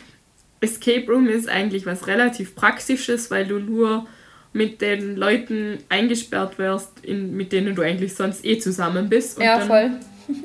Escape 0.61 1.07
Room 1.11 1.29
ist 1.29 1.49
eigentlich 1.49 1.87
was 1.87 2.07
relativ 2.07 2.55
Praktisches, 2.55 3.31
weil 3.31 3.47
du 3.47 3.59
nur 3.59 4.07
mit 4.53 4.81
den 4.81 5.17
Leuten 5.17 5.79
eingesperrt 5.89 6.59
wirst, 6.59 7.01
in, 7.03 7.37
mit 7.37 7.53
denen 7.53 7.75
du 7.75 7.83
eigentlich 7.83 8.15
sonst 8.15 8.45
eh 8.45 8.59
zusammen 8.59 9.09
bist. 9.09 9.37
Und 9.37 9.45
ja, 9.45 9.61
voll. 9.61 9.91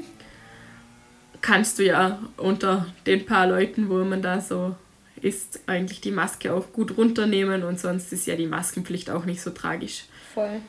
kannst 1.41 1.79
du 1.79 1.85
ja 1.85 2.19
unter 2.37 2.87
den 3.05 3.25
paar 3.25 3.47
Leuten, 3.47 3.89
wo 3.89 4.03
man 4.03 4.21
da 4.21 4.41
so 4.41 4.75
ist, 5.21 5.61
eigentlich 5.67 6.01
die 6.01 6.11
Maske 6.11 6.53
auch 6.53 6.71
gut 6.73 6.97
runternehmen 6.97 7.63
und 7.63 7.79
sonst 7.79 8.11
ist 8.13 8.25
ja 8.25 8.35
die 8.35 8.47
Maskenpflicht 8.47 9.09
auch 9.09 9.25
nicht 9.25 9.41
so 9.41 9.51
tragisch. 9.51 10.05
Voll. 10.33 10.61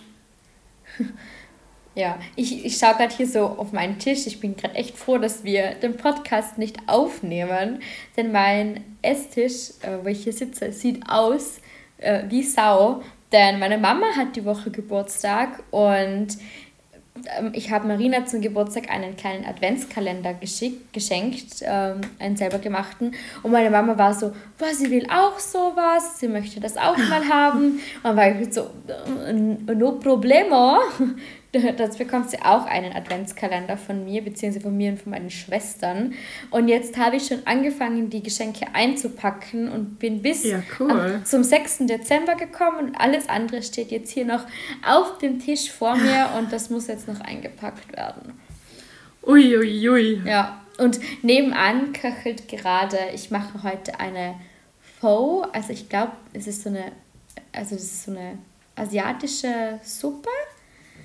Ja, 1.95 2.19
ich, 2.37 2.65
ich 2.65 2.79
schaue 2.79 2.95
gerade 2.95 3.15
hier 3.15 3.27
so 3.27 3.41
auf 3.41 3.73
meinen 3.73 3.99
Tisch. 3.99 4.27
Ich 4.27 4.39
bin 4.39 4.57
gerade 4.57 4.75
echt 4.77 4.97
froh, 4.97 5.19
dass 5.19 5.43
wir 5.43 5.75
den 5.75 5.97
Podcast 5.97 6.57
nicht 6.57 6.77
aufnehmen, 6.87 7.81
denn 8.17 8.31
mein 8.31 8.85
Esstisch, 9.03 9.71
äh, 9.83 9.99
wo 10.03 10.09
ich 10.09 10.23
hier 10.23 10.33
sitze, 10.33 10.73
sieht 10.73 11.03
aus 11.09 11.61
äh, 11.99 12.23
wie 12.29 12.43
Sau. 12.43 13.03
Denn 13.33 13.59
meine 13.59 13.79
Mama 13.79 14.07
hat 14.17 14.37
die 14.37 14.45
Woche 14.45 14.71
Geburtstag 14.71 15.63
und 15.71 16.37
ähm, 17.39 17.51
ich 17.55 17.71
habe 17.71 17.87
Marina 17.87 18.25
zum 18.27 18.41
Geburtstag 18.41 18.91
einen 18.91 19.17
kleinen 19.17 19.45
Adventskalender 19.45 20.35
geschickt, 20.35 20.93
geschenkt, 20.93 21.63
ähm, 21.63 22.01
einen 22.19 22.37
selber 22.37 22.59
gemachten. 22.59 23.15
Und 23.43 23.53
meine 23.53 23.71
Mama 23.71 23.97
war 23.99 24.15
so, 24.15 24.33
was, 24.59 24.79
sie 24.79 24.91
will 24.91 25.07
auch 25.11 25.39
sowas, 25.39 26.19
sie 26.19 26.29
möchte 26.29 26.61
das 26.61 26.77
auch 26.77 26.97
mal 26.97 27.29
haben. 27.29 27.81
Und 28.03 28.17
war 28.17 28.41
ich 28.41 28.53
so, 28.53 28.71
no 29.67 29.93
problemo. 29.93 30.79
Dazu 31.77 31.99
bekommt 31.99 32.31
sie 32.31 32.41
auch 32.43 32.67
einen 32.67 32.93
Adventskalender 32.93 33.77
von 33.77 34.05
mir, 34.05 34.23
beziehungsweise 34.23 34.63
von 34.63 34.77
mir 34.77 34.93
und 34.93 35.03
von 35.03 35.11
meinen 35.11 35.31
Schwestern. 35.31 36.15
Und 36.51 36.69
jetzt 36.69 36.97
habe 36.97 37.17
ich 37.17 37.27
schon 37.27 37.45
angefangen, 37.45 38.09
die 38.09 38.23
Geschenke 38.23 38.67
einzupacken 38.73 39.69
und 39.69 39.99
bin 39.99 40.23
bis 40.23 40.45
ja, 40.45 40.63
cool. 40.79 41.21
zum 41.25 41.43
6. 41.43 41.87
Dezember 41.87 42.37
gekommen 42.37 42.79
und 42.79 42.95
alles 43.01 43.29
andere 43.29 43.63
steht 43.63 43.91
jetzt 43.91 44.13
hier 44.13 44.25
noch 44.25 44.45
auf 44.87 45.19
dem 45.19 45.41
Tisch 45.41 45.71
vor 45.73 45.97
mir 45.97 46.31
und 46.39 46.53
das 46.53 46.71
muss 46.71 46.87
jetzt 46.87 47.09
noch 47.09 47.21
eingepackt 47.21 47.97
werden. 47.97 48.39
Uiuiui. 49.27 49.89
Ui, 49.89 50.19
ui. 50.19 50.23
Ja, 50.25 50.61
und 50.79 51.01
nebenan 51.23 51.93
köchelt 51.93 52.49
gerade, 52.49 52.97
ich 53.13 53.31
mache 53.31 53.63
heute 53.65 53.99
eine 53.99 54.37
Pho, 55.01 55.47
also 55.53 55.73
ich 55.73 55.89
glaube, 55.89 56.13
es 56.33 56.47
ist 56.47 56.63
so 56.63 56.69
eine, 56.69 56.93
also 57.53 57.75
das 57.75 57.85
ist 57.85 58.05
so 58.05 58.13
eine 58.13 58.39
asiatische 58.77 59.81
Suppe 59.83 60.31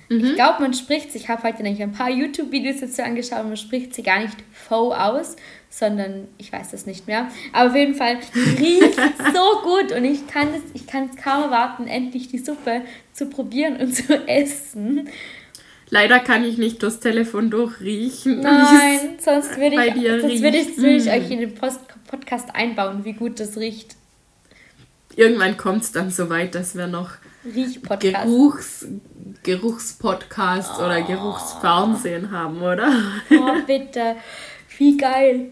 Mhm. 0.08 0.24
Ich 0.24 0.34
glaube, 0.34 0.62
man 0.62 0.74
spricht 0.74 1.12
sie, 1.12 1.18
ich 1.18 1.28
habe 1.28 1.42
heute 1.42 1.62
nämlich 1.62 1.82
ein 1.82 1.92
paar 1.92 2.10
YouTube-Videos 2.10 2.80
dazu 2.80 3.02
angeschaut 3.02 3.40
und 3.40 3.48
man 3.48 3.56
spricht 3.56 3.94
sie 3.94 4.02
gar 4.02 4.20
nicht 4.20 4.36
faux 4.52 4.96
aus, 4.96 5.36
sondern 5.68 6.28
ich 6.38 6.52
weiß 6.52 6.70
das 6.70 6.86
nicht 6.86 7.06
mehr. 7.06 7.28
Aber 7.52 7.70
auf 7.70 7.76
jeden 7.76 7.94
Fall 7.94 8.18
riecht 8.58 8.98
so 9.34 9.62
gut 9.62 9.92
und 9.92 10.04
ich 10.04 10.26
kann 10.26 10.48
es 10.54 10.62
ich 10.74 10.86
kann 10.86 11.10
kaum 11.16 11.44
erwarten, 11.44 11.86
endlich 11.86 12.28
die 12.28 12.38
Suppe 12.38 12.82
zu 13.12 13.26
probieren 13.26 13.76
und 13.76 13.92
zu 13.94 14.28
essen. 14.28 15.08
Leider 15.88 16.18
kann 16.18 16.44
ich 16.44 16.58
nicht 16.58 16.82
durchs 16.82 16.98
Telefon 16.98 17.50
durchriechen. 17.50 18.40
Nein, 18.40 19.18
sonst 19.18 19.56
würde 19.56 19.76
ich, 19.76 19.94
sonst 20.20 20.42
würde 20.42 20.56
ich, 20.56 20.76
würde 20.78 20.96
ich 20.96 21.10
euch 21.10 21.30
in 21.30 21.40
den 21.40 21.54
Post 21.54 21.80
Podcast 22.08 22.54
einbauen, 22.54 23.04
wie 23.04 23.12
gut 23.12 23.40
das 23.40 23.56
riecht. 23.56 23.96
Irgendwann 25.14 25.56
kommt 25.56 25.82
es 25.82 25.92
dann 25.92 26.10
so 26.10 26.28
weit, 26.28 26.54
dass 26.54 26.76
wir 26.76 26.86
noch 26.86 27.12
Geruchs, 27.98 28.86
Geruchspodcast 29.42 30.72
oh. 30.78 30.84
oder 30.84 31.02
Geruchsfernsehen 31.02 32.30
haben, 32.30 32.60
oder? 32.60 32.90
Oh, 33.30 33.62
bitte. 33.66 34.16
Wie 34.78 34.96
geil. 34.96 35.50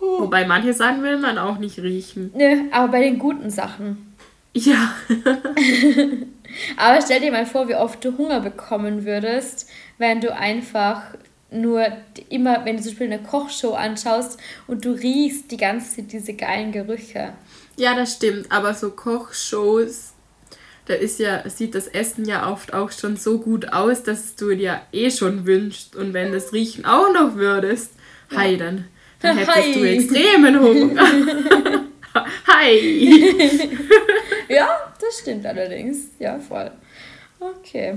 Wobei 0.00 0.46
manche 0.46 0.72
Sachen 0.72 1.02
will 1.02 1.18
man 1.18 1.38
auch 1.38 1.58
nicht 1.58 1.78
riechen. 1.78 2.32
Nö, 2.34 2.62
aber 2.70 2.92
bei 2.92 3.02
den 3.02 3.18
guten 3.18 3.50
Sachen. 3.50 4.14
Ja. 4.54 4.94
aber 6.76 7.00
stell 7.02 7.20
dir 7.20 7.32
mal 7.32 7.46
vor, 7.46 7.68
wie 7.68 7.74
oft 7.74 8.04
du 8.04 8.16
Hunger 8.16 8.40
bekommen 8.40 9.04
würdest, 9.04 9.68
wenn 9.98 10.20
du 10.20 10.34
einfach 10.34 11.02
nur 11.50 11.86
immer, 12.28 12.64
wenn 12.64 12.76
du 12.76 12.82
zum 12.82 12.92
Beispiel 12.92 13.12
eine 13.12 13.22
Kochshow 13.22 13.74
anschaust 13.74 14.38
und 14.66 14.84
du 14.84 14.92
riechst 14.92 15.50
die 15.50 15.56
ganze 15.56 15.96
Zeit 15.96 16.12
diese 16.12 16.34
geilen 16.34 16.72
Gerüche. 16.72 17.32
Ja, 17.76 17.94
das 17.94 18.14
stimmt, 18.14 18.50
aber 18.50 18.74
so 18.74 18.90
Kochshows 18.90 20.09
da 20.86 20.94
ist 20.94 21.18
ja, 21.18 21.48
sieht 21.48 21.74
das 21.74 21.86
Essen 21.86 22.24
ja 22.24 22.50
oft 22.50 22.72
auch 22.72 22.90
schon 22.90 23.16
so 23.16 23.38
gut 23.38 23.72
aus, 23.72 24.02
dass 24.02 24.34
du 24.34 24.54
dir 24.54 24.80
eh 24.92 25.10
schon 25.10 25.46
wünschst. 25.46 25.96
Und 25.96 26.14
wenn 26.14 26.32
das 26.32 26.52
Riechen 26.52 26.84
auch 26.84 27.12
noch 27.12 27.36
würdest, 27.36 27.92
ja. 28.30 28.38
hi, 28.38 28.56
dann, 28.56 28.86
dann 29.20 29.36
hättest 29.36 29.56
hi. 29.56 29.72
du 29.72 29.88
extremen 29.88 30.60
Hunger. 30.60 31.04
hi! 32.46 33.34
ja, 34.48 34.94
das 35.00 35.20
stimmt 35.20 35.46
allerdings. 35.46 36.08
Ja, 36.18 36.38
voll. 36.38 36.70
Okay. 37.38 37.96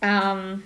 Ähm, 0.00 0.62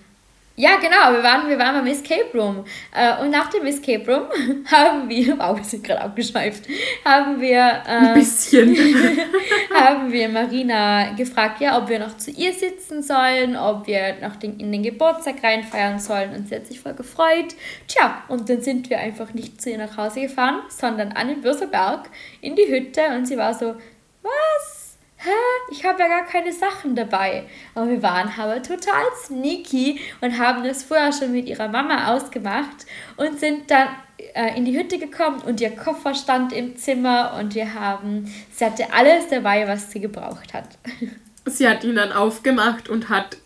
ja, 0.59 0.77
genau, 0.77 1.13
wir 1.15 1.23
waren, 1.23 1.49
wir 1.51 1.59
waren 1.59 1.75
beim 1.75 1.87
Escape 1.87 2.31
Room. 2.33 2.65
Äh, 2.95 3.23
und 3.23 3.31
nach 3.31 3.51
dem 3.51 3.67
Escape 3.67 4.11
Room 4.11 4.25
haben 4.71 5.07
wir, 5.07 5.39
wow, 5.39 5.55
wir 5.55 5.65
sind 5.65 5.85
gerade 5.85 6.01
abgeschweift, 6.01 6.67
haben 7.05 7.39
wir. 7.41 7.59
Äh, 7.59 7.89
Ein 7.89 8.15
bisschen. 8.15 8.75
haben 9.75 10.11
wir 10.11 10.31
Marina 10.31 11.13
gefragt, 11.13 11.61
ja, 11.61 11.77
ob 11.77 11.91
wir 11.91 11.99
noch 11.99 12.17
zu 12.17 12.31
ihr 12.31 12.55
sitzen 12.55 13.03
sollen, 13.03 13.55
ob 13.55 13.87
wir 13.87 14.17
noch 14.23 14.37
den, 14.37 14.59
in 14.59 14.73
den 14.73 14.83
Geburtstag 14.83 15.43
reinfeiern 15.43 15.99
sollen. 15.99 16.35
Und 16.35 16.49
sie 16.49 16.55
hat 16.55 16.67
sich 16.67 16.81
voll 16.81 16.95
gefreut. 16.95 17.55
Tja, 17.87 18.23
und 18.29 18.49
dann 18.49 18.63
sind 18.63 18.89
wir 18.89 18.99
einfach 18.99 19.35
nicht 19.35 19.61
zu 19.61 19.71
ihr 19.71 19.79
nach 19.79 19.99
Hause 19.99 20.23
gefahren, 20.23 20.63
sondern 20.71 21.13
an 21.13 21.29
den 21.29 21.43
Börserberg 21.43 22.09
in 22.41 22.57
die 22.57 22.67
Hütte. 22.67 23.03
Und 23.15 23.27
sie 23.27 23.37
war 23.37 23.53
so, 23.53 23.75
was? 24.23 24.76
Hä, 25.17 25.31
ich 25.71 25.85
habe 25.85 26.01
ja 26.01 26.09
gar 26.09 26.25
keine 26.27 26.53
Sachen 26.53 26.95
dabei. 26.95 27.45
Aber 27.75 27.89
wir 27.89 28.03
waren 28.03 28.31
aber 28.39 28.63
total 28.63 29.05
sneaky 29.25 30.01
und 30.21 30.39
haben 30.39 30.65
das 30.65 30.85
vorher 30.85 31.13
schon 31.13 31.33
mit 31.33 31.47
ihrer 31.47 31.69
Mama 31.69 32.15
ausgemacht 32.15 32.87
und 33.17 33.39
sind 33.41 33.71
dann 33.71 33.89
äh, 34.35 34.57
in 34.57 34.65
die 34.65 34.79
Hütte 34.79 34.99
gekommen 34.99 35.41
und 35.41 35.61
ihr 35.61 35.71
Koffer 35.75 36.15
stand 36.15 36.53
im 36.53 36.77
Zimmer 36.77 37.37
und 37.39 37.55
wir 37.55 37.75
haben, 37.75 38.33
sie 38.53 38.65
hatte 38.65 38.93
alles 38.93 39.29
dabei, 39.29 39.67
was 39.69 39.91
sie 39.91 40.01
gebraucht 40.01 40.55
hat. 40.55 40.69
Sie 41.49 41.69
hat 41.69 41.85
ihn 41.85 41.95
dann 41.95 42.11
aufgemacht 42.11 42.89
und 42.89 43.09
hat 43.09 43.37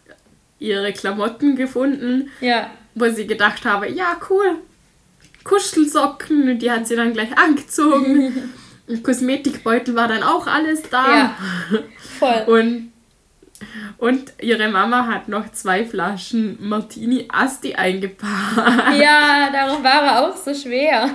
ihre 0.58 0.90
Klamotten 0.94 1.54
gefunden, 1.54 2.30
Ja, 2.40 2.70
wo 2.94 3.10
sie 3.10 3.26
gedacht 3.26 3.66
habe, 3.66 3.90
ja 3.90 4.16
cool, 4.30 4.56
Kuschelsocken, 5.44 6.58
die 6.58 6.70
hat 6.70 6.86
sie 6.86 6.96
dann 6.96 7.12
gleich 7.12 7.36
angezogen. 7.36 8.54
Kosmetikbeutel 9.02 9.94
war 9.94 10.08
dann 10.08 10.22
auch 10.22 10.46
alles 10.46 10.82
da. 10.90 11.06
ja, 11.16 11.36
voll. 12.18 12.44
Und, 12.46 12.92
und 13.98 14.32
ihre 14.40 14.68
Mama 14.68 15.06
hat 15.06 15.28
noch 15.28 15.52
zwei 15.52 15.84
Flaschen 15.84 16.56
Martini 16.60 17.26
Asti 17.30 17.74
eingepackt, 17.74 18.56
Ja, 18.98 19.50
darum 19.52 19.84
war 19.84 20.02
er 20.04 20.20
auch 20.28 20.36
so 20.36 20.54
schwer. 20.54 21.10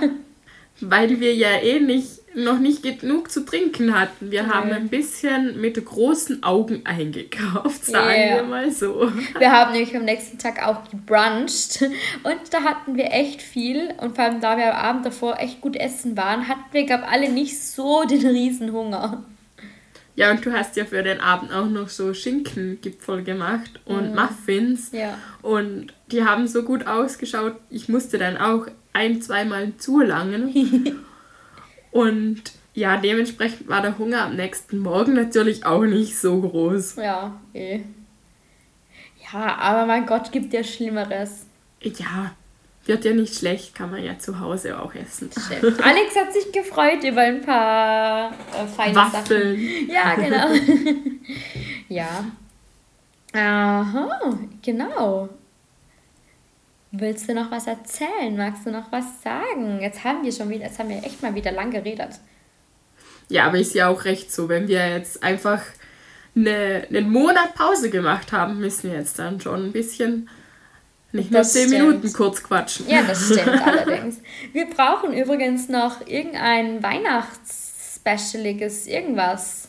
weil 0.80 1.18
wir 1.18 1.34
ja 1.34 1.56
eh 1.60 1.80
nicht, 1.80 2.20
noch 2.36 2.58
nicht 2.58 2.82
genug 2.82 3.30
zu 3.30 3.44
trinken 3.44 3.98
hatten. 3.98 4.30
Wir 4.30 4.46
haben 4.48 4.68
Nee. 4.68 4.74
ein 4.74 4.88
bisschen 4.88 5.60
mit 5.60 5.82
großen 5.84 6.42
Augen 6.42 6.82
eingekauft, 6.84 7.84
sagen 7.86 8.08
Ja. 8.10 8.36
wir 8.36 8.42
mal 8.44 8.70
so. 8.70 9.10
Wir 9.38 9.50
haben 9.52 9.72
nämlich 9.72 9.96
am 9.96 10.04
nächsten 10.04 10.38
Tag 10.38 10.64
auch 10.66 10.88
gebruncht 10.90 11.82
und 12.22 12.36
da 12.50 12.62
hatten 12.62 12.96
wir 12.96 13.10
echt 13.12 13.42
viel 13.42 13.88
und 14.00 14.14
vor 14.16 14.24
allem 14.24 14.40
da 14.40 14.56
wir 14.56 14.74
am 14.76 14.84
Abend 14.84 15.06
davor 15.06 15.38
echt 15.40 15.60
gut 15.60 15.76
essen 15.76 16.16
waren, 16.16 16.46
hatten 16.48 16.64
wir, 16.72 16.84
glaube 16.84 17.08
alle 17.08 17.30
nicht 17.32 17.60
so 17.60 18.04
den 18.04 18.26
Riesenhunger. 18.26 19.24
Ja, 20.14 20.30
und 20.30 20.44
du 20.46 20.52
hast 20.52 20.76
ja 20.76 20.86
für 20.86 21.02
den 21.02 21.20
Abend 21.20 21.52
auch 21.52 21.66
noch 21.66 21.90
so 21.90 22.14
Schinkengipfel 22.14 23.22
gemacht 23.22 23.80
und 23.84 24.14
Muffins. 24.14 24.90
Ja. 24.92 25.18
Und 25.42 25.92
die 26.10 26.24
haben 26.24 26.46
so 26.48 26.62
gut 26.62 26.86
ausgeschaut. 26.86 27.56
Ich 27.68 27.88
musste 27.90 28.16
dann 28.16 28.38
auch 28.38 28.66
ein, 28.94 29.20
zweimal 29.20 29.72
zulangen. 29.76 30.54
und 31.96 32.42
ja, 32.74 32.98
dementsprechend 32.98 33.68
war 33.68 33.80
der 33.80 33.98
Hunger 33.98 34.24
am 34.24 34.36
nächsten 34.36 34.78
Morgen 34.78 35.14
natürlich 35.14 35.64
auch 35.64 35.84
nicht 35.84 36.18
so 36.18 36.42
groß. 36.42 36.96
Ja, 36.96 37.40
eh. 37.54 37.80
Ja, 39.32 39.56
aber 39.56 39.86
mein 39.86 40.04
Gott, 40.04 40.30
gibt 40.30 40.52
ja 40.52 40.62
Schlimmeres. 40.62 41.46
Ja, 41.80 42.32
wird 42.84 43.04
ja 43.06 43.12
nicht 43.12 43.34
schlecht, 43.34 43.74
kann 43.74 43.90
man 43.90 44.04
ja 44.04 44.18
zu 44.18 44.38
Hause 44.40 44.78
auch 44.78 44.94
essen. 44.94 45.30
Stimmt. 45.32 45.82
Alex 45.82 46.14
hat 46.16 46.32
sich 46.34 46.52
gefreut 46.52 47.02
über 47.02 47.22
ein 47.22 47.40
paar 47.40 48.30
äh, 48.30 48.66
feine 48.66 48.94
Waffeln. 48.94 49.56
Sachen. 49.56 49.88
Ja, 49.88 50.14
genau. 50.14 50.48
ja. 51.88 52.24
Aha, 53.32 54.38
genau. 54.62 55.30
Willst 56.98 57.28
du 57.28 57.34
noch 57.34 57.50
was 57.50 57.66
erzählen? 57.66 58.34
Magst 58.36 58.64
du 58.64 58.70
noch 58.70 58.90
was 58.90 59.04
sagen? 59.22 59.80
Jetzt 59.80 60.04
haben 60.04 60.24
wir 60.24 60.32
schon 60.32 60.48
wieder, 60.48 60.64
jetzt 60.64 60.78
haben 60.78 60.88
wir 60.88 61.04
echt 61.04 61.22
mal 61.22 61.34
wieder 61.34 61.52
lang 61.52 61.70
geredet. 61.70 62.20
Ja, 63.28 63.46
aber 63.46 63.58
ist 63.58 63.74
ja 63.74 63.88
auch 63.88 64.04
recht 64.04 64.32
so, 64.32 64.48
wenn 64.48 64.68
wir 64.68 64.88
jetzt 64.88 65.22
einfach 65.22 65.60
eine, 66.34 66.86
einen 66.88 67.10
Monat 67.10 67.54
Pause 67.54 67.90
gemacht 67.90 68.32
haben, 68.32 68.60
müssen 68.60 68.90
wir 68.90 68.98
jetzt 68.98 69.18
dann 69.18 69.40
schon 69.40 69.66
ein 69.66 69.72
bisschen 69.72 70.30
nicht 71.12 71.30
nur 71.30 71.40
Das 71.40 71.52
10 71.52 71.68
stimmt. 71.68 71.86
Minuten 71.86 72.12
kurz 72.12 72.42
quatschen. 72.42 72.88
Ja, 72.88 73.02
das 73.02 73.26
stimmt 73.26 73.48
allerdings. 73.66 74.18
Wir 74.52 74.68
brauchen 74.70 75.12
übrigens 75.12 75.68
noch 75.68 76.06
irgendein 76.06 76.82
Weihnachtsspecialiges, 76.82 78.86
irgendwas. 78.86 79.68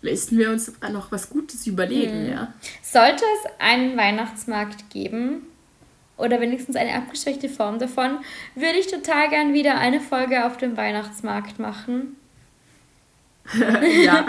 Müssen 0.00 0.38
wir 0.38 0.50
uns 0.50 0.72
noch 0.92 1.10
was 1.10 1.28
Gutes 1.28 1.66
überlegen, 1.66 2.30
ja. 2.30 2.52
Sollte 2.82 3.24
es 3.24 3.50
einen 3.58 3.96
Weihnachtsmarkt 3.96 4.90
geben 4.90 5.48
oder 6.22 6.40
wenigstens 6.40 6.76
eine 6.76 6.94
abgeschwächte 6.94 7.48
Form 7.48 7.78
davon, 7.78 8.18
würde 8.54 8.78
ich 8.78 8.86
total 8.86 9.28
gern 9.28 9.52
wieder 9.52 9.76
eine 9.76 10.00
Folge 10.00 10.46
auf 10.46 10.56
dem 10.56 10.76
Weihnachtsmarkt 10.76 11.58
machen. 11.58 12.16
ja. 14.04 14.24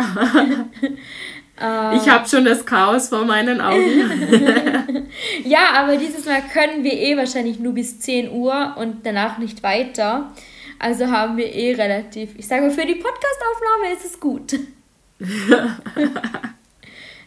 ich 1.96 2.10
habe 2.10 2.28
schon 2.28 2.46
das 2.46 2.66
Chaos 2.66 3.10
vor 3.10 3.26
meinen 3.26 3.62
Augen. 3.62 5.10
Ja, 5.46 5.70
aber 5.76 5.98
dieses 5.98 6.26
Mal 6.26 6.42
können 6.42 6.84
wir 6.84 6.94
eh 6.94 7.16
wahrscheinlich 7.16 7.60
nur 7.60 7.74
bis 7.74 8.00
10 8.00 8.32
Uhr 8.32 8.74
und 8.78 9.06
danach 9.06 9.38
nicht 9.38 9.62
weiter. 9.62 10.32
Also 10.80 11.08
haben 11.12 11.38
wir 11.38 11.54
eh 11.54 11.76
relativ. 11.76 12.32
Ich 12.36 12.48
sage, 12.48 12.72
für 12.72 12.86
die 12.86 12.96
Podcastaufnahme 12.96 13.94
ist 13.96 14.06
es 14.06 14.20
gut. 14.20 14.56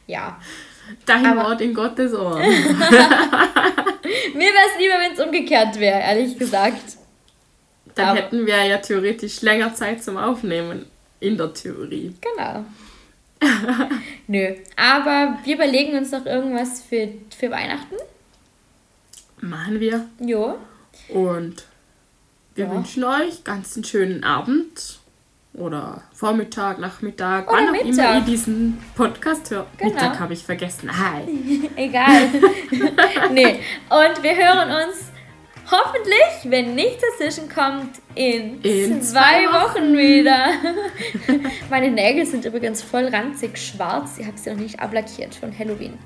ja. 0.09 0.37
Dein 1.05 1.27
Aber- 1.27 1.45
Wort 1.51 1.61
in 1.61 1.75
Gottes 1.75 2.15
Ohr. 2.15 2.39
Mir 2.39 2.53
wäre 2.53 4.55
es 4.73 4.79
lieber, 4.79 4.95
wenn 5.01 5.13
es 5.13 5.21
umgekehrt 5.21 5.79
wäre, 5.81 6.01
ehrlich 6.01 6.39
gesagt. 6.39 6.97
Dann 7.95 8.09
Aber- 8.11 8.19
hätten 8.19 8.47
wir 8.47 8.65
ja 8.65 8.79
theoretisch 8.79 9.43
länger 9.43 9.75
Zeit 9.75 10.03
zum 10.03 10.17
Aufnehmen. 10.17 10.87
In 11.19 11.39
der 11.39 11.53
Theorie. 11.55 12.15
Genau. 12.21 12.65
Nö. 14.27 14.55
Aber 14.77 15.39
wir 15.45 15.55
überlegen 15.55 15.97
uns 15.97 16.11
noch 16.13 16.27
irgendwas 16.27 16.83
für, 16.83 17.09
für 17.37 17.51
Weihnachten. 17.51 17.95
Machen 19.41 19.81
wir. 19.81 20.07
Jo. 20.21 20.59
Und 21.09 21.65
wir 22.55 22.67
Ja. 22.67 22.71
wünschen 22.71 23.05
euch 23.05 23.45
ganz 23.45 23.77
einen 23.77 23.85
schönen 23.85 24.25
Abend. 24.25 24.99
Oder 25.59 26.03
Vormittag, 26.13 26.79
Nachmittag, 26.79 27.51
Oder 27.51 27.59
wann 27.59 27.69
auch 27.71 27.81
immer 27.81 28.17
ihr 28.17 28.21
diesen 28.21 28.79
Podcast 28.95 29.51
hört. 29.51 29.67
Genau. 29.79 29.95
Mittag 29.95 30.21
habe 30.21 30.35
ich 30.35 30.45
vergessen. 30.45 30.91
Hi. 30.91 31.71
Egal. 31.77 32.29
nee. 33.33 33.61
Und 33.89 34.23
wir 34.23 34.37
hören 34.37 34.69
uns 34.89 35.11
hoffentlich, 35.71 36.45
wenn 36.45 36.75
nichts 36.75 37.03
dazwischen 37.19 37.49
kommt, 37.49 38.01
in, 38.15 38.61
In 38.61 39.01
zwei 39.03 39.47
zwei 39.47 39.53
Wochen 39.53 39.97
wieder. 39.97 40.51
Meine 41.71 41.91
Nägel 41.91 42.27
sind 42.27 42.45
übrigens 42.45 42.83
voll 42.83 43.07
ranzig 43.07 43.57
schwarz. 43.57 44.19
Ich 44.19 44.27
habe 44.27 44.37
sie 44.37 44.51
noch 44.51 44.59
nicht 44.59 44.79
ablackiert 44.79 45.35
von 45.35 45.59
Halloween. 45.59 45.99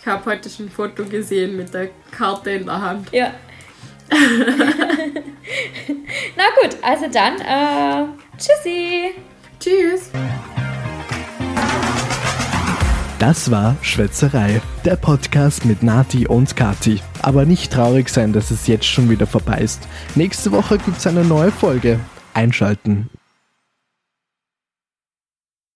Ich 0.00 0.06
habe 0.06 0.24
heute 0.26 0.50
schon 0.50 0.66
ein 0.66 0.70
Foto 0.70 1.04
gesehen 1.04 1.56
mit 1.56 1.72
der 1.72 1.88
Karte 2.10 2.50
in 2.50 2.66
der 2.66 2.80
Hand. 2.80 3.08
Ja. 3.12 3.32
Na 6.36 6.44
gut, 6.60 6.76
also 6.82 7.06
dann, 7.10 7.40
äh, 7.40 8.04
tschüssi. 8.36 9.14
Tschüss. 9.58 10.10
Das 13.18 13.50
war 13.50 13.76
Schwätzerei, 13.82 14.62
der 14.86 14.96
Podcast 14.96 15.66
mit 15.66 15.82
Nati 15.82 16.26
und 16.26 16.56
Kati. 16.56 17.02
Aber 17.20 17.44
nicht 17.44 17.70
traurig 17.70 18.08
sein, 18.08 18.32
dass 18.32 18.50
es 18.50 18.66
jetzt 18.66 18.86
schon 18.86 19.10
wieder 19.10 19.26
vorbei 19.26 19.58
ist. 19.58 19.86
Nächste 20.14 20.52
Woche 20.52 20.78
gibt's 20.78 21.06
eine 21.06 21.24
neue 21.24 21.52
Folge. 21.52 22.00
Einschalten. 22.32 23.10